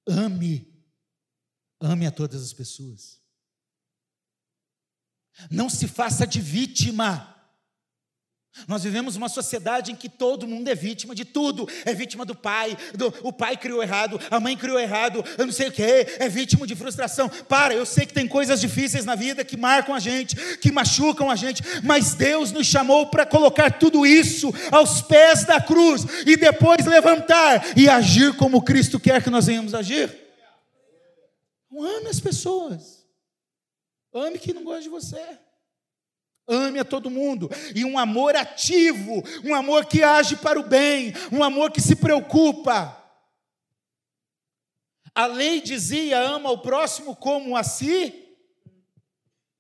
Ame. 0.09 0.67
Ame 1.79 2.07
a 2.07 2.11
todas 2.11 2.43
as 2.43 2.55
pessoas. 2.55 3.21
Não 5.51 5.69
se 5.69 5.87
faça 5.87 6.27
de 6.27 6.41
vítima. 6.41 7.38
Nós 8.67 8.83
vivemos 8.83 9.17
uma 9.17 9.29
sociedade 9.29 9.93
em 9.93 9.97
que 9.97 10.09
todo 10.09 10.47
mundo 10.47 10.69
é 10.69 10.75
vítima 10.75 11.15
de 11.15 11.25
tudo. 11.25 11.69
É 11.85 11.95
vítima 11.95 12.25
do 12.25 12.35
pai, 12.35 12.77
do, 12.95 13.13
o 13.23 13.33
pai 13.33 13.57
criou 13.57 13.83
errado, 13.83 14.21
a 14.31 14.41
mãe 14.41 14.57
criou 14.57 14.79
errado, 14.79 15.25
eu 15.37 15.47
não 15.47 15.53
sei 15.53 15.69
o 15.69 15.73
que, 15.73 15.83
é 15.83 16.29
vítima 16.29 16.67
de 16.67 16.75
frustração. 16.75 17.29
Para, 17.29 17.75
eu 17.75 17.87
sei 17.87 18.07
que 18.07 18.15
tem 18.15 18.27
coisas 18.27 18.61
difíceis 18.61 19.05
na 19.05 19.15
vida 19.15 19.45
que 19.45 19.57
marcam 19.57 19.95
a 19.95 19.99
gente, 19.99 20.37
que 20.59 20.73
machucam 20.73 21.31
a 21.31 21.37
gente, 21.37 21.63
mas 21.83 22.15
Deus 22.15 22.53
nos 22.53 22.67
chamou 22.67 23.07
para 23.07 23.27
colocar 23.27 23.79
tudo 23.79 24.07
isso 24.07 24.53
aos 24.71 25.03
pés 25.03 25.45
da 25.45 25.61
cruz 25.61 26.05
e 26.27 26.37
depois 26.37 26.87
levantar 26.87 27.77
e 27.77 27.89
agir 27.89 28.37
como 28.37 28.63
Cristo 28.63 29.01
quer 29.01 29.23
que 29.23 29.31
nós 29.31 29.47
venhamos 29.47 29.75
agir. 29.75 30.15
ame 31.73 32.09
as 32.09 32.21
pessoas, 32.21 33.05
ame 34.13 34.39
quem 34.39 34.55
não 34.55 34.65
gosta 34.65 34.83
de 34.83 34.89
você. 34.89 35.39
Ame 36.49 36.79
a 36.79 36.85
todo 36.85 37.11
mundo. 37.11 37.51
E 37.75 37.85
um 37.85 37.99
amor 37.99 38.35
ativo, 38.35 39.23
um 39.45 39.55
amor 39.55 39.85
que 39.85 40.03
age 40.03 40.37
para 40.37 40.59
o 40.59 40.67
bem, 40.67 41.13
um 41.31 41.45
amor 41.45 41.71
que 41.71 41.81
se 41.81 41.95
preocupa. 41.95 42.97
A 45.15 45.27
lei 45.27 45.61
dizia: 45.61 46.19
ama 46.21 46.51
o 46.51 46.63
próximo 46.63 47.15
como 47.15 47.57
a 47.57 47.63
si. 47.63 48.37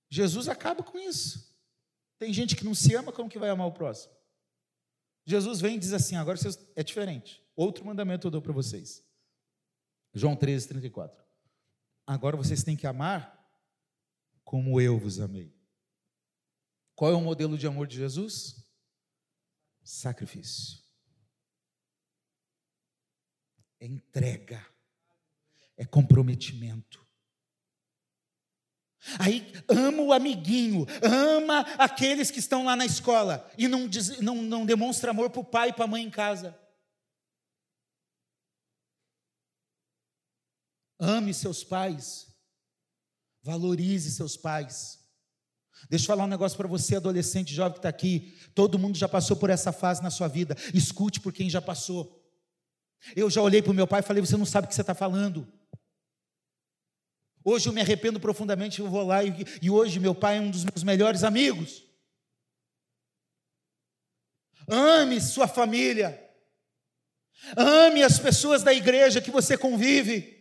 Jesus 0.09 0.49
acaba 0.49 0.83
com 0.83 0.99
isso. 0.99 1.55
Tem 2.19 2.33
gente 2.33 2.57
que 2.57 2.65
não 2.65 2.75
se 2.75 2.95
ama, 2.95 3.13
como 3.13 3.29
que 3.29 3.39
vai 3.39 3.51
amar 3.51 3.67
o 3.67 3.73
próximo? 3.73 4.13
Jesus 5.27 5.61
vem 5.61 5.77
e 5.77 5.79
diz 5.79 5.93
assim: 5.93 6.17
agora 6.17 6.39
vocês, 6.39 6.59
é 6.75 6.83
diferente. 6.83 7.45
Outro 7.55 7.85
mandamento 7.85 8.27
eu 8.27 8.31
dou 8.31 8.41
para 8.41 8.53
vocês. 8.53 9.05
João 10.15 10.35
13, 10.35 10.69
34. 10.69 11.23
Agora 12.07 12.37
vocês 12.37 12.63
têm 12.63 12.77
que 12.77 12.87
amar 12.87 13.39
como 14.43 14.81
eu 14.81 14.99
vos 14.99 15.21
amei. 15.21 15.58
Qual 16.99 17.13
é 17.13 17.15
o 17.15 17.21
modelo 17.21 17.57
de 17.57 17.65
amor 17.65 17.87
de 17.87 17.97
Jesus? 17.97 18.57
Sacrifício. 19.85 20.83
É 23.79 23.87
entrega. 23.87 24.67
É 25.77 25.87
comprometimento. 25.87 27.07
Aí 29.21 29.53
ama 29.69 30.03
o 30.03 30.13
amiguinho, 30.13 30.87
ama 31.05 31.61
aqueles 31.79 32.33
que 32.33 32.41
estão 32.41 32.65
lá 32.65 32.75
na 32.75 32.85
escola 32.85 33.49
e 33.57 33.69
não, 33.69 33.87
diz, 33.89 34.19
não, 34.19 34.43
não 34.43 34.67
demonstra 34.67 35.13
amor 35.13 35.31
para 35.31 35.41
o 35.41 35.45
pai 35.45 35.69
e 35.69 35.73
para 35.73 35.85
a 35.85 35.87
mãe 35.87 36.03
em 36.03 36.11
casa. 36.11 36.61
Ame 40.99 41.33
seus 41.33 41.63
pais, 41.63 42.27
valorize 43.41 44.11
seus 44.11 44.37
pais. 44.37 45.08
Deixa 45.89 46.05
eu 46.05 46.07
falar 46.07 46.25
um 46.25 46.29
negócio 46.29 46.57
para 46.57 46.67
você, 46.67 46.97
adolescente, 46.97 47.55
jovem 47.55 47.73
que 47.73 47.79
está 47.79 47.89
aqui. 47.89 48.37
Todo 48.55 48.79
mundo 48.79 48.97
já 48.97 49.09
passou 49.09 49.37
por 49.37 49.51
essa 49.51 49.73
fase 49.73 50.03
na 50.03 50.11
sua 50.11 50.29
vida. 50.29 50.57
Escute 50.75 51.21
por 51.21 51.33
quem 51.33 51.49
já 51.49 51.61
passou. 51.61 52.19
Eu 53.15 53.31
já 53.31 53.41
olhei 53.41 53.63
para 53.63 53.71
o 53.71 53.75
meu 53.75 53.87
pai 53.87 54.01
e 54.01 54.03
falei: 54.03 54.21
Você 54.25 54.37
não 54.37 54.45
sabe 54.45 54.67
o 54.67 54.69
que 54.69 54.75
você 54.75 54.81
está 54.81 54.95
falando. 54.95 55.47
Hoje 57.45 57.69
eu 57.69 57.73
me 57.73 57.81
arrependo 57.81 58.21
profundamente, 58.21 58.81
eu 58.81 58.91
vou 58.91 59.07
lá 59.07 59.23
e, 59.25 59.33
e 59.63 59.71
hoje 59.71 59.99
meu 60.01 60.15
pai 60.15 60.37
é 60.37 60.41
um 60.41 60.51
dos 60.51 60.65
meus 60.65 60.83
melhores 60.83 61.25
amigos. 61.25 61.85
Ame 64.69 65.21
sua 65.21 65.49
família. 65.49 66.23
Ame 67.57 68.03
as 68.03 68.19
pessoas 68.19 68.63
da 68.63 68.75
igreja 68.75 69.21
que 69.21 69.31
você 69.31 69.57
convive. 69.57 70.37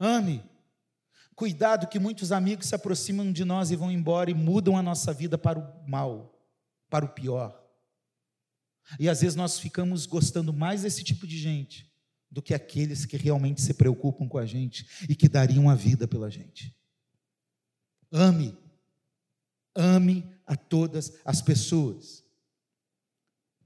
Ame. 0.00 0.42
Cuidado 1.34 1.88
que 1.88 1.98
muitos 1.98 2.30
amigos 2.30 2.66
se 2.66 2.74
aproximam 2.74 3.32
de 3.32 3.44
nós 3.44 3.70
e 3.70 3.76
vão 3.76 3.90
embora 3.90 4.30
e 4.30 4.34
mudam 4.34 4.76
a 4.76 4.82
nossa 4.82 5.12
vida 5.12 5.36
para 5.36 5.58
o 5.58 5.88
mal, 5.88 6.38
para 6.88 7.04
o 7.04 7.08
pior. 7.08 7.60
E 9.00 9.08
às 9.08 9.20
vezes 9.20 9.34
nós 9.34 9.58
ficamos 9.58 10.06
gostando 10.06 10.52
mais 10.52 10.82
desse 10.82 11.02
tipo 11.02 11.26
de 11.26 11.38
gente 11.38 11.92
do 12.30 12.42
que 12.42 12.54
aqueles 12.54 13.06
que 13.06 13.16
realmente 13.16 13.62
se 13.62 13.74
preocupam 13.74 14.28
com 14.28 14.38
a 14.38 14.46
gente 14.46 14.86
e 15.08 15.14
que 15.14 15.28
dariam 15.28 15.70
a 15.70 15.74
vida 15.74 16.06
pela 16.06 16.30
gente. 16.30 16.76
Ame, 18.12 18.56
ame 19.74 20.28
a 20.46 20.56
todas 20.56 21.14
as 21.24 21.40
pessoas. 21.40 22.22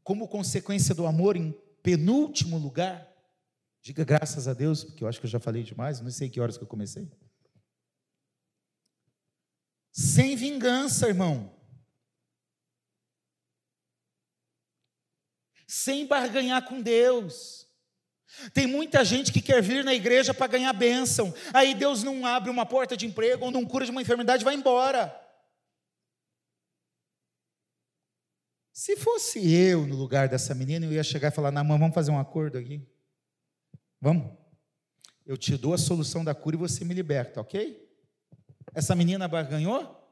Como 0.03 0.29
consequência 0.29 0.95
do 0.95 1.07
amor, 1.07 1.37
em 1.37 1.55
penúltimo 1.83 2.57
lugar, 2.59 3.07
diga 3.83 4.05
graças 4.05 4.49
a 4.49 4.55
Deus, 4.55 4.85
porque 4.85 5.05
eu 5.05 5.09
acho 5.09 5.21
que 5.21 5.27
eu 5.27 5.31
já 5.31 5.41
falei 5.41 5.63
demais, 5.63 6.01
não 6.01 6.11
sei 6.11 6.31
que 6.31 6.41
horas 6.41 6.57
que 6.57 6.65
eu 6.65 6.69
comecei. 6.69 7.11
Sem 9.99 10.37
vingança, 10.37 11.09
irmão. 11.09 11.53
Sem 15.67 16.07
barganhar 16.07 16.65
com 16.65 16.81
Deus. 16.81 17.67
Tem 18.55 18.65
muita 18.65 19.05
gente 19.05 19.33
que 19.33 19.43
quer 19.43 19.61
vir 19.61 19.83
na 19.83 19.93
igreja 19.93 20.33
para 20.33 20.47
ganhar 20.47 20.73
bênção. 20.73 21.35
Aí 21.53 21.75
Deus 21.75 22.05
não 22.05 22.25
abre 22.25 22.49
uma 22.49 22.65
porta 22.65 22.97
de 22.97 23.07
emprego 23.07 23.47
ou 23.47 23.51
não 23.51 23.67
cura 23.67 23.85
de 23.85 23.91
uma 23.91 24.01
enfermidade, 24.01 24.45
vai 24.45 24.55
embora. 24.55 25.13
Se 28.73 28.97
fosse 28.97 29.53
eu 29.53 29.85
no 29.85 29.97
lugar 29.97 30.29
dessa 30.29 30.55
menina, 30.55 30.87
eu 30.87 30.93
ia 30.93 31.03
chegar 31.03 31.33
e 31.33 31.35
falar: 31.35 31.51
Namã, 31.51 31.77
vamos 31.77 31.95
fazer 31.97 32.13
um 32.13 32.21
acordo 32.21 32.57
aqui? 32.57 32.89
Vamos? 34.01 34.33
Eu 35.27 35.37
te 35.37 35.57
dou 35.57 35.75
a 35.75 35.79
solução 35.79 36.25
da 36.25 36.37
cura 36.37 36.55
e 36.55 36.59
você 36.59 36.85
me 36.85 36.95
liberta, 36.95 37.41
ok? 37.41 37.88
Essa 38.79 38.95
menina 38.95 39.27
barganhou? 39.27 40.09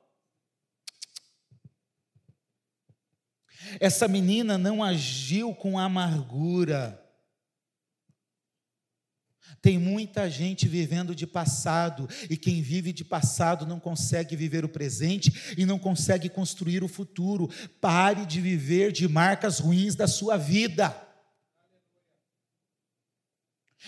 Essa 3.79 4.09
menina 4.09 4.59
não 4.59 4.83
agiu 4.83 5.55
com 5.55 5.79
amargura. 5.79 7.01
Tem 9.63 9.79
muita 9.79 10.29
gente 10.29 10.67
vivendo 10.67 11.15
de 11.15 11.29
passado, 11.29 12.09
e 12.29 12.37
quem 12.37 12.61
vive 12.61 12.93
de 12.93 13.05
passado 13.05 13.65
não 13.65 13.79
consegue 13.79 14.35
viver 14.35 14.65
o 14.65 14.69
presente 14.69 15.55
e 15.57 15.65
não 15.65 15.79
consegue 15.79 16.29
construir 16.29 16.83
o 16.83 16.89
futuro. 16.89 17.49
Pare 17.81 18.27
de 18.27 18.41
viver 18.41 18.91
de 18.91 19.07
marcas 19.07 19.61
ruins 19.61 19.95
da 19.95 20.09
sua 20.09 20.37
vida. 20.37 21.06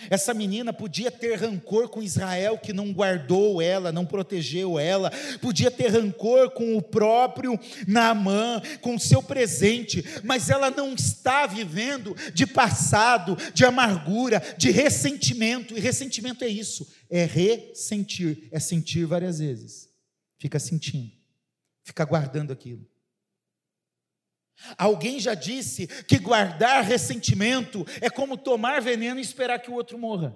Essa 0.09 0.33
menina 0.33 0.71
podia 0.71 1.11
ter 1.11 1.35
rancor 1.35 1.89
com 1.89 2.01
Israel 2.01 2.57
que 2.57 2.71
não 2.71 2.93
guardou 2.93 3.61
ela, 3.61 3.91
não 3.91 4.05
protegeu 4.05 4.79
ela, 4.79 5.11
podia 5.41 5.69
ter 5.69 5.87
rancor 5.87 6.51
com 6.51 6.77
o 6.77 6.81
próprio 6.81 7.59
Naamã, 7.87 8.61
com 8.81 8.95
o 8.95 8.99
seu 8.99 9.21
presente, 9.21 10.03
mas 10.23 10.49
ela 10.49 10.69
não 10.69 10.93
está 10.93 11.45
vivendo 11.45 12.15
de 12.33 12.45
passado, 12.45 13.37
de 13.53 13.65
amargura, 13.65 14.41
de 14.57 14.71
ressentimento, 14.71 15.77
e 15.77 15.79
ressentimento 15.79 16.43
é 16.43 16.47
isso, 16.47 16.87
é 17.09 17.25
ressentir, 17.25 18.47
é 18.51 18.59
sentir 18.59 19.05
várias 19.05 19.39
vezes, 19.39 19.89
fica 20.37 20.59
sentindo, 20.59 21.11
fica 21.83 22.05
guardando 22.05 22.53
aquilo. 22.53 22.88
Alguém 24.77 25.19
já 25.19 25.33
disse 25.33 25.87
que 25.87 26.19
guardar 26.19 26.83
ressentimento 26.83 27.85
é 28.01 28.09
como 28.09 28.37
tomar 28.37 28.81
veneno 28.81 29.19
e 29.19 29.23
esperar 29.23 29.59
que 29.59 29.71
o 29.71 29.73
outro 29.73 29.97
morra. 29.97 30.35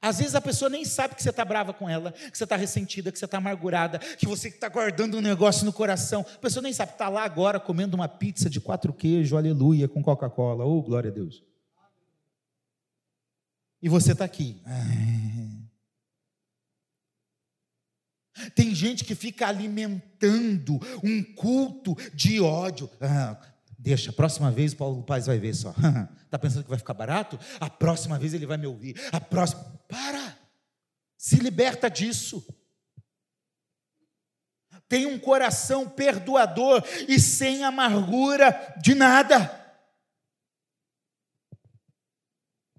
Às 0.00 0.18
vezes 0.18 0.34
a 0.34 0.40
pessoa 0.40 0.68
nem 0.68 0.84
sabe 0.84 1.16
que 1.16 1.22
você 1.22 1.30
está 1.30 1.44
brava 1.44 1.72
com 1.72 1.88
ela, 1.88 2.12
que 2.12 2.36
você 2.36 2.44
está 2.44 2.54
ressentida, 2.56 3.10
que 3.10 3.18
você 3.18 3.24
está 3.24 3.38
amargurada, 3.38 3.98
que 3.98 4.26
você 4.26 4.48
está 4.48 4.68
guardando 4.68 5.16
um 5.16 5.20
negócio 5.20 5.64
no 5.64 5.72
coração. 5.72 6.24
A 6.36 6.38
pessoa 6.38 6.62
nem 6.62 6.72
sabe, 6.72 6.92
está 6.92 7.08
lá 7.08 7.24
agora 7.24 7.58
comendo 7.58 7.96
uma 7.96 8.08
pizza 8.08 8.48
de 8.48 8.60
quatro 8.60 8.92
queijos, 8.92 9.36
aleluia, 9.36 9.88
com 9.88 10.02
Coca-Cola. 10.02 10.64
Oh, 10.64 10.80
glória 10.82 11.10
a 11.10 11.14
Deus. 11.14 11.42
E 13.82 13.88
você 13.88 14.12
está 14.12 14.24
aqui. 14.24 14.60
Tem 18.54 18.74
gente 18.74 19.04
que 19.04 19.14
fica 19.14 19.46
alimentando 19.46 20.78
um 21.02 21.22
culto 21.22 21.96
de 22.14 22.40
ódio. 22.40 22.90
Ah, 23.00 23.40
deixa, 23.78 24.12
próxima 24.12 24.50
vez 24.50 24.72
o 24.72 24.76
Paulo 24.76 25.02
Paz 25.02 25.26
vai 25.26 25.38
ver 25.38 25.54
só. 25.54 25.74
Está 26.24 26.38
pensando 26.40 26.64
que 26.64 26.70
vai 26.70 26.78
ficar 26.78 26.94
barato? 26.94 27.38
A 27.60 27.68
próxima 27.68 28.18
vez 28.18 28.34
ele 28.34 28.46
vai 28.46 28.56
me 28.56 28.66
ouvir. 28.66 28.96
A 29.12 29.20
próxima. 29.20 29.62
Para! 29.88 30.36
Se 31.16 31.36
liberta 31.36 31.88
disso. 31.88 32.46
Tem 34.88 35.04
um 35.04 35.18
coração 35.18 35.88
perdoador 35.88 36.82
e 37.06 37.20
sem 37.20 37.62
amargura 37.62 38.74
de 38.80 38.94
nada. 38.94 39.54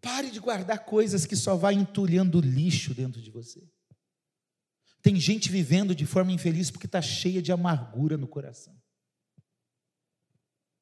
Pare 0.01 0.31
de 0.31 0.39
guardar 0.39 0.85
coisas 0.85 1.25
que 1.25 1.35
só 1.35 1.55
vai 1.55 1.73
entulhando 1.73 2.39
lixo 2.39 2.93
dentro 2.93 3.21
de 3.21 3.29
você. 3.29 3.61
Tem 5.01 5.15
gente 5.19 5.49
vivendo 5.49 5.95
de 5.95 6.05
forma 6.05 6.31
infeliz 6.31 6.69
porque 6.69 6.85
está 6.85 7.01
cheia 7.01 7.41
de 7.41 7.51
amargura 7.51 8.17
no 8.17 8.27
coração. 8.27 8.75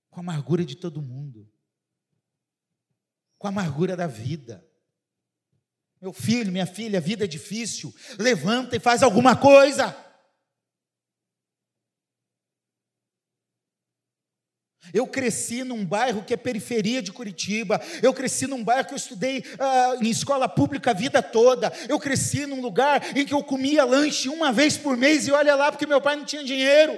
Com 0.09 0.19
a 0.19 0.23
amargura 0.23 0.65
de 0.65 0.75
todo 0.75 1.01
mundo. 1.01 1.49
Com 3.37 3.47
a 3.47 3.49
amargura 3.49 3.95
da 3.95 4.07
vida. 4.07 4.65
Meu 6.01 6.13
filho, 6.13 6.51
minha 6.51 6.65
filha, 6.65 6.99
a 6.99 7.01
vida 7.01 7.25
é 7.25 7.27
difícil. 7.27 7.93
Levanta 8.17 8.75
e 8.75 8.79
faz 8.79 9.03
alguma 9.03 9.35
coisa. 9.35 9.95
Eu 14.93 15.07
cresci 15.07 15.63
num 15.63 15.85
bairro 15.85 16.23
que 16.23 16.33
é 16.33 16.37
periferia 16.37 17.01
de 17.01 17.11
Curitiba. 17.11 17.81
Eu 18.01 18.13
cresci 18.13 18.47
num 18.47 18.63
bairro 18.63 18.87
que 18.87 18.93
eu 18.93 18.97
estudei 18.97 19.39
uh, 19.39 20.03
em 20.03 20.09
escola 20.09 20.47
pública 20.47 20.91
a 20.91 20.93
vida 20.93 21.21
toda. 21.21 21.71
Eu 21.89 21.99
cresci 21.99 22.45
num 22.45 22.61
lugar 22.61 23.17
em 23.17 23.25
que 23.25 23.33
eu 23.33 23.43
comia 23.43 23.83
lanche 23.83 24.29
uma 24.29 24.51
vez 24.51 24.77
por 24.77 24.95
mês 24.95 25.27
e 25.27 25.31
olha 25.31 25.55
lá 25.55 25.71
porque 25.71 25.85
meu 25.85 26.01
pai 26.01 26.15
não 26.15 26.25
tinha 26.25 26.43
dinheiro. 26.43 26.97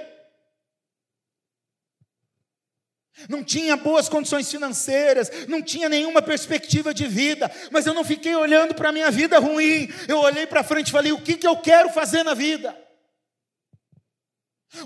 Não 3.28 3.44
tinha 3.44 3.76
boas 3.76 4.08
condições 4.08 4.50
financeiras, 4.50 5.30
não 5.46 5.60
tinha 5.60 5.88
nenhuma 5.88 6.22
perspectiva 6.22 6.94
de 6.94 7.06
vida, 7.06 7.50
mas 7.70 7.86
eu 7.86 7.92
não 7.92 8.04
fiquei 8.04 8.34
olhando 8.34 8.74
para 8.74 8.88
a 8.88 8.92
minha 8.92 9.10
vida 9.10 9.38
ruim, 9.38 9.92
eu 10.08 10.18
olhei 10.20 10.46
para 10.46 10.62
frente 10.62 10.88
e 10.88 10.92
falei: 10.92 11.12
o 11.12 11.20
que, 11.20 11.36
que 11.36 11.46
eu 11.46 11.56
quero 11.56 11.90
fazer 11.90 12.22
na 12.22 12.34
vida? 12.34 12.74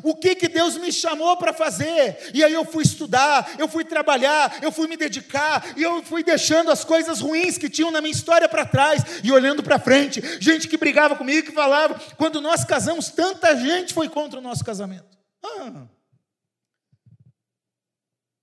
O 0.03 0.15
que 0.15 0.35
que 0.35 0.49
Deus 0.49 0.77
me 0.79 0.91
chamou 0.91 1.37
para 1.37 1.53
fazer? 1.53 2.31
E 2.33 2.43
aí 2.43 2.53
eu 2.53 2.65
fui 2.65 2.83
estudar, 2.83 3.55
eu 3.59 3.69
fui 3.69 3.85
trabalhar, 3.85 4.63
eu 4.63 4.73
fui 4.73 4.89
me 4.89 4.97
dedicar, 4.97 5.77
e 5.77 5.83
eu 5.83 6.03
fui 6.03 6.25
deixando 6.25 6.71
as 6.71 6.85
coisas 6.85 7.21
ruins 7.21 7.59
que 7.59 7.69
tinham 7.69 7.91
na 7.91 8.01
minha 8.01 8.13
história 8.13 8.49
para 8.49 8.65
trás 8.65 9.03
e 9.23 9.31
olhando 9.31 9.63
para 9.63 9.79
frente. 9.79 10.23
Gente 10.41 10.69
que 10.69 10.79
brigava 10.79 11.17
comigo, 11.17 11.49
que 11.49 11.53
falava, 11.53 12.01
quando 12.17 12.41
nós 12.41 12.65
casamos, 12.65 13.11
tanta 13.11 13.55
gente 13.57 13.93
foi 13.93 14.09
contra 14.09 14.39
o 14.39 14.43
nosso 14.43 14.65
casamento. 14.65 15.19
Ah. 15.43 15.87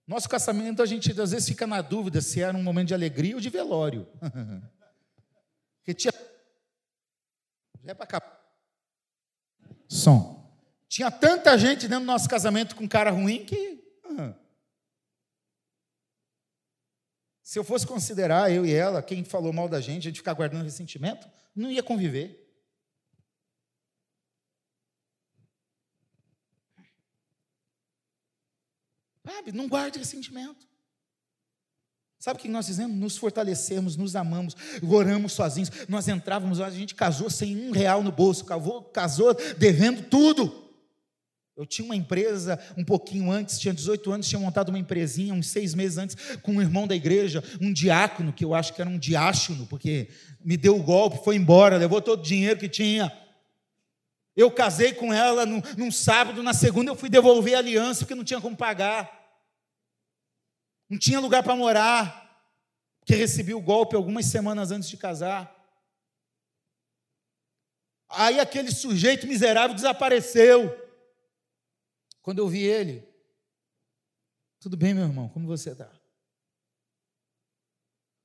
Nosso 0.07 0.29
casamento, 0.29 0.83
a 0.83 0.85
gente 0.85 1.09
às 1.19 1.31
vezes 1.31 1.47
fica 1.47 1.65
na 1.65 1.81
dúvida 1.81 2.21
se 2.21 2.41
era 2.41 2.55
um 2.55 2.61
momento 2.61 2.89
de 2.89 2.93
alegria 2.93 3.33
ou 3.33 3.41
de 3.41 3.49
velório. 3.49 4.07
Porque 5.79 5.93
tinha. 5.93 6.13
Já 7.83 7.91
é 7.91 7.93
para 7.93 8.05
cá. 8.05 8.21
Som. 9.87 10.40
Tinha 10.91 11.09
tanta 11.09 11.57
gente 11.57 11.87
dentro 11.87 12.01
do 12.01 12.05
nosso 12.05 12.27
casamento 12.27 12.75
com 12.75 12.85
cara 12.85 13.11
ruim 13.11 13.45
que. 13.45 13.81
Ah. 14.03 14.33
Se 17.41 17.57
eu 17.57 17.63
fosse 17.63 17.87
considerar 17.87 18.51
eu 18.51 18.65
e 18.65 18.73
ela, 18.73 19.01
quem 19.01 19.23
falou 19.23 19.53
mal 19.53 19.69
da 19.69 19.79
gente, 19.79 19.99
a 19.99 20.09
gente 20.09 20.17
ficar 20.17 20.33
guardando 20.33 20.65
ressentimento, 20.65 21.29
não 21.55 21.71
ia 21.71 21.81
conviver. 21.81 22.45
Sabe, 29.25 29.53
não 29.53 29.69
guarde 29.69 29.97
ressentimento. 29.97 30.67
Sabe 32.19 32.37
o 32.37 32.41
que 32.41 32.49
nós 32.49 32.67
fizemos? 32.67 32.97
Nos 32.97 33.15
fortalecemos, 33.15 33.95
nos 33.95 34.13
amamos, 34.13 34.57
oramos 34.83 35.31
sozinhos. 35.31 35.71
Nós 35.87 36.09
entrávamos, 36.09 36.59
a 36.59 36.69
gente 36.69 36.95
casou 36.95 37.29
sem 37.29 37.55
um 37.55 37.71
real 37.71 38.03
no 38.03 38.11
bolso, 38.11 38.45
casou 38.91 39.33
devendo 39.57 40.03
tudo. 40.09 40.60
Eu 41.55 41.65
tinha 41.65 41.85
uma 41.85 41.95
empresa 41.95 42.57
um 42.77 42.83
pouquinho 42.83 43.29
antes, 43.29 43.59
tinha 43.59 43.73
18 43.73 44.11
anos, 44.11 44.27
tinha 44.27 44.39
montado 44.39 44.69
uma 44.69 44.79
empresinha, 44.79 45.33
uns 45.33 45.47
seis 45.47 45.73
meses 45.73 45.97
antes, 45.97 46.15
com 46.37 46.53
um 46.53 46.61
irmão 46.61 46.87
da 46.87 46.95
igreja, 46.95 47.43
um 47.59 47.73
diácono, 47.73 48.31
que 48.31 48.45
eu 48.45 48.53
acho 48.53 48.73
que 48.73 48.81
era 48.81 48.89
um 48.89 48.97
diácono, 48.97 49.67
porque 49.67 50.09
me 50.43 50.55
deu 50.55 50.77
o 50.77 50.83
golpe, 50.83 51.23
foi 51.23 51.35
embora, 51.35 51.77
levou 51.77 52.01
todo 52.01 52.21
o 52.21 52.23
dinheiro 52.23 52.59
que 52.59 52.69
tinha. 52.69 53.11
Eu 54.35 54.49
casei 54.49 54.93
com 54.93 55.13
ela 55.13 55.45
num, 55.45 55.61
num 55.77 55.91
sábado, 55.91 56.41
na 56.41 56.53
segunda 56.53 56.91
eu 56.91 56.95
fui 56.95 57.09
devolver 57.09 57.55
a 57.55 57.59
aliança, 57.59 57.99
porque 57.99 58.15
não 58.15 58.23
tinha 58.23 58.39
como 58.39 58.55
pagar. 58.55 59.19
Não 60.89 60.97
tinha 60.97 61.19
lugar 61.19 61.43
para 61.43 61.55
morar, 61.55 62.43
porque 62.99 63.13
recebi 63.13 63.53
o 63.53 63.61
golpe 63.61 63.95
algumas 63.95 64.25
semanas 64.25 64.71
antes 64.71 64.89
de 64.89 64.97
casar. 64.97 65.53
Aí 68.09 68.39
aquele 68.39 68.71
sujeito 68.71 69.27
miserável 69.27 69.75
desapareceu. 69.75 70.80
Quando 72.21 72.39
eu 72.39 72.47
vi 72.47 72.61
ele, 72.61 73.07
tudo 74.59 74.77
bem, 74.77 74.93
meu 74.93 75.03
irmão, 75.03 75.27
como 75.29 75.47
você 75.47 75.71
está? 75.71 75.91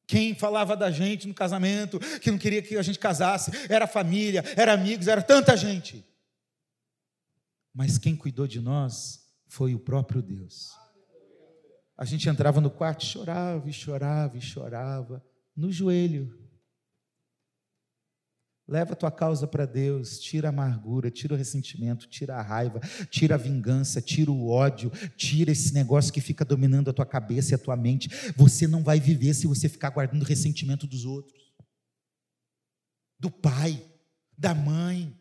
Quem 0.07 0.35
falava 0.35 0.77
da 0.77 0.91
gente 0.91 1.27
no 1.27 1.35
casamento, 1.35 1.99
que 2.21 2.31
não 2.31 2.39
queria 2.39 2.63
que 2.63 2.77
a 2.77 2.83
gente 2.83 2.99
casasse, 2.99 3.51
era 3.69 3.87
família, 3.87 4.45
era 4.57 4.73
amigos, 4.73 5.09
era 5.09 5.23
tanta 5.23 5.57
gente. 5.57 6.05
Mas 7.75 7.99
quem 7.99 8.15
cuidou 8.15 8.47
de 8.47 8.61
nós 8.61 9.27
foi 9.49 9.75
o 9.75 9.81
próprio 9.81 10.23
Deus. 10.23 10.71
A 11.97 12.05
gente 12.05 12.29
entrava 12.29 12.61
no 12.61 12.71
quarto, 12.71 13.05
chorava 13.05 13.69
e 13.69 13.73
chorava 13.73 14.37
e 14.37 14.41
chorava, 14.41 15.25
no 15.57 15.73
joelho. 15.73 16.46
Leva 18.69 18.95
a 18.95 18.97
tua 18.97 19.13
causa 19.13 19.47
para 19.47 19.65
Deus, 19.65 20.19
tira 20.19 20.49
a 20.49 20.51
amargura, 20.51 21.09
tira 21.09 21.35
o 21.35 21.37
ressentimento, 21.37 22.09
tira 22.09 22.35
a 22.35 22.43
raiva, 22.43 22.81
tira 23.09 23.37
a 23.37 23.39
vingança, 23.39 24.01
tira 24.01 24.31
o 24.31 24.49
ódio, 24.49 24.91
tira 25.17 25.53
esse 25.53 25.73
negócio 25.73 26.13
que 26.13 26.21
fica 26.21 26.45
dominando 26.45 26.91
a 26.91 26.93
tua 26.93 27.07
cabeça 27.07 27.53
e 27.53 27.55
a 27.55 27.59
tua 27.59 27.77
mente. 27.77 28.09
Você 28.37 28.67
não 28.67 28.83
vai 28.83 28.99
viver 28.99 29.35
se 29.35 29.47
você 29.47 29.69
ficar 29.69 29.91
guardando 29.91 30.25
ressentimento 30.25 30.85
dos 30.85 31.05
outros. 31.05 31.55
Do 33.21 33.31
pai, 33.31 33.81
da 34.37 34.53
mãe, 34.53 35.17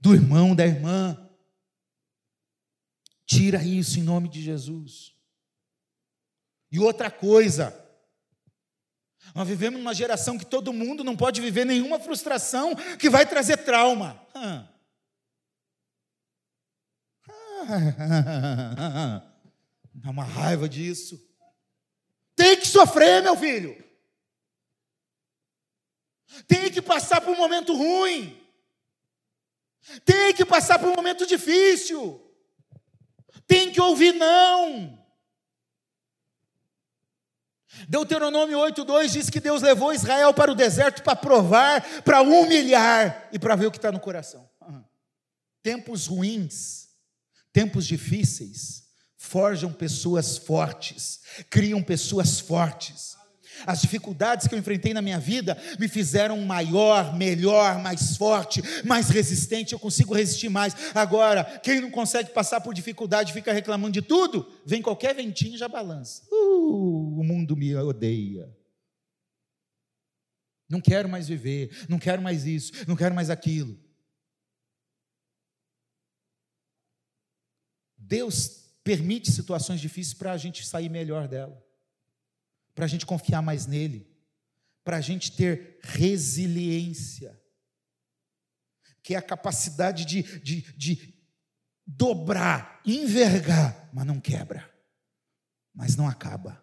do 0.00 0.12
irmão, 0.12 0.52
da 0.52 0.66
irmã. 0.66 1.30
Tira 3.24 3.62
isso 3.62 4.00
em 4.00 4.02
nome 4.02 4.28
de 4.28 4.42
Jesus. 4.42 5.14
E 6.72 6.80
outra 6.80 7.08
coisa, 7.08 7.85
nós 9.34 9.46
vivemos 9.46 9.78
numa 9.78 9.94
geração 9.94 10.38
que 10.38 10.46
todo 10.46 10.72
mundo 10.72 11.04
não 11.04 11.16
pode 11.16 11.40
viver 11.40 11.64
nenhuma 11.64 11.98
frustração 11.98 12.74
que 12.98 13.10
vai 13.10 13.26
trazer 13.26 13.58
trauma. 13.58 14.20
Dá 19.94 20.10
uma 20.10 20.24
raiva 20.24 20.68
disso. 20.68 21.20
Tem 22.34 22.56
que 22.56 22.66
sofrer, 22.66 23.22
meu 23.22 23.36
filho. 23.36 23.84
Tem 26.46 26.70
que 26.70 26.82
passar 26.82 27.20
por 27.20 27.30
um 27.30 27.36
momento 27.36 27.74
ruim. 27.74 28.40
Tem 30.04 30.34
que 30.34 30.44
passar 30.44 30.78
por 30.78 30.88
um 30.88 30.94
momento 30.94 31.26
difícil. 31.26 32.22
Tem 33.46 33.72
que 33.72 33.80
ouvir 33.80 34.12
não. 34.12 35.05
Deuteronômio 37.88 38.58
8,2 38.58 39.08
diz 39.10 39.30
que 39.30 39.40
Deus 39.40 39.62
levou 39.62 39.92
Israel 39.92 40.32
para 40.32 40.50
o 40.50 40.54
deserto 40.54 41.02
para 41.02 41.16
provar, 41.16 42.02
para 42.02 42.22
humilhar 42.22 43.28
e 43.32 43.38
para 43.38 43.56
ver 43.56 43.66
o 43.66 43.70
que 43.70 43.78
está 43.78 43.92
no 43.92 44.00
coração. 44.00 44.48
Tempos 45.62 46.06
ruins, 46.06 46.88
tempos 47.52 47.86
difíceis, 47.86 48.84
forjam 49.16 49.72
pessoas 49.72 50.38
fortes, 50.38 51.20
criam 51.50 51.82
pessoas 51.82 52.38
fortes. 52.38 53.16
As 53.64 53.80
dificuldades 53.80 54.46
que 54.46 54.54
eu 54.54 54.58
enfrentei 54.58 54.92
na 54.92 55.00
minha 55.00 55.18
vida 55.18 55.56
me 55.78 55.88
fizeram 55.88 56.40
maior, 56.42 57.16
melhor, 57.16 57.80
mais 57.80 58.16
forte, 58.16 58.60
mais 58.84 59.08
resistente. 59.08 59.72
Eu 59.72 59.78
consigo 59.78 60.14
resistir 60.14 60.48
mais. 60.48 60.74
Agora, 60.94 61.44
quem 61.60 61.80
não 61.80 61.90
consegue 61.90 62.30
passar 62.30 62.60
por 62.60 62.74
dificuldade 62.74 63.32
fica 63.32 63.52
reclamando 63.52 63.92
de 63.92 64.02
tudo, 64.02 64.50
vem 64.64 64.82
qualquer 64.82 65.14
ventinho 65.14 65.54
e 65.54 65.58
já 65.58 65.68
balança. 65.68 66.22
Uh, 66.30 67.20
o 67.20 67.24
mundo 67.24 67.56
me 67.56 67.74
odeia. 67.76 68.54
Não 70.68 70.80
quero 70.80 71.08
mais 71.08 71.28
viver, 71.28 71.86
não 71.88 71.98
quero 71.98 72.20
mais 72.20 72.44
isso, 72.44 72.72
não 72.88 72.96
quero 72.96 73.14
mais 73.14 73.30
aquilo. 73.30 73.78
Deus 77.96 78.64
permite 78.82 79.30
situações 79.30 79.80
difíceis 79.80 80.14
para 80.14 80.32
a 80.32 80.36
gente 80.36 80.66
sair 80.66 80.88
melhor 80.88 81.28
dela 81.28 81.65
para 82.76 82.84
a 82.84 82.88
gente 82.88 83.06
confiar 83.06 83.40
mais 83.40 83.66
nele, 83.66 84.06
para 84.84 84.98
a 84.98 85.00
gente 85.00 85.32
ter 85.32 85.80
resiliência, 85.82 87.42
que 89.02 89.14
é 89.14 89.16
a 89.16 89.22
capacidade 89.22 90.04
de, 90.04 90.22
de, 90.40 90.60
de 90.76 91.14
dobrar, 91.86 92.82
envergar, 92.84 93.88
mas 93.94 94.04
não 94.04 94.20
quebra, 94.20 94.70
mas 95.74 95.96
não 95.96 96.06
acaba. 96.06 96.62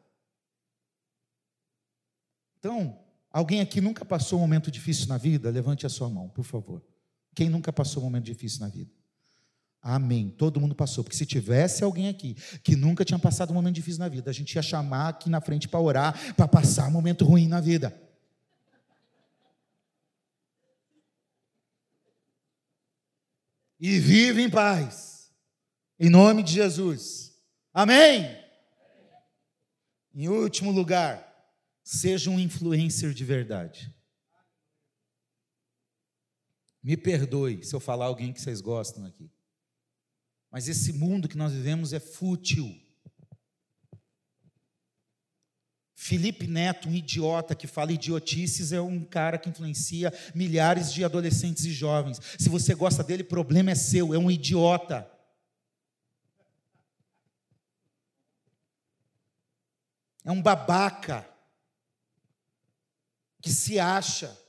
Então, 2.59 3.03
alguém 3.31 3.59
aqui 3.59 3.81
nunca 3.81 4.05
passou 4.05 4.37
um 4.37 4.43
momento 4.43 4.69
difícil 4.69 5.07
na 5.07 5.17
vida? 5.17 5.49
Levante 5.49 5.83
a 5.87 5.89
sua 5.89 6.09
mão, 6.09 6.29
por 6.29 6.43
favor. 6.43 6.85
Quem 7.33 7.49
nunca 7.49 7.73
passou 7.73 8.03
um 8.03 8.05
momento 8.05 8.25
difícil 8.25 8.59
na 8.59 8.67
vida? 8.67 8.91
Amém. 9.83 10.29
Todo 10.29 10.61
mundo 10.61 10.73
passou. 10.73 11.03
Porque 11.03 11.17
se 11.17 11.25
tivesse 11.25 11.83
alguém 11.83 12.07
aqui 12.07 12.35
que 12.63 12.73
nunca 12.73 13.03
tinha 13.03 13.19
passado 13.19 13.51
um 13.51 13.53
momento 13.53 13.75
difícil 13.75 13.99
na 13.99 14.07
vida, 14.07 14.31
a 14.31 14.33
gente 14.33 14.55
ia 14.55 14.61
chamar 14.61 15.09
aqui 15.09 15.29
na 15.29 15.41
frente 15.41 15.67
para 15.67 15.81
orar, 15.81 16.35
para 16.35 16.47
passar 16.47 16.87
um 16.87 16.91
momento 16.91 17.25
ruim 17.25 17.49
na 17.49 17.59
vida. 17.59 17.93
E 23.77 23.99
vive 23.99 24.41
em 24.41 24.49
paz. 24.49 25.29
Em 25.99 26.09
nome 26.09 26.43
de 26.43 26.53
Jesus. 26.53 27.37
Amém. 27.73 28.41
Em 30.15 30.29
último 30.29 30.71
lugar, 30.71 31.29
seja 31.83 32.29
um 32.29 32.39
influencer 32.39 33.13
de 33.13 33.25
verdade. 33.25 33.93
Me 36.81 36.95
perdoe 36.95 37.61
se 37.63 37.75
eu 37.75 37.81
falar 37.81 38.05
alguém 38.05 38.31
que 38.31 38.39
vocês 38.39 38.61
gostam 38.61 39.05
aqui. 39.05 39.29
Mas 40.53 40.67
esse 40.67 40.93
mundo 40.93 41.27
que 41.27 41.35
nós 41.35 41.51
vivemos 41.51 41.93
é 41.93 41.99
fútil. 41.99 42.79
Felipe 45.95 46.45
Neto, 46.45 46.87
um 46.87 46.93
idiota 46.93 47.55
que 47.55 47.65
fala 47.65 47.91
idiotices, 47.91 48.71
é 48.71 48.79
um 48.79 49.03
cara 49.03 49.39
que 49.39 49.49
influencia 49.49 50.13
milhares 50.35 50.93
de 50.93 51.03
adolescentes 51.03 51.65
e 51.65 51.71
jovens. 51.71 52.21
Se 52.37 52.49
você 52.49 52.75
gosta 52.75 53.03
dele, 53.03 53.23
problema 53.23 53.71
é 53.71 53.75
seu, 53.75 54.13
é 54.13 54.17
um 54.19 54.29
idiota. 54.29 55.09
É 60.23 60.31
um 60.31 60.41
babaca 60.41 61.27
que 63.41 63.49
se 63.49 63.79
acha. 63.79 64.39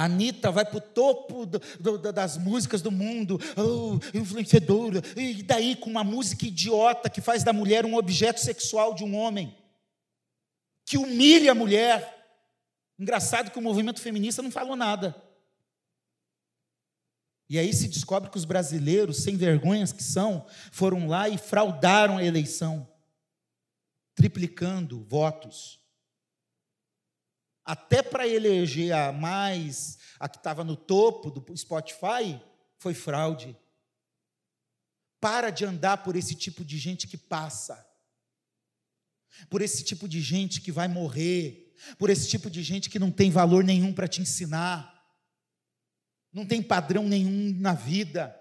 A 0.00 0.04
Anitta 0.04 0.50
vai 0.50 0.64
para 0.64 0.78
o 0.78 0.80
topo 0.80 1.44
do, 1.44 1.60
do, 1.78 2.10
das 2.10 2.38
músicas 2.38 2.80
do 2.80 2.90
mundo, 2.90 3.38
oh, 3.54 4.00
influenciadora, 4.16 5.02
e 5.14 5.42
daí 5.42 5.76
com 5.76 5.90
uma 5.90 6.02
música 6.02 6.46
idiota 6.46 7.10
que 7.10 7.20
faz 7.20 7.44
da 7.44 7.52
mulher 7.52 7.84
um 7.84 7.94
objeto 7.94 8.40
sexual 8.40 8.94
de 8.94 9.04
um 9.04 9.14
homem, 9.14 9.54
que 10.86 10.96
humilha 10.96 11.52
a 11.52 11.54
mulher. 11.54 12.16
Engraçado 12.98 13.50
que 13.50 13.58
o 13.58 13.62
movimento 13.62 14.00
feminista 14.00 14.40
não 14.40 14.50
falou 14.50 14.74
nada. 14.74 15.14
E 17.46 17.58
aí 17.58 17.70
se 17.70 17.86
descobre 17.86 18.30
que 18.30 18.38
os 18.38 18.46
brasileiros, 18.46 19.18
sem 19.18 19.36
vergonhas 19.36 19.92
que 19.92 20.02
são, 20.02 20.46
foram 20.72 21.08
lá 21.08 21.28
e 21.28 21.36
fraudaram 21.36 22.16
a 22.16 22.24
eleição, 22.24 22.88
triplicando 24.14 25.04
votos 25.04 25.79
até 27.70 28.02
para 28.02 28.26
eleger 28.26 28.90
a 28.92 29.12
mais, 29.12 29.96
a 30.18 30.28
que 30.28 30.38
estava 30.38 30.64
no 30.64 30.74
topo 30.74 31.30
do 31.30 31.56
Spotify, 31.56 32.42
foi 32.80 32.94
fraude. 32.94 33.56
Para 35.20 35.50
de 35.50 35.64
andar 35.64 35.98
por 35.98 36.16
esse 36.16 36.34
tipo 36.34 36.64
de 36.64 36.76
gente 36.78 37.06
que 37.06 37.16
passa, 37.16 37.86
por 39.48 39.62
esse 39.62 39.84
tipo 39.84 40.08
de 40.08 40.20
gente 40.20 40.60
que 40.60 40.72
vai 40.72 40.88
morrer, 40.88 41.72
por 41.96 42.10
esse 42.10 42.28
tipo 42.28 42.50
de 42.50 42.60
gente 42.60 42.90
que 42.90 42.98
não 42.98 43.12
tem 43.12 43.30
valor 43.30 43.62
nenhum 43.62 43.92
para 43.92 44.08
te 44.08 44.20
ensinar, 44.20 45.06
não 46.32 46.44
tem 46.44 46.60
padrão 46.60 47.04
nenhum 47.04 47.54
na 47.56 47.72
vida. 47.72 48.36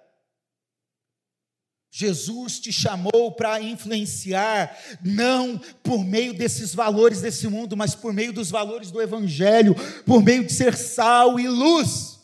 Jesus 1.91 2.59
te 2.59 2.71
chamou 2.71 3.31
para 3.31 3.59
influenciar, 3.59 4.77
não 5.03 5.59
por 5.81 6.03
meio 6.05 6.33
desses 6.33 6.73
valores 6.73 7.21
desse 7.21 7.47
mundo, 7.47 7.75
mas 7.75 7.95
por 7.95 8.13
meio 8.13 8.31
dos 8.31 8.51
valores 8.51 8.91
do 8.91 9.01
Evangelho, 9.01 9.75
por 10.05 10.23
meio 10.23 10.45
de 10.45 10.53
ser 10.53 10.75
sal 10.75 11.39
e 11.39 11.47
luz. 11.47 12.19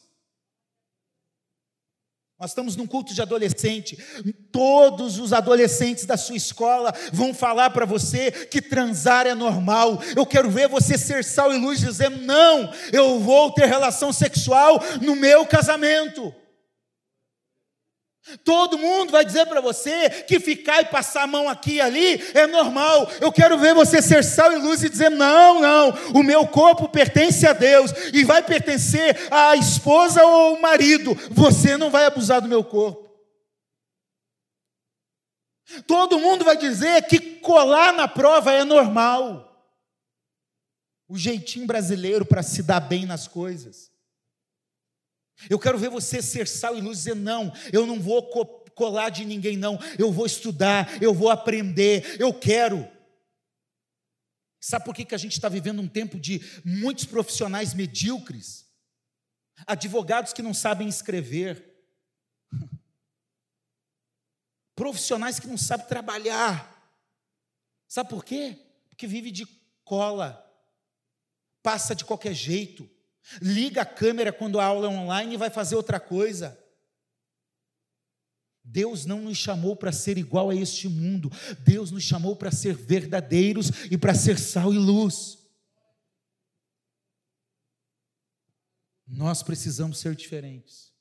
Nós 2.37 2.51
estamos 2.51 2.75
num 2.75 2.85
culto 2.85 3.13
de 3.13 3.21
adolescente. 3.21 3.97
Todos 4.51 5.19
os 5.19 5.31
adolescentes 5.31 6.05
da 6.05 6.17
sua 6.17 6.35
escola 6.35 6.93
vão 7.11 7.33
falar 7.33 7.69
para 7.69 7.85
você 7.85 8.29
que 8.29 8.61
transar 8.61 9.25
é 9.25 9.33
normal. 9.33 9.99
Eu 10.15 10.25
quero 10.25 10.49
ver 10.49 10.67
você 10.67 10.97
ser 10.97 11.23
sal 11.23 11.53
e 11.53 11.57
luz 11.57 11.79
dizendo: 11.79 12.17
não, 12.21 12.69
eu 12.91 13.19
vou 13.19 13.51
ter 13.51 13.65
relação 13.65 14.11
sexual 14.11 14.79
no 15.01 15.15
meu 15.15 15.45
casamento. 15.45 16.33
Todo 18.43 18.77
mundo 18.77 19.11
vai 19.11 19.23
dizer 19.23 19.45
para 19.45 19.61
você 19.61 20.09
que 20.23 20.39
ficar 20.39 20.81
e 20.81 20.85
passar 20.85 21.23
a 21.23 21.27
mão 21.27 21.47
aqui 21.47 21.73
e 21.73 21.81
ali 21.81 22.13
é 22.33 22.47
normal. 22.47 23.07
Eu 23.21 23.31
quero 23.31 23.55
ver 23.57 23.75
você 23.75 24.01
ser 24.01 24.23
sal 24.23 24.51
e 24.51 24.57
luz 24.57 24.81
e 24.81 24.89
dizer: 24.89 25.11
não, 25.11 25.61
não, 25.61 25.89
o 26.11 26.23
meu 26.23 26.47
corpo 26.47 26.89
pertence 26.89 27.45
a 27.45 27.53
Deus 27.53 27.91
e 28.11 28.23
vai 28.23 28.41
pertencer 28.41 29.31
à 29.31 29.55
esposa 29.55 30.25
ou 30.25 30.55
ao 30.55 30.59
marido. 30.59 31.13
Você 31.29 31.77
não 31.77 31.91
vai 31.91 32.05
abusar 32.05 32.41
do 32.41 32.47
meu 32.47 32.63
corpo. 32.63 33.05
Todo 35.85 36.19
mundo 36.19 36.43
vai 36.43 36.57
dizer 36.57 37.03
que 37.03 37.19
colar 37.19 37.93
na 37.93 38.07
prova 38.07 38.51
é 38.51 38.63
normal. 38.63 39.45
O 41.07 41.15
jeitinho 41.15 41.67
brasileiro 41.67 42.25
para 42.25 42.41
se 42.41 42.63
dar 42.63 42.79
bem 42.79 43.05
nas 43.05 43.27
coisas. 43.27 43.91
Eu 45.49 45.59
quero 45.59 45.77
ver 45.77 45.89
você 45.89 46.21
ser 46.21 46.47
sal 46.47 46.77
e 46.77 46.81
luz 46.81 46.97
e 46.97 47.01
dizer: 47.01 47.15
não, 47.15 47.53
eu 47.71 47.85
não 47.85 47.99
vou 47.99 48.23
colar 48.75 49.09
de 49.09 49.25
ninguém, 49.25 49.57
não. 49.57 49.79
Eu 49.97 50.11
vou 50.11 50.25
estudar, 50.25 51.01
eu 51.01 51.13
vou 51.13 51.29
aprender, 51.29 52.19
eu 52.19 52.33
quero. 52.33 52.87
Sabe 54.59 54.85
por 54.85 54.95
que, 54.95 55.05
que 55.05 55.15
a 55.15 55.17
gente 55.19 55.33
está 55.33 55.47
vivendo 55.47 55.81
um 55.81 55.87
tempo 55.87 56.19
de 56.19 56.41
muitos 56.63 57.05
profissionais 57.05 57.73
medíocres? 57.73 58.65
Advogados 59.67 60.33
que 60.33 60.41
não 60.41 60.53
sabem 60.53 60.87
escrever, 60.87 61.63
profissionais 64.75 65.39
que 65.39 65.47
não 65.47 65.57
sabem 65.57 65.85
trabalhar. 65.87 66.71
Sabe 67.87 68.09
por 68.09 68.25
quê? 68.25 68.59
Porque 68.89 69.05
vive 69.05 69.31
de 69.31 69.45
cola, 69.83 70.41
passa 71.61 71.95
de 71.95 72.03
qualquer 72.03 72.33
jeito, 72.33 72.89
liga 73.41 73.81
a 73.81 73.85
câmera 73.85 74.31
quando 74.31 74.59
a 74.59 74.65
aula 74.65 74.87
é 74.87 74.89
online 74.89 75.33
e 75.33 75.37
vai 75.37 75.49
fazer 75.49 75.75
outra 75.75 75.99
coisa. 75.99 76.59
Deus 78.63 79.05
não 79.05 79.21
nos 79.21 79.37
chamou 79.37 79.75
para 79.75 79.91
ser 79.91 80.17
igual 80.17 80.49
a 80.49 80.55
este 80.55 80.89
mundo, 80.89 81.31
Deus 81.59 81.91
nos 81.91 82.03
chamou 82.03 82.35
para 82.35 82.51
ser 82.51 82.73
verdadeiros 82.75 83.69
e 83.91 83.97
para 83.97 84.15
ser 84.15 84.39
sal 84.39 84.73
e 84.73 84.77
luz. 84.77 85.37
Nós 89.07 89.43
precisamos 89.43 89.99
ser 89.99 90.15
diferentes. 90.15 90.91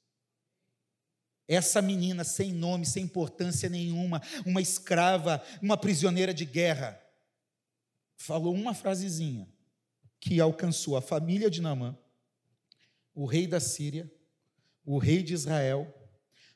Essa 1.48 1.80
menina 1.80 2.22
sem 2.22 2.52
nome, 2.52 2.84
sem 2.84 3.04
importância 3.04 3.68
nenhuma, 3.68 4.20
uma 4.44 4.60
escrava, 4.60 5.42
uma 5.62 5.76
prisioneira 5.76 6.32
de 6.34 6.44
guerra, 6.44 7.00
falou 8.16 8.54
uma 8.54 8.74
frasezinha 8.74 9.48
que 10.20 10.40
alcançou 10.40 10.96
a 10.96 11.02
família 11.02 11.50
de 11.50 11.60
Naamã, 11.60 11.98
o 13.14 13.24
rei 13.26 13.46
da 13.46 13.60
Síria, 13.60 14.10
o 14.84 14.98
rei 14.98 15.22
de 15.22 15.34
Israel, 15.34 15.92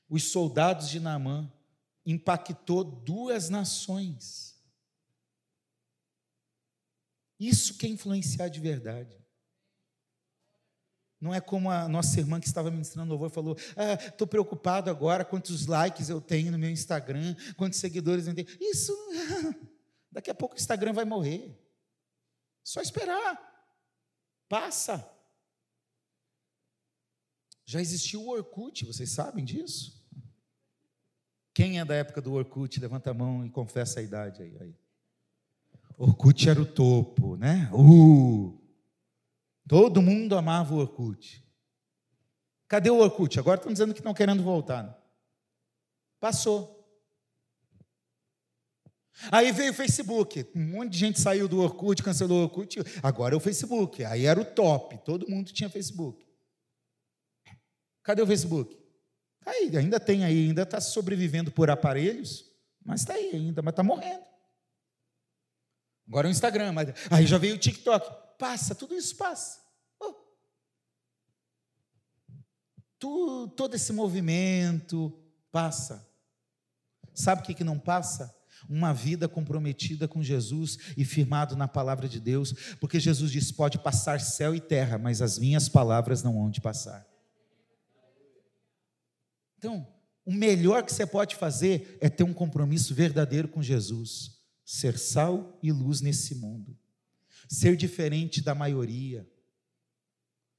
os 0.08 0.24
soldados 0.24 0.88
de 0.88 0.98
Naamã, 0.98 1.50
impactou 2.04 2.82
duas 2.82 3.48
nações. 3.48 4.58
Isso 7.38 7.76
que 7.78 7.86
é 7.86 7.90
influenciar 7.90 8.48
de 8.48 8.60
verdade. 8.60 9.16
Não 11.20 11.34
é 11.34 11.40
como 11.40 11.70
a 11.70 11.88
nossa 11.88 12.18
irmã 12.18 12.40
que 12.40 12.46
estava 12.46 12.70
ministrando 12.70 13.10
louvor 13.10 13.30
falou: 13.30 13.56
estou 13.56 14.24
ah, 14.24 14.28
preocupado 14.28 14.88
agora 14.88 15.24
quantos 15.24 15.66
likes 15.66 16.08
eu 16.08 16.20
tenho 16.20 16.52
no 16.52 16.58
meu 16.58 16.70
Instagram, 16.70 17.34
quantos 17.56 17.78
seguidores 17.78 18.26
eu 18.26 18.34
tenho. 18.34 18.48
Isso, 18.60 18.96
daqui 20.10 20.30
a 20.30 20.34
pouco 20.34 20.54
o 20.54 20.58
Instagram 20.58 20.92
vai 20.92 21.04
morrer. 21.04 21.58
Só 22.62 22.80
esperar. 22.80 23.46
Passa. 24.48 25.17
Já 27.68 27.82
existiu 27.82 28.22
o 28.22 28.30
Orkut, 28.30 28.86
vocês 28.86 29.10
sabem 29.10 29.44
disso? 29.44 30.02
Quem 31.52 31.78
é 31.78 31.84
da 31.84 31.96
época 31.96 32.18
do 32.22 32.32
Orkut? 32.32 32.80
Levanta 32.80 33.10
a 33.10 33.14
mão 33.14 33.44
e 33.44 33.50
confessa 33.50 34.00
a 34.00 34.02
idade 34.02 34.42
aí. 34.42 34.56
aí. 34.58 34.74
Orkut 35.98 36.48
era 36.48 36.62
o 36.62 36.64
topo, 36.64 37.36
né? 37.36 37.70
Uh! 37.70 38.58
Todo 39.68 40.00
mundo 40.00 40.34
amava 40.34 40.74
o 40.74 40.78
Orkut. 40.78 41.44
Cadê 42.66 42.88
o 42.88 43.00
Orkut? 43.00 43.38
Agora 43.38 43.58
estão 43.58 43.70
dizendo 43.70 43.92
que 43.92 44.00
estão 44.00 44.14
querendo 44.14 44.42
voltar. 44.42 44.84
Né? 44.84 44.94
Passou. 46.18 46.74
Aí 49.30 49.52
veio 49.52 49.72
o 49.72 49.74
Facebook. 49.74 50.50
Um 50.56 50.70
monte 50.70 50.92
de 50.92 50.98
gente 51.00 51.20
saiu 51.20 51.46
do 51.46 51.60
Orkut, 51.60 52.02
cancelou 52.02 52.38
o 52.38 52.42
Orkut. 52.44 52.78
Agora 53.02 53.34
é 53.34 53.36
o 53.36 53.40
Facebook. 53.40 54.02
Aí 54.06 54.24
era 54.24 54.40
o 54.40 54.44
top. 54.46 54.96
Todo 55.04 55.28
mundo 55.28 55.52
tinha 55.52 55.68
Facebook. 55.68 56.27
Cadê 58.08 58.22
o 58.22 58.26
Facebook? 58.26 58.74
Está 59.38 59.50
aí, 59.50 59.76
ainda 59.76 60.00
tem 60.00 60.24
aí, 60.24 60.46
ainda 60.46 60.62
está 60.62 60.80
sobrevivendo 60.80 61.52
por 61.52 61.68
aparelhos, 61.68 62.50
mas 62.82 63.02
está 63.02 63.12
aí 63.12 63.32
ainda, 63.34 63.60
mas 63.60 63.72
está 63.72 63.82
morrendo. 63.82 64.24
Agora 66.06 66.26
é 66.26 66.30
o 66.30 66.32
Instagram, 66.32 66.72
mas 66.72 66.88
aí 67.10 67.26
já 67.26 67.36
veio 67.36 67.56
o 67.56 67.58
TikTok 67.58 68.38
passa, 68.38 68.74
tudo 68.74 68.94
isso 68.94 69.14
passa. 69.14 69.60
Oh. 70.00 70.14
Tu, 72.98 73.48
todo 73.48 73.74
esse 73.74 73.92
movimento 73.92 75.12
passa. 75.52 76.10
Sabe 77.12 77.42
o 77.42 77.44
que, 77.44 77.52
que 77.52 77.62
não 77.62 77.78
passa? 77.78 78.34
Uma 78.70 78.94
vida 78.94 79.28
comprometida 79.28 80.08
com 80.08 80.22
Jesus 80.22 80.78
e 80.96 81.04
firmado 81.04 81.54
na 81.54 81.68
palavra 81.68 82.08
de 82.08 82.18
Deus, 82.20 82.54
porque 82.80 82.98
Jesus 82.98 83.30
disse: 83.30 83.52
pode 83.52 83.78
passar 83.78 84.18
céu 84.18 84.54
e 84.54 84.60
terra, 84.62 84.96
mas 84.96 85.20
as 85.20 85.38
minhas 85.38 85.68
palavras 85.68 86.22
não 86.22 86.40
hão 86.40 86.50
de 86.50 86.62
passar. 86.62 87.06
Então, 89.58 89.86
o 90.24 90.32
melhor 90.32 90.84
que 90.84 90.92
você 90.92 91.06
pode 91.06 91.36
fazer 91.36 91.98
é 92.00 92.08
ter 92.08 92.24
um 92.24 92.32
compromisso 92.32 92.94
verdadeiro 92.94 93.48
com 93.48 93.62
Jesus, 93.62 94.38
ser 94.64 94.98
sal 94.98 95.58
e 95.62 95.72
luz 95.72 96.00
nesse 96.00 96.34
mundo 96.34 96.76
ser 97.48 97.76
diferente 97.76 98.42
da 98.42 98.54
maioria. 98.54 99.26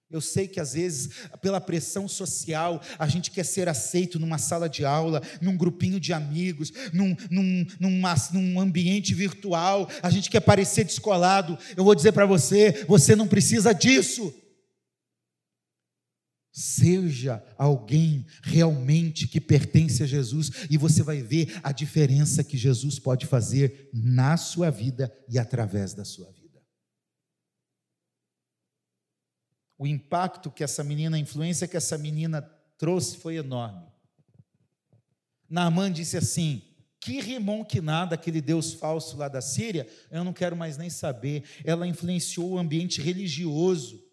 Eu 0.10 0.22
sei 0.22 0.48
que 0.48 0.60
às 0.60 0.74
vezes, 0.74 1.10
pela 1.40 1.62
pressão 1.62 2.08
social, 2.08 2.82
a 2.98 3.08
gente 3.08 3.30
quer 3.30 3.46
ser 3.46 3.70
aceito 3.70 4.18
numa 4.18 4.40
sala 4.40 4.68
de 4.68 4.84
aula, 4.84 5.22
num 5.40 5.56
grupinho 5.56 6.00
de 6.00 6.12
amigos, 6.12 6.74
num, 6.92 7.16
num, 7.30 7.66
numa, 7.80 8.16
num 8.34 8.60
ambiente 8.60 9.14
virtual, 9.14 9.88
a 10.02 10.10
gente 10.10 10.32
quer 10.32 10.40
parecer 10.40 10.84
descolado. 10.84 11.56
Eu 11.78 11.84
vou 11.84 11.94
dizer 11.94 12.12
para 12.12 12.26
você: 12.26 12.84
você 12.88 13.16
não 13.16 13.28
precisa 13.28 13.72
disso. 13.72 14.34
Seja 16.60 17.44
alguém 17.58 18.26
realmente 18.44 19.28
que 19.28 19.40
pertence 19.40 20.04
a 20.04 20.08
Jesus 20.08 20.52
e 20.70 20.78
você 20.78 21.02
vai 21.02 21.22
ver 21.22 21.60
a 21.64 21.72
diferença 21.72 22.44
que 22.44 22.58
Jesus 22.58 23.00
pode 23.00 23.26
fazer 23.26 23.90
na 23.94 24.36
sua 24.36 24.70
vida 24.70 25.14
e 25.30 25.40
através 25.40 25.94
da 25.94 26.04
sua 26.04 26.30
vida. 26.32 26.40
o 29.80 29.88
impacto 29.88 30.52
que 30.52 30.62
essa 30.62 30.84
menina, 30.84 31.16
a 31.16 31.20
influência 31.20 31.66
que 31.66 31.78
essa 31.78 31.98
menina 31.98 32.42
trouxe 32.78 33.16
foi 33.16 33.38
enorme. 33.38 33.88
Naamã 35.50 35.90
disse 35.90 36.18
assim: 36.18 36.62
que 37.00 37.22
rimon 37.22 37.64
que 37.64 37.80
nada, 37.80 38.16
aquele 38.16 38.42
Deus 38.42 38.74
falso 38.74 39.16
lá 39.16 39.30
da 39.30 39.40
Síria, 39.40 39.88
eu 40.12 40.24
não 40.26 40.34
quero 40.34 40.56
mais 40.56 40.78
nem 40.78 40.90
saber. 40.90 41.46
Ela 41.64 41.88
influenciou 41.88 42.52
o 42.52 42.58
ambiente 42.58 43.02
religioso, 43.02 44.04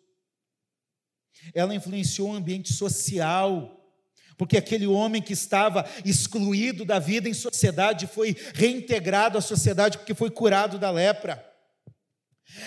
ela 1.55 1.75
influenciou 1.75 2.31
o 2.31 2.35
ambiente 2.35 2.73
social, 2.73 3.77
porque 4.37 4.57
aquele 4.57 4.87
homem 4.87 5.23
que 5.23 5.33
estava 5.33 5.85
excluído 6.05 6.85
da 6.85 6.99
vida 6.99 7.29
em 7.29 7.35
sociedade 7.35 8.07
foi 8.07 8.37
reintegrado 8.55 9.39
à 9.39 9.41
sociedade 9.41 9.99
porque 9.99 10.15
foi 10.15 10.31
curado 10.31 10.79
da 10.79 10.91
lepra. 10.91 11.45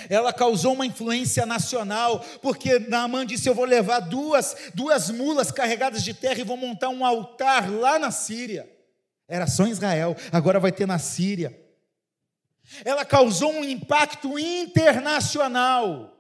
Ela 0.09 0.33
causou 0.33 0.73
uma 0.73 0.85
influência 0.85 1.45
nacional, 1.45 2.19
porque 2.41 2.79
Naamã 2.79 3.25
disse: 3.25 3.47
Eu 3.47 3.55
vou 3.55 3.65
levar 3.65 4.01
duas, 4.01 4.55
duas 4.73 5.09
mulas 5.09 5.51
carregadas 5.51 6.03
de 6.03 6.13
terra 6.13 6.39
e 6.39 6.43
vou 6.43 6.57
montar 6.57 6.89
um 6.89 7.05
altar 7.05 7.71
lá 7.71 7.97
na 7.97 8.11
Síria. 8.11 8.69
Era 9.27 9.47
só 9.47 9.65
em 9.65 9.71
Israel, 9.71 10.15
agora 10.31 10.59
vai 10.59 10.71
ter 10.71 10.85
na 10.85 10.99
Síria. 10.99 11.57
Ela 12.83 13.05
causou 13.05 13.51
um 13.51 13.63
impacto 13.63 14.37
internacional 14.37 16.18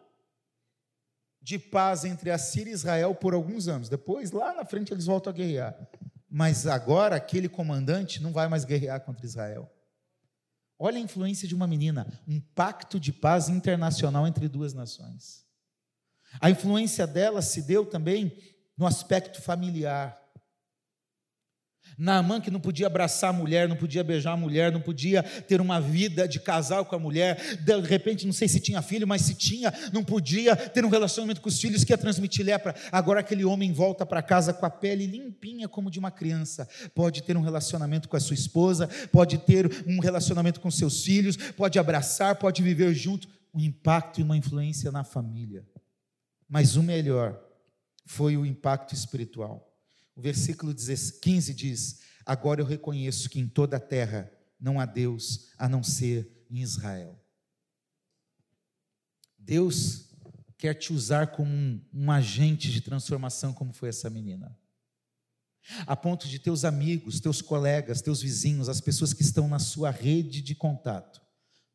de 1.41 1.57
paz 1.57 2.05
entre 2.05 2.31
a 2.31 2.37
Síria 2.37 2.71
e 2.71 2.73
Israel 2.73 3.15
por 3.15 3.33
alguns 3.33 3.67
anos. 3.67 3.89
Depois, 3.89 4.31
lá 4.31 4.53
na 4.53 4.65
frente, 4.65 4.93
eles 4.93 5.05
voltam 5.05 5.31
a 5.31 5.35
guerrear. 5.35 5.75
Mas 6.29 6.67
agora, 6.67 7.15
aquele 7.15 7.49
comandante 7.49 8.21
não 8.21 8.31
vai 8.31 8.47
mais 8.47 8.65
guerrear 8.65 9.01
contra 9.01 9.25
Israel. 9.25 9.71
Olha 10.77 10.97
a 10.97 11.01
influência 11.01 11.47
de 11.47 11.55
uma 11.55 11.67
menina, 11.67 12.07
um 12.27 12.39
pacto 12.39 12.99
de 12.99 13.11
paz 13.11 13.49
internacional 13.49 14.27
entre 14.27 14.47
duas 14.47 14.73
nações. 14.73 15.45
A 16.39 16.49
influência 16.49 17.07
dela 17.07 17.41
se 17.41 17.63
deu 17.63 17.85
também 17.85 18.37
no 18.77 18.85
aspecto 18.85 19.41
familiar. 19.41 20.17
Naamã 21.99 22.39
que 22.39 22.49
não 22.49 22.61
podia 22.61 22.87
abraçar 22.87 23.29
a 23.29 23.33
mulher, 23.33 23.67
não 23.67 23.75
podia 23.75 24.01
beijar 24.05 24.31
a 24.31 24.37
mulher, 24.37 24.71
não 24.71 24.79
podia 24.79 25.21
ter 25.21 25.59
uma 25.59 25.81
vida 25.81 26.25
de 26.25 26.39
casal 26.39 26.85
com 26.85 26.95
a 26.95 26.99
mulher, 26.99 27.57
de 27.57 27.79
repente, 27.81 28.25
não 28.25 28.31
sei 28.31 28.47
se 28.47 28.61
tinha 28.61 28.81
filho, 28.81 29.05
mas 29.05 29.23
se 29.23 29.35
tinha, 29.35 29.73
não 29.91 30.01
podia 30.01 30.55
ter 30.55 30.85
um 30.85 30.89
relacionamento 30.89 31.41
com 31.41 31.49
os 31.49 31.59
filhos 31.59 31.83
que 31.83 31.91
ia 31.91 31.97
transmitir 31.97 32.45
lepra. 32.45 32.73
Agora 32.89 33.19
aquele 33.19 33.43
homem 33.43 33.73
volta 33.73 34.05
para 34.05 34.21
casa 34.21 34.53
com 34.53 34.65
a 34.65 34.69
pele 34.69 35.05
limpinha 35.05 35.67
como 35.67 35.91
de 35.91 35.99
uma 35.99 36.09
criança, 36.09 36.69
pode 36.95 37.21
ter 37.21 37.35
um 37.35 37.41
relacionamento 37.41 38.07
com 38.07 38.15
a 38.15 38.19
sua 38.21 38.33
esposa, 38.33 38.87
pode 39.11 39.37
ter 39.37 39.69
um 39.85 39.99
relacionamento 39.99 40.61
com 40.61 40.71
seus 40.71 41.03
filhos, 41.03 41.35
pode 41.35 41.77
abraçar, 41.77 42.37
pode 42.37 42.63
viver 42.63 42.93
junto, 42.93 43.27
um 43.53 43.59
impacto 43.59 44.21
e 44.21 44.23
uma 44.23 44.37
influência 44.37 44.89
na 44.89 45.03
família. 45.03 45.67
Mas 46.47 46.77
o 46.77 46.83
melhor 46.83 47.37
foi 48.05 48.37
o 48.37 48.45
impacto 48.45 48.93
espiritual. 48.93 49.68
O 50.19 50.21
versículo 50.21 50.75
15 50.75 51.53
diz: 51.53 52.01
Agora 52.25 52.59
eu 52.59 52.65
reconheço 52.65 53.29
que 53.29 53.39
em 53.39 53.47
toda 53.47 53.77
a 53.77 53.79
terra 53.79 54.29
não 54.59 54.77
há 54.77 54.85
Deus 54.85 55.47
a 55.57 55.69
não 55.69 55.81
ser 55.81 56.45
em 56.51 56.59
Israel. 56.59 57.17
Deus 59.37 60.09
quer 60.57 60.73
te 60.73 60.91
usar 60.91 61.27
como 61.27 61.49
um, 61.49 61.81
um 61.93 62.11
agente 62.11 62.69
de 62.69 62.81
transformação, 62.81 63.53
como 63.53 63.71
foi 63.71 63.87
essa 63.87 64.09
menina 64.09 64.53
a 65.85 65.95
ponto 65.95 66.27
de 66.27 66.39
teus 66.39 66.65
amigos, 66.65 67.19
teus 67.19 67.41
colegas, 67.41 68.01
teus 68.01 68.21
vizinhos, 68.21 68.67
as 68.67 68.81
pessoas 68.81 69.13
que 69.13 69.21
estão 69.21 69.47
na 69.47 69.59
sua 69.59 69.89
rede 69.89 70.41
de 70.41 70.53
contato, 70.53 71.21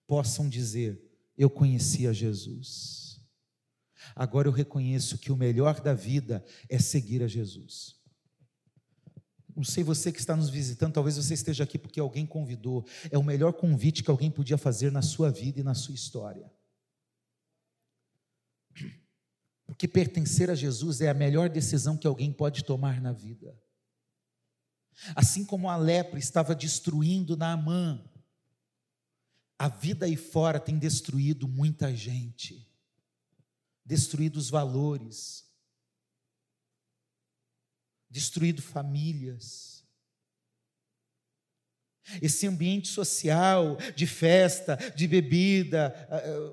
possam 0.06 0.50
dizer: 0.50 1.00
Eu 1.34 1.48
conhecia 1.48 2.12
Jesus. 2.12 3.22
Agora 4.14 4.48
eu 4.48 4.52
reconheço 4.52 5.16
que 5.16 5.32
o 5.32 5.36
melhor 5.36 5.80
da 5.80 5.94
vida 5.94 6.44
é 6.68 6.78
seguir 6.78 7.22
a 7.22 7.26
Jesus. 7.26 8.03
Não 9.56 9.62
sei 9.62 9.84
você 9.84 10.10
que 10.10 10.18
está 10.18 10.34
nos 10.34 10.50
visitando, 10.50 10.94
talvez 10.94 11.16
você 11.16 11.34
esteja 11.34 11.64
aqui 11.64 11.78
porque 11.78 12.00
alguém 12.00 12.26
convidou. 12.26 12.84
É 13.10 13.16
o 13.16 13.22
melhor 13.22 13.52
convite 13.52 14.02
que 14.02 14.10
alguém 14.10 14.30
podia 14.30 14.58
fazer 14.58 14.90
na 14.90 15.02
sua 15.02 15.30
vida 15.30 15.60
e 15.60 15.62
na 15.62 15.74
sua 15.74 15.94
história. 15.94 16.50
Porque 19.66 19.86
pertencer 19.86 20.50
a 20.50 20.54
Jesus 20.54 21.00
é 21.00 21.08
a 21.08 21.14
melhor 21.14 21.48
decisão 21.48 21.96
que 21.96 22.06
alguém 22.06 22.32
pode 22.32 22.64
tomar 22.64 23.00
na 23.00 23.12
vida. 23.12 23.56
Assim 25.14 25.44
como 25.44 25.68
a 25.68 25.76
lepra 25.76 26.18
estava 26.18 26.54
destruindo 26.54 27.36
Naamã, 27.36 28.02
a 29.58 29.68
vida 29.68 30.06
aí 30.06 30.16
fora 30.16 30.60
tem 30.60 30.78
destruído 30.78 31.48
muita 31.48 31.94
gente, 31.94 32.68
destruído 33.84 34.36
os 34.36 34.50
valores, 34.50 35.44
destruído 38.14 38.62
famílias. 38.62 39.84
Esse 42.22 42.46
ambiente 42.46 42.86
social, 42.86 43.76
de 43.96 44.06
festa, 44.06 44.76
de 44.94 45.08
bebida, 45.08 45.92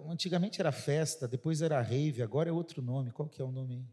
antigamente 0.10 0.60
era 0.60 0.72
festa, 0.72 1.28
depois 1.28 1.62
era 1.62 1.80
rave, 1.80 2.24
agora 2.24 2.50
é 2.50 2.52
outro 2.52 2.82
nome, 2.82 3.12
qual 3.12 3.30
que 3.30 3.40
é 3.40 3.46
o 3.46 3.52
nome? 3.52 3.88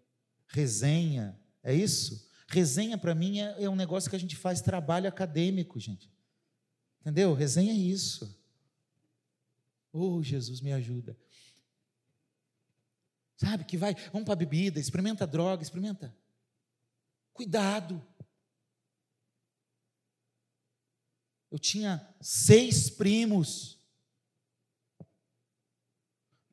Resenha, 0.46 1.38
é 1.62 1.74
isso? 1.74 2.26
Resenha, 2.46 2.96
para 2.96 3.14
mim, 3.14 3.40
é, 3.40 3.64
é 3.64 3.68
um 3.68 3.76
negócio 3.76 4.08
que 4.08 4.16
a 4.16 4.20
gente 4.20 4.34
faz 4.34 4.62
trabalho 4.62 5.06
acadêmico, 5.06 5.78
gente. 5.78 6.10
Entendeu? 7.02 7.34
Resenha 7.34 7.72
é 7.72 7.76
isso. 7.76 8.34
Oh, 9.92 10.22
Jesus, 10.22 10.62
me 10.62 10.72
ajuda. 10.72 11.14
Sabe 13.36 13.64
que 13.64 13.76
vai, 13.76 13.94
vamos 14.10 14.24
para 14.24 14.32
a 14.32 14.36
bebida, 14.36 14.80
experimenta 14.80 15.26
droga, 15.26 15.62
experimenta. 15.62 16.16
Cuidado. 17.38 18.04
Eu 21.52 21.56
tinha 21.56 22.04
seis 22.20 22.90
primos 22.90 23.78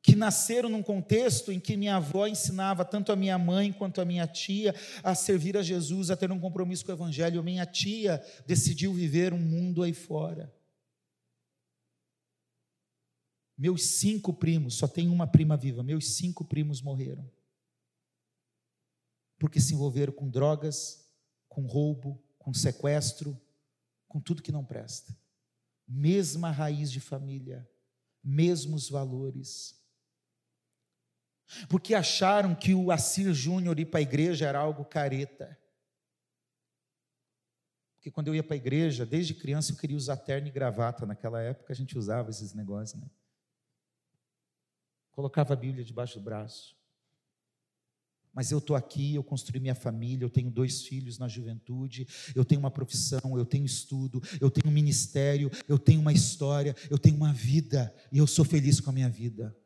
que 0.00 0.14
nasceram 0.14 0.68
num 0.68 0.84
contexto 0.84 1.50
em 1.50 1.58
que 1.58 1.76
minha 1.76 1.96
avó 1.96 2.28
ensinava 2.28 2.84
tanto 2.84 3.10
a 3.10 3.16
minha 3.16 3.36
mãe 3.36 3.72
quanto 3.72 4.00
a 4.00 4.04
minha 4.04 4.28
tia 4.28 4.72
a 5.02 5.12
servir 5.12 5.56
a 5.56 5.62
Jesus, 5.62 6.08
a 6.08 6.16
ter 6.16 6.30
um 6.30 6.38
compromisso 6.38 6.84
com 6.84 6.92
o 6.92 6.94
Evangelho. 6.94 7.42
Minha 7.42 7.66
tia 7.66 8.24
decidiu 8.46 8.94
viver 8.94 9.34
um 9.34 9.40
mundo 9.40 9.82
aí 9.82 9.92
fora. 9.92 10.54
Meus 13.58 13.82
cinco 13.98 14.32
primos, 14.32 14.74
só 14.76 14.86
tem 14.86 15.08
uma 15.08 15.26
prima 15.26 15.56
viva, 15.56 15.82
meus 15.82 16.14
cinco 16.14 16.44
primos 16.44 16.80
morreram. 16.80 17.28
Porque 19.38 19.60
se 19.60 19.74
envolveram 19.74 20.12
com 20.12 20.28
drogas, 20.28 21.10
com 21.48 21.66
roubo, 21.66 22.22
com 22.38 22.52
sequestro, 22.54 23.38
com 24.08 24.20
tudo 24.20 24.42
que 24.42 24.52
não 24.52 24.64
presta. 24.64 25.16
Mesma 25.86 26.50
raiz 26.50 26.90
de 26.90 27.00
família, 27.00 27.68
mesmos 28.22 28.88
valores 28.88 29.76
porque 31.68 31.94
acharam 31.94 32.54
que 32.54 32.74
o 32.74 32.90
Assir 32.90 33.32
Júnior 33.32 33.78
ir 33.78 33.86
para 33.86 34.00
a 34.00 34.02
igreja 34.02 34.46
era 34.46 34.58
algo 34.58 34.84
careta. 34.84 35.58
Porque 37.94 38.10
quando 38.10 38.28
eu 38.28 38.34
ia 38.34 38.42
para 38.42 38.54
a 38.54 38.56
igreja, 38.56 39.06
desde 39.06 39.34
criança 39.34 39.72
eu 39.72 39.76
queria 39.76 39.96
usar 39.96 40.16
terno 40.16 40.48
e 40.48 40.50
gravata. 40.50 41.06
Naquela 41.06 41.40
época 41.40 41.72
a 41.72 41.76
gente 41.76 41.96
usava 41.96 42.30
esses 42.30 42.52
negócios, 42.52 43.00
né? 43.00 43.08
Colocava 45.12 45.54
a 45.54 45.56
Bíblia 45.56 45.84
debaixo 45.84 46.18
do 46.18 46.24
braço. 46.24 46.76
Mas 48.36 48.50
eu 48.50 48.58
estou 48.58 48.76
aqui, 48.76 49.14
eu 49.14 49.24
construí 49.24 49.58
minha 49.58 49.74
família, 49.74 50.22
eu 50.22 50.28
tenho 50.28 50.50
dois 50.50 50.82
filhos 50.82 51.16
na 51.16 51.26
juventude, 51.26 52.06
eu 52.34 52.44
tenho 52.44 52.58
uma 52.58 52.70
profissão, 52.70 53.38
eu 53.38 53.46
tenho 53.46 53.64
estudo, 53.64 54.22
eu 54.38 54.50
tenho 54.50 54.68
um 54.70 54.74
ministério, 54.74 55.50
eu 55.66 55.78
tenho 55.78 56.02
uma 56.02 56.12
história, 56.12 56.76
eu 56.90 56.98
tenho 56.98 57.16
uma 57.16 57.32
vida, 57.32 57.96
e 58.12 58.18
eu 58.18 58.26
sou 58.26 58.44
feliz 58.44 58.78
com 58.78 58.90
a 58.90 58.92
minha 58.92 59.08
vida. 59.08 59.56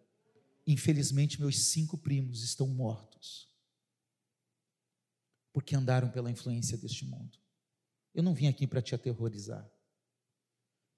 Infelizmente, 0.64 1.41
meus 1.41 1.59
cinco 1.59 1.99
primos 1.99 2.45
estão 2.45 2.68
mortos, 2.68 3.49
porque 5.53 5.75
andaram 5.75 6.09
pela 6.09 6.31
influência 6.31 6.79
deste 6.79 7.05
mundo. 7.05 7.41
Eu 8.14 8.23
não 8.23 8.35
vim 8.35 8.47
aqui 8.47 8.68
para 8.68 8.81
te 8.81 8.95
aterrorizar, 8.95 9.68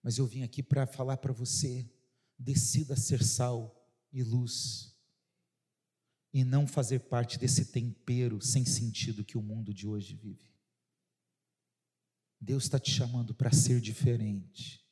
mas 0.03 0.19
eu 0.19 0.27
vim 0.27 0.43
aqui 0.43 0.63
para 0.63 0.87
falar 0.87 1.17
para 1.17 1.33
você: 1.33 1.91
decida 2.39 2.97
ser 2.97 3.25
sal 3.25 3.83
e 4.13 4.23
luz, 4.23 4.92
e 6.33 6.45
não 6.45 6.67
fazer 6.67 7.01
parte 7.01 7.39
desse 7.39 7.67
tempero 7.67 8.41
sem 8.41 8.65
sentido 8.65 9.25
que 9.25 9.37
o 9.37 9.43
mundo 9.43 9.73
de 9.75 9.87
hoje 9.87 10.15
vive. 10.15 10.51
Deus 12.41 12.65
está 12.65 12.79
te 12.79 12.91
chamando 12.91 13.35
para 13.35 13.53
ser 13.53 13.81
diferente 13.81 14.83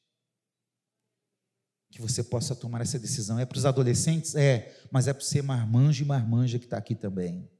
que 1.90 2.00
você 2.00 2.22
possa 2.22 2.54
tomar 2.54 2.80
essa 2.80 2.98
decisão. 2.98 3.38
É 3.38 3.44
para 3.44 3.58
os 3.58 3.66
adolescentes? 3.66 4.34
É, 4.34 4.74
mas 4.90 5.08
é 5.08 5.12
para 5.12 5.24
ser 5.24 5.42
marmanjo 5.42 6.04
e 6.04 6.06
marmanja 6.06 6.58
que 6.58 6.64
está 6.64 6.78
aqui 6.78 6.94
também. 6.94 7.50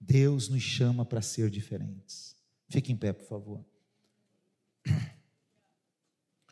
Deus 0.00 0.48
nos 0.48 0.62
chama 0.62 1.04
para 1.04 1.20
ser 1.20 1.50
diferentes. 1.50 2.34
Fique 2.68 2.90
em 2.90 2.96
pé, 2.96 3.12
por 3.12 3.26
favor. 3.26 3.64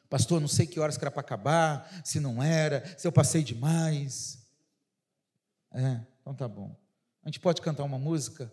Pastor, 0.09 0.40
não 0.40 0.49
sei 0.49 0.66
que 0.66 0.78
horas 0.78 0.97
que 0.97 1.05
era 1.05 1.11
para 1.11 1.20
acabar, 1.20 2.03
se 2.05 2.20
não 2.20 2.42
era, 2.42 2.97
se 2.99 3.07
eu 3.07 3.12
passei 3.12 3.42
demais. 3.42 4.45
É, 5.73 6.01
então 6.21 6.35
tá 6.35 6.49
bom. 6.49 6.77
A 7.23 7.29
gente 7.29 7.41
pode 7.41 7.61
cantar 7.61 7.85
uma 7.85 7.99
música? 7.99 8.53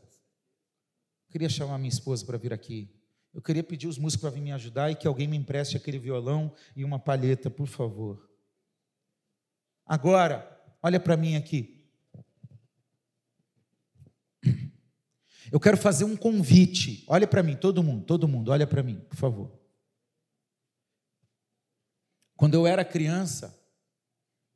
queria 1.34 1.49
chamar 1.49 1.80
minha 1.80 1.89
esposa 1.89 2.24
para 2.24 2.38
vir 2.38 2.53
aqui. 2.53 2.88
Eu 3.34 3.41
queria 3.41 3.64
pedir 3.64 3.88
os 3.88 3.97
músicos 3.97 4.22
para 4.22 4.30
vir 4.30 4.41
me 4.41 4.51
ajudar 4.51 4.91
e 4.91 4.95
que 4.95 5.07
alguém 5.07 5.28
me 5.28 5.36
empreste 5.36 5.76
aquele 5.76 5.97
violão 5.97 6.53
e 6.76 6.86
uma 6.86 6.99
palheta, 6.99 7.49
por 7.49 7.66
favor. 7.66 8.30
Agora, 9.84 10.47
olha 10.84 10.99
para 10.99 11.18
mim 11.18 11.36
aqui. 11.36 11.84
Eu 15.51 15.59
quero 15.59 15.76
fazer 15.76 16.03
um 16.03 16.16
convite. 16.16 17.03
Olha 17.07 17.28
para 17.28 17.41
mim, 17.41 17.55
todo 17.55 17.82
mundo, 17.82 18.05
todo 18.05 18.28
mundo, 18.28 18.51
olha 18.51 18.68
para 18.68 18.84
mim, 18.84 18.99
por 19.09 19.16
favor. 19.16 19.59
Quando 22.36 22.53
eu 22.53 22.68
era 22.68 22.86
criança, 22.86 23.59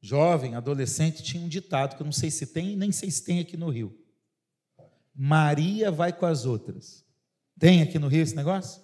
jovem, 0.01 0.55
adolescente, 0.55 1.23
tinha 1.23 1.43
um 1.43 1.47
ditado 1.47 1.95
que 1.95 2.01
eu 2.01 2.05
não 2.05 2.11
sei 2.11 2.31
se 2.31 2.47
tem, 2.47 2.75
nem 2.75 2.91
sei 2.91 3.09
se 3.11 3.23
tem 3.23 3.39
aqui 3.39 3.57
no 3.57 3.69
Rio. 3.69 3.97
Maria 5.13 5.91
vai 5.91 6.13
com 6.13 6.25
as 6.25 6.45
outras. 6.45 7.05
Tem 7.59 7.81
aqui 7.81 7.97
no 7.97 8.07
Rio 8.07 8.21
esse 8.21 8.35
negócio? 8.35 8.81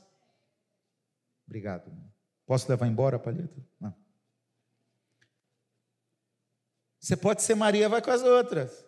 Obrigado. 1.45 1.91
Posso 2.45 2.69
levar 2.69 2.87
embora 2.87 3.17
a 3.17 3.19
palheta? 3.19 3.63
Não. 3.79 3.93
Você 6.99 7.15
pode 7.15 7.43
ser 7.43 7.55
Maria, 7.55 7.89
vai 7.89 8.01
com 8.01 8.11
as 8.11 8.23
outras. 8.23 8.85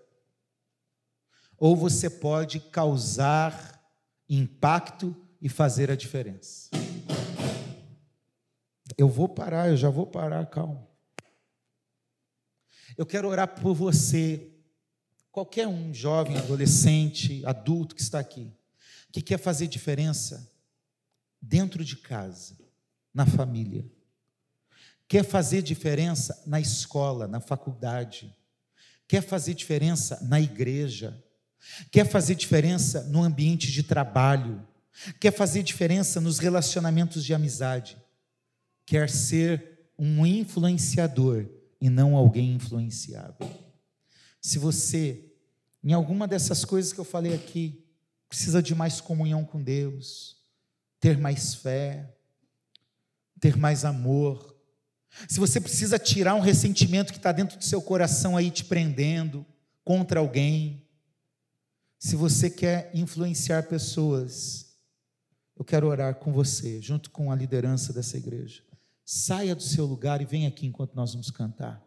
Ou 1.57 1.76
você 1.76 2.09
pode 2.09 2.59
causar 2.59 3.80
impacto 4.28 5.15
e 5.41 5.47
fazer 5.47 5.91
a 5.91 5.95
diferença. 5.95 6.69
Eu 8.97 9.07
vou 9.07 9.28
parar, 9.28 9.69
eu 9.69 9.78
já 9.78 9.89
vou 9.89 10.07
parar, 10.07 10.45
calma. 10.47 10.88
Eu 12.98 13.06
quero 13.06 13.28
orar 13.28 13.48
por 13.60 13.74
você, 13.74 14.50
qualquer 15.32 15.68
um, 15.68 15.93
jovem, 15.93 16.38
adolescente, 16.38 17.43
adulto 17.46 17.96
que 17.96 18.02
está 18.02 18.20
aqui 18.20 18.52
que 19.16 19.22
quer 19.22 19.39
fazer 19.39 19.68
diferença 19.68 20.52
dentro 21.41 21.86
de 21.86 21.96
casa, 21.96 22.58
na 23.14 23.26
família, 23.26 23.86
quer 25.08 25.24
fazer 25.24 25.62
diferença 25.62 26.43
na 26.46 26.60
escola, 26.60 27.26
na 27.26 27.39
faculdade, 27.39 28.36
quer 29.08 29.22
fazer 29.22 29.54
diferença 29.54 30.20
na 30.22 30.41
igreja, 30.41 31.18
quer 31.89 32.06
fazer 32.06 32.36
diferença 32.36 33.04
no 33.04 33.24
ambiente 33.24 33.72
de 33.72 33.84
trabalho, 33.84 34.68
quer 35.18 35.32
fazer 35.32 35.64
diferença 35.64 36.20
nos 36.20 36.38
relacionamentos 36.38 37.24
de 37.24 37.34
amizade, 37.34 37.98
quer 38.86 39.10
ser 39.10 39.88
um 39.98 40.26
influenciador 40.26 41.48
e 41.86 41.90
não 41.90 42.16
alguém 42.16 42.56
influenciável. 42.56 43.48
Se 44.42 44.58
você, 44.58 45.32
em 45.84 45.94
alguma 45.94 46.28
dessas 46.28 46.66
coisas 46.66 46.92
que 46.92 47.00
eu 47.00 47.06
falei 47.06 47.36
aqui, 47.36 47.86
precisa 48.28 48.60
de 48.60 48.74
mais 48.74 49.00
comunhão 49.00 49.46
com 49.46 49.62
Deus, 49.62 50.38
ter 51.00 51.16
mais 51.16 51.54
fé, 51.54 52.12
ter 53.40 53.56
mais 53.56 53.86
amor, 53.86 54.58
se 55.30 55.40
você 55.40 55.62
precisa 55.62 56.00
tirar 56.00 56.34
um 56.34 56.40
ressentimento 56.40 57.14
que 57.14 57.20
está 57.20 57.32
dentro 57.32 57.56
do 57.56 57.64
seu 57.64 57.80
coração 57.80 58.36
aí 58.36 58.50
te 58.50 58.66
prendendo 58.66 59.46
contra 59.84 60.20
alguém, 60.20 60.84
se 62.00 62.16
você 62.16 62.50
quer 62.50 62.90
influenciar 62.96 63.68
pessoas, 63.68 64.76
eu 65.56 65.64
quero 65.64 65.86
orar 65.86 66.16
com 66.16 66.34
você, 66.34 66.82
junto 66.82 67.12
com 67.12 67.32
a 67.32 67.36
liderança 67.36 67.94
dessa 67.94 68.18
igreja. 68.18 68.64
Saia 69.06 69.56
do 69.56 69.64
seu 69.64 69.86
lugar 69.86 70.22
e 70.22 70.26
venha 70.26 70.47
aqui 70.47 70.66
enquanto 70.66 70.95
nós 70.95 71.14
vamos 71.14 71.30
cantar 71.30 71.86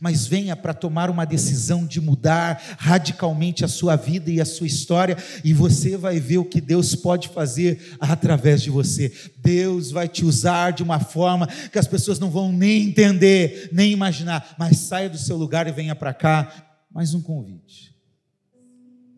mas 0.00 0.26
venha 0.26 0.56
para 0.56 0.74
tomar 0.74 1.08
uma 1.08 1.24
decisão 1.24 1.86
de 1.86 2.00
mudar 2.00 2.60
radicalmente 2.78 3.64
a 3.64 3.68
sua 3.68 3.96
vida 3.96 4.30
e 4.30 4.40
a 4.40 4.44
sua 4.44 4.66
história, 4.66 5.16
e 5.44 5.52
você 5.52 5.96
vai 5.96 6.20
ver 6.20 6.38
o 6.38 6.44
que 6.44 6.60
Deus 6.60 6.94
pode 6.94 7.28
fazer 7.28 7.96
através 7.98 8.62
de 8.62 8.70
você. 8.70 9.12
Deus 9.38 9.90
vai 9.90 10.08
te 10.08 10.24
usar 10.24 10.72
de 10.72 10.82
uma 10.82 11.00
forma 11.00 11.46
que 11.46 11.78
as 11.78 11.86
pessoas 11.86 12.18
não 12.18 12.30
vão 12.30 12.52
nem 12.52 12.88
entender, 12.88 13.70
nem 13.72 13.92
imaginar, 13.92 14.54
mas 14.58 14.78
saia 14.78 15.08
do 15.08 15.18
seu 15.18 15.36
lugar 15.36 15.66
e 15.66 15.72
venha 15.72 15.94
para 15.94 16.12
cá. 16.12 16.84
Mais 16.90 17.14
um 17.14 17.20
convite. 17.20 17.94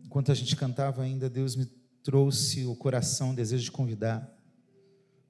Enquanto 0.04 0.30
a 0.30 0.34
gente 0.34 0.54
cantava 0.56 1.02
ainda, 1.02 1.28
Deus 1.28 1.56
me 1.56 1.66
trouxe 2.02 2.64
o 2.64 2.74
coração, 2.74 3.30
o 3.30 3.36
desejo 3.36 3.64
de 3.64 3.70
convidar 3.70 4.39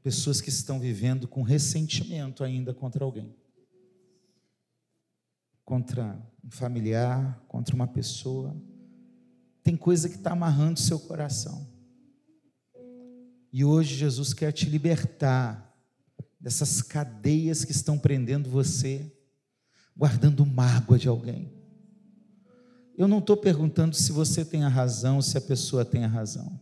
pessoas 0.02 0.40
que 0.40 0.48
estão 0.48 0.80
vivendo 0.80 1.28
com 1.28 1.42
ressentimento 1.42 2.42
ainda 2.42 2.72
contra 2.72 3.04
alguém 3.04 3.34
contra 5.70 6.20
um 6.44 6.50
familiar, 6.50 7.40
contra 7.46 7.76
uma 7.76 7.86
pessoa. 7.86 8.60
Tem 9.62 9.76
coisa 9.76 10.08
que 10.08 10.16
está 10.16 10.32
amarrando 10.32 10.80
seu 10.80 10.98
coração. 10.98 11.64
E 13.52 13.64
hoje 13.64 13.94
Jesus 13.94 14.34
quer 14.34 14.50
te 14.50 14.68
libertar 14.68 15.72
dessas 16.40 16.82
cadeias 16.82 17.64
que 17.64 17.70
estão 17.70 17.96
prendendo 17.96 18.50
você, 18.50 19.16
guardando 19.96 20.44
mágoa 20.44 20.98
de 20.98 21.06
alguém. 21.06 21.52
Eu 22.98 23.06
não 23.06 23.20
estou 23.20 23.36
perguntando 23.36 23.94
se 23.94 24.10
você 24.10 24.44
tem 24.44 24.64
a 24.64 24.68
razão 24.68 25.22
se 25.22 25.38
a 25.38 25.40
pessoa 25.40 25.84
tem 25.84 26.02
a 26.02 26.08
razão. 26.08 26.60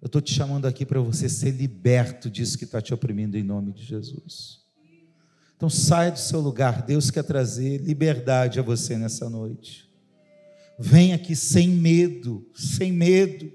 Eu 0.00 0.06
estou 0.06 0.20
te 0.20 0.32
chamando 0.32 0.66
aqui 0.66 0.86
para 0.86 1.00
você 1.00 1.28
ser 1.28 1.50
liberto 1.50 2.30
disso 2.30 2.56
que 2.56 2.64
está 2.64 2.80
te 2.80 2.94
oprimindo 2.94 3.36
em 3.36 3.42
nome 3.42 3.72
de 3.72 3.84
Jesus. 3.84 4.60
Então 5.56 5.68
sai 5.68 6.12
do 6.12 6.18
seu 6.20 6.38
lugar, 6.40 6.82
Deus 6.82 7.10
quer 7.10 7.24
trazer 7.24 7.78
liberdade 7.78 8.60
a 8.60 8.62
você 8.62 8.96
nessa 8.96 9.28
noite. 9.28 9.90
Venha 10.78 11.16
aqui 11.16 11.34
sem 11.34 11.68
medo, 11.68 12.48
sem 12.54 12.92
medo. 12.92 13.50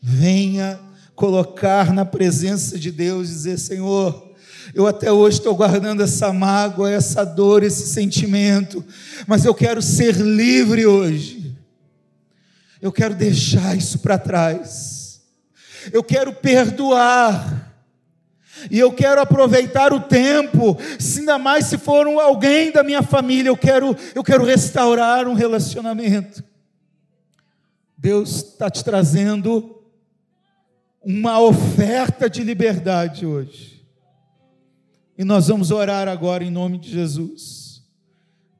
Venha 0.00 0.78
colocar 1.16 1.92
na 1.92 2.04
presença 2.04 2.78
de 2.78 2.92
Deus 2.92 3.28
e 3.28 3.32
dizer: 3.32 3.58
Senhor, 3.58 4.32
eu 4.72 4.86
até 4.86 5.10
hoje 5.10 5.38
estou 5.38 5.56
guardando 5.56 6.00
essa 6.00 6.32
mágoa, 6.32 6.92
essa 6.92 7.24
dor, 7.24 7.64
esse 7.64 7.88
sentimento, 7.88 8.84
mas 9.26 9.44
eu 9.44 9.52
quero 9.52 9.82
ser 9.82 10.14
livre 10.14 10.86
hoje. 10.86 11.56
Eu 12.80 12.92
quero 12.92 13.16
deixar 13.16 13.76
isso 13.76 13.98
para 13.98 14.16
trás. 14.16 14.97
Eu 15.92 16.02
quero 16.02 16.32
perdoar. 16.32 17.66
E 18.70 18.78
eu 18.78 18.92
quero 18.92 19.20
aproveitar 19.20 19.92
o 19.92 20.00
tempo, 20.00 20.76
ainda 21.16 21.38
mais 21.38 21.66
se 21.66 21.78
for 21.78 22.08
um, 22.08 22.18
alguém 22.18 22.72
da 22.72 22.82
minha 22.82 23.02
família, 23.02 23.50
eu 23.50 23.56
quero, 23.56 23.96
eu 24.14 24.24
quero 24.24 24.44
restaurar 24.44 25.28
um 25.28 25.34
relacionamento. 25.34 26.42
Deus 27.96 28.36
está 28.36 28.68
te 28.68 28.82
trazendo 28.82 29.80
uma 31.00 31.40
oferta 31.40 32.28
de 32.28 32.42
liberdade 32.42 33.24
hoje. 33.24 33.84
E 35.16 35.24
nós 35.24 35.48
vamos 35.48 35.70
orar 35.70 36.06
agora 36.06 36.44
em 36.44 36.50
nome 36.50 36.78
de 36.78 36.90
Jesus. 36.90 37.82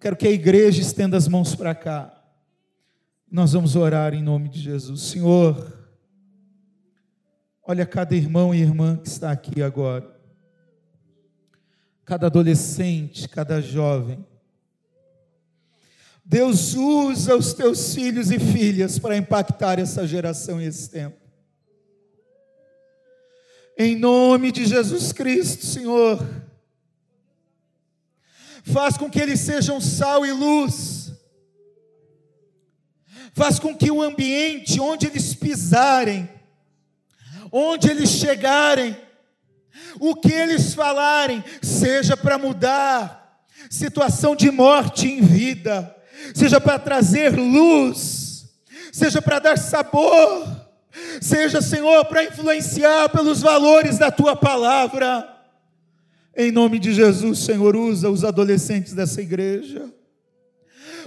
Quero 0.00 0.16
que 0.16 0.26
a 0.26 0.30
igreja 0.30 0.80
estenda 0.80 1.16
as 1.16 1.28
mãos 1.28 1.54
para 1.54 1.74
cá. 1.74 2.12
Nós 3.30 3.52
vamos 3.52 3.76
orar 3.76 4.14
em 4.14 4.22
nome 4.22 4.48
de 4.48 4.60
Jesus. 4.60 5.02
Senhor, 5.02 5.77
Olha 7.70 7.84
cada 7.84 8.16
irmão 8.16 8.54
e 8.54 8.62
irmã 8.62 8.96
que 8.96 9.08
está 9.08 9.30
aqui 9.30 9.60
agora. 9.60 10.10
Cada 12.02 12.28
adolescente, 12.28 13.28
cada 13.28 13.60
jovem. 13.60 14.24
Deus 16.24 16.72
usa 16.72 17.36
os 17.36 17.52
teus 17.52 17.94
filhos 17.94 18.30
e 18.30 18.38
filhas 18.38 18.98
para 18.98 19.18
impactar 19.18 19.78
essa 19.78 20.06
geração 20.06 20.58
e 20.58 20.64
esse 20.64 20.88
tempo. 20.88 21.18
Em 23.76 23.94
nome 23.94 24.50
de 24.50 24.64
Jesus 24.64 25.12
Cristo, 25.12 25.66
Senhor, 25.66 26.26
faz 28.62 28.96
com 28.96 29.10
que 29.10 29.20
eles 29.20 29.40
sejam 29.40 29.78
sal 29.78 30.24
e 30.24 30.32
luz, 30.32 31.12
faz 33.34 33.58
com 33.58 33.76
que 33.76 33.90
o 33.90 34.00
ambiente 34.00 34.80
onde 34.80 35.06
eles 35.06 35.34
pisarem, 35.34 36.37
onde 37.52 37.90
eles 37.90 38.10
chegarem, 38.10 38.96
o 40.00 40.14
que 40.14 40.32
eles 40.32 40.74
falarem, 40.74 41.42
seja 41.62 42.16
para 42.16 42.38
mudar 42.38 43.42
situação 43.70 44.34
de 44.34 44.50
morte 44.50 45.06
em 45.06 45.20
vida, 45.20 45.94
seja 46.34 46.60
para 46.60 46.78
trazer 46.78 47.36
luz, 47.36 48.46
seja 48.92 49.20
para 49.20 49.38
dar 49.38 49.58
sabor, 49.58 50.46
seja, 51.20 51.60
Senhor, 51.60 52.04
para 52.06 52.24
influenciar 52.24 53.08
pelos 53.10 53.40
valores 53.40 53.98
da 53.98 54.10
tua 54.10 54.34
palavra. 54.34 55.36
Em 56.36 56.50
nome 56.52 56.78
de 56.78 56.92
Jesus, 56.92 57.40
Senhor, 57.40 57.76
usa 57.76 58.10
os 58.10 58.24
adolescentes 58.24 58.92
dessa 58.92 59.20
igreja 59.20 59.92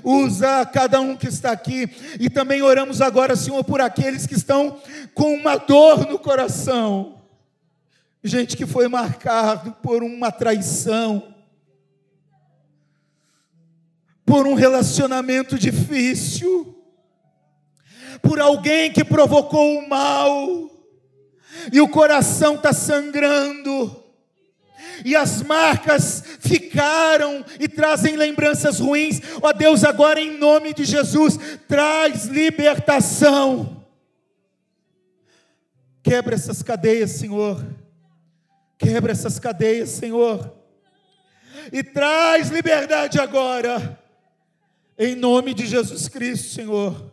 usa 0.03 0.65
cada 0.65 0.99
um 1.01 1.15
que 1.15 1.27
está 1.27 1.51
aqui. 1.51 1.89
E 2.19 2.29
também 2.29 2.61
oramos 2.61 3.01
agora, 3.01 3.35
Senhor, 3.35 3.63
por 3.63 3.81
aqueles 3.81 4.25
que 4.25 4.33
estão 4.33 4.79
com 5.13 5.33
uma 5.33 5.57
dor 5.57 6.07
no 6.07 6.19
coração. 6.19 7.21
Gente 8.23 8.55
que 8.55 8.65
foi 8.65 8.87
marcado 8.87 9.71
por 9.81 10.03
uma 10.03 10.31
traição, 10.31 11.33
por 14.25 14.45
um 14.45 14.53
relacionamento 14.53 15.57
difícil, 15.57 16.75
por 18.21 18.39
alguém 18.39 18.91
que 18.91 19.03
provocou 19.03 19.79
o 19.79 19.89
mal, 19.89 20.69
e 21.71 21.81
o 21.81 21.89
coração 21.89 22.55
está 22.55 22.71
sangrando 22.71 24.00
e 25.05 25.15
as 25.15 25.41
marcas 25.41 26.23
ficaram 26.39 27.45
e 27.59 27.67
trazem 27.67 28.15
lembranças 28.15 28.79
ruins. 28.79 29.21
Ó 29.41 29.51
Deus, 29.53 29.83
agora 29.83 30.19
em 30.19 30.37
nome 30.37 30.73
de 30.73 30.83
Jesus, 30.83 31.37
traz 31.67 32.25
libertação. 32.25 33.85
Quebra 36.03 36.35
essas 36.35 36.63
cadeias, 36.63 37.11
Senhor. 37.11 37.63
Quebra 38.77 39.11
essas 39.11 39.39
cadeias, 39.39 39.89
Senhor. 39.89 40.53
E 41.71 41.83
traz 41.83 42.49
liberdade 42.49 43.19
agora. 43.19 43.99
Em 44.97 45.15
nome 45.15 45.53
de 45.53 45.65
Jesus 45.65 46.07
Cristo, 46.07 46.49
Senhor 46.49 47.11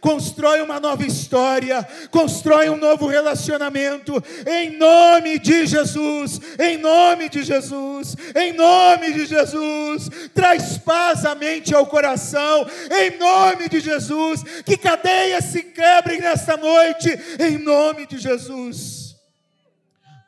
constrói 0.00 0.62
uma 0.62 0.80
nova 0.80 1.04
história, 1.04 1.86
constrói 2.10 2.68
um 2.68 2.76
novo 2.76 3.06
relacionamento, 3.06 4.22
em 4.46 4.76
nome 4.76 5.38
de 5.38 5.66
Jesus, 5.66 6.40
em 6.58 6.76
nome 6.78 7.28
de 7.28 7.42
Jesus, 7.42 8.16
em 8.34 8.52
nome 8.52 9.12
de 9.12 9.26
Jesus, 9.26 10.08
traz 10.34 10.78
paz 10.78 11.24
à 11.24 11.34
mente 11.34 11.70
e 11.70 11.74
ao 11.74 11.86
coração, 11.86 12.66
em 12.90 13.18
nome 13.18 13.68
de 13.68 13.80
Jesus, 13.80 14.42
que 14.64 14.76
cadeias 14.76 15.44
se 15.44 15.62
quebrem 15.62 16.20
nesta 16.20 16.56
noite, 16.56 17.08
em 17.38 17.58
nome 17.58 18.06
de 18.06 18.18
Jesus, 18.18 19.16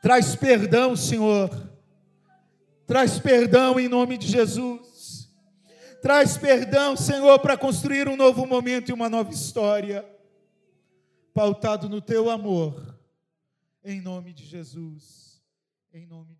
traz 0.03 0.35
perdão, 0.35 0.97
Senhor, 0.97 1.51
traz 2.87 3.18
perdão 3.18 3.79
em 3.79 3.89
nome 3.89 4.18
de 4.18 4.27
Jesus. 4.27 4.89
Traz 6.01 6.38
perdão, 6.38 6.96
Senhor, 6.96 7.38
para 7.40 7.59
construir 7.59 8.09
um 8.09 8.16
novo 8.16 8.46
momento 8.46 8.88
e 8.88 8.92
uma 8.92 9.09
nova 9.09 9.30
história, 9.30 10.05
pautado 11.34 11.88
no 11.88 12.01
teu 12.01 12.30
amor, 12.30 12.98
em 13.84 14.01
nome 14.01 14.32
de 14.32 14.46
Jesus. 14.46 15.42
Em 15.92 16.07
nome 16.07 16.36
de. 16.36 16.39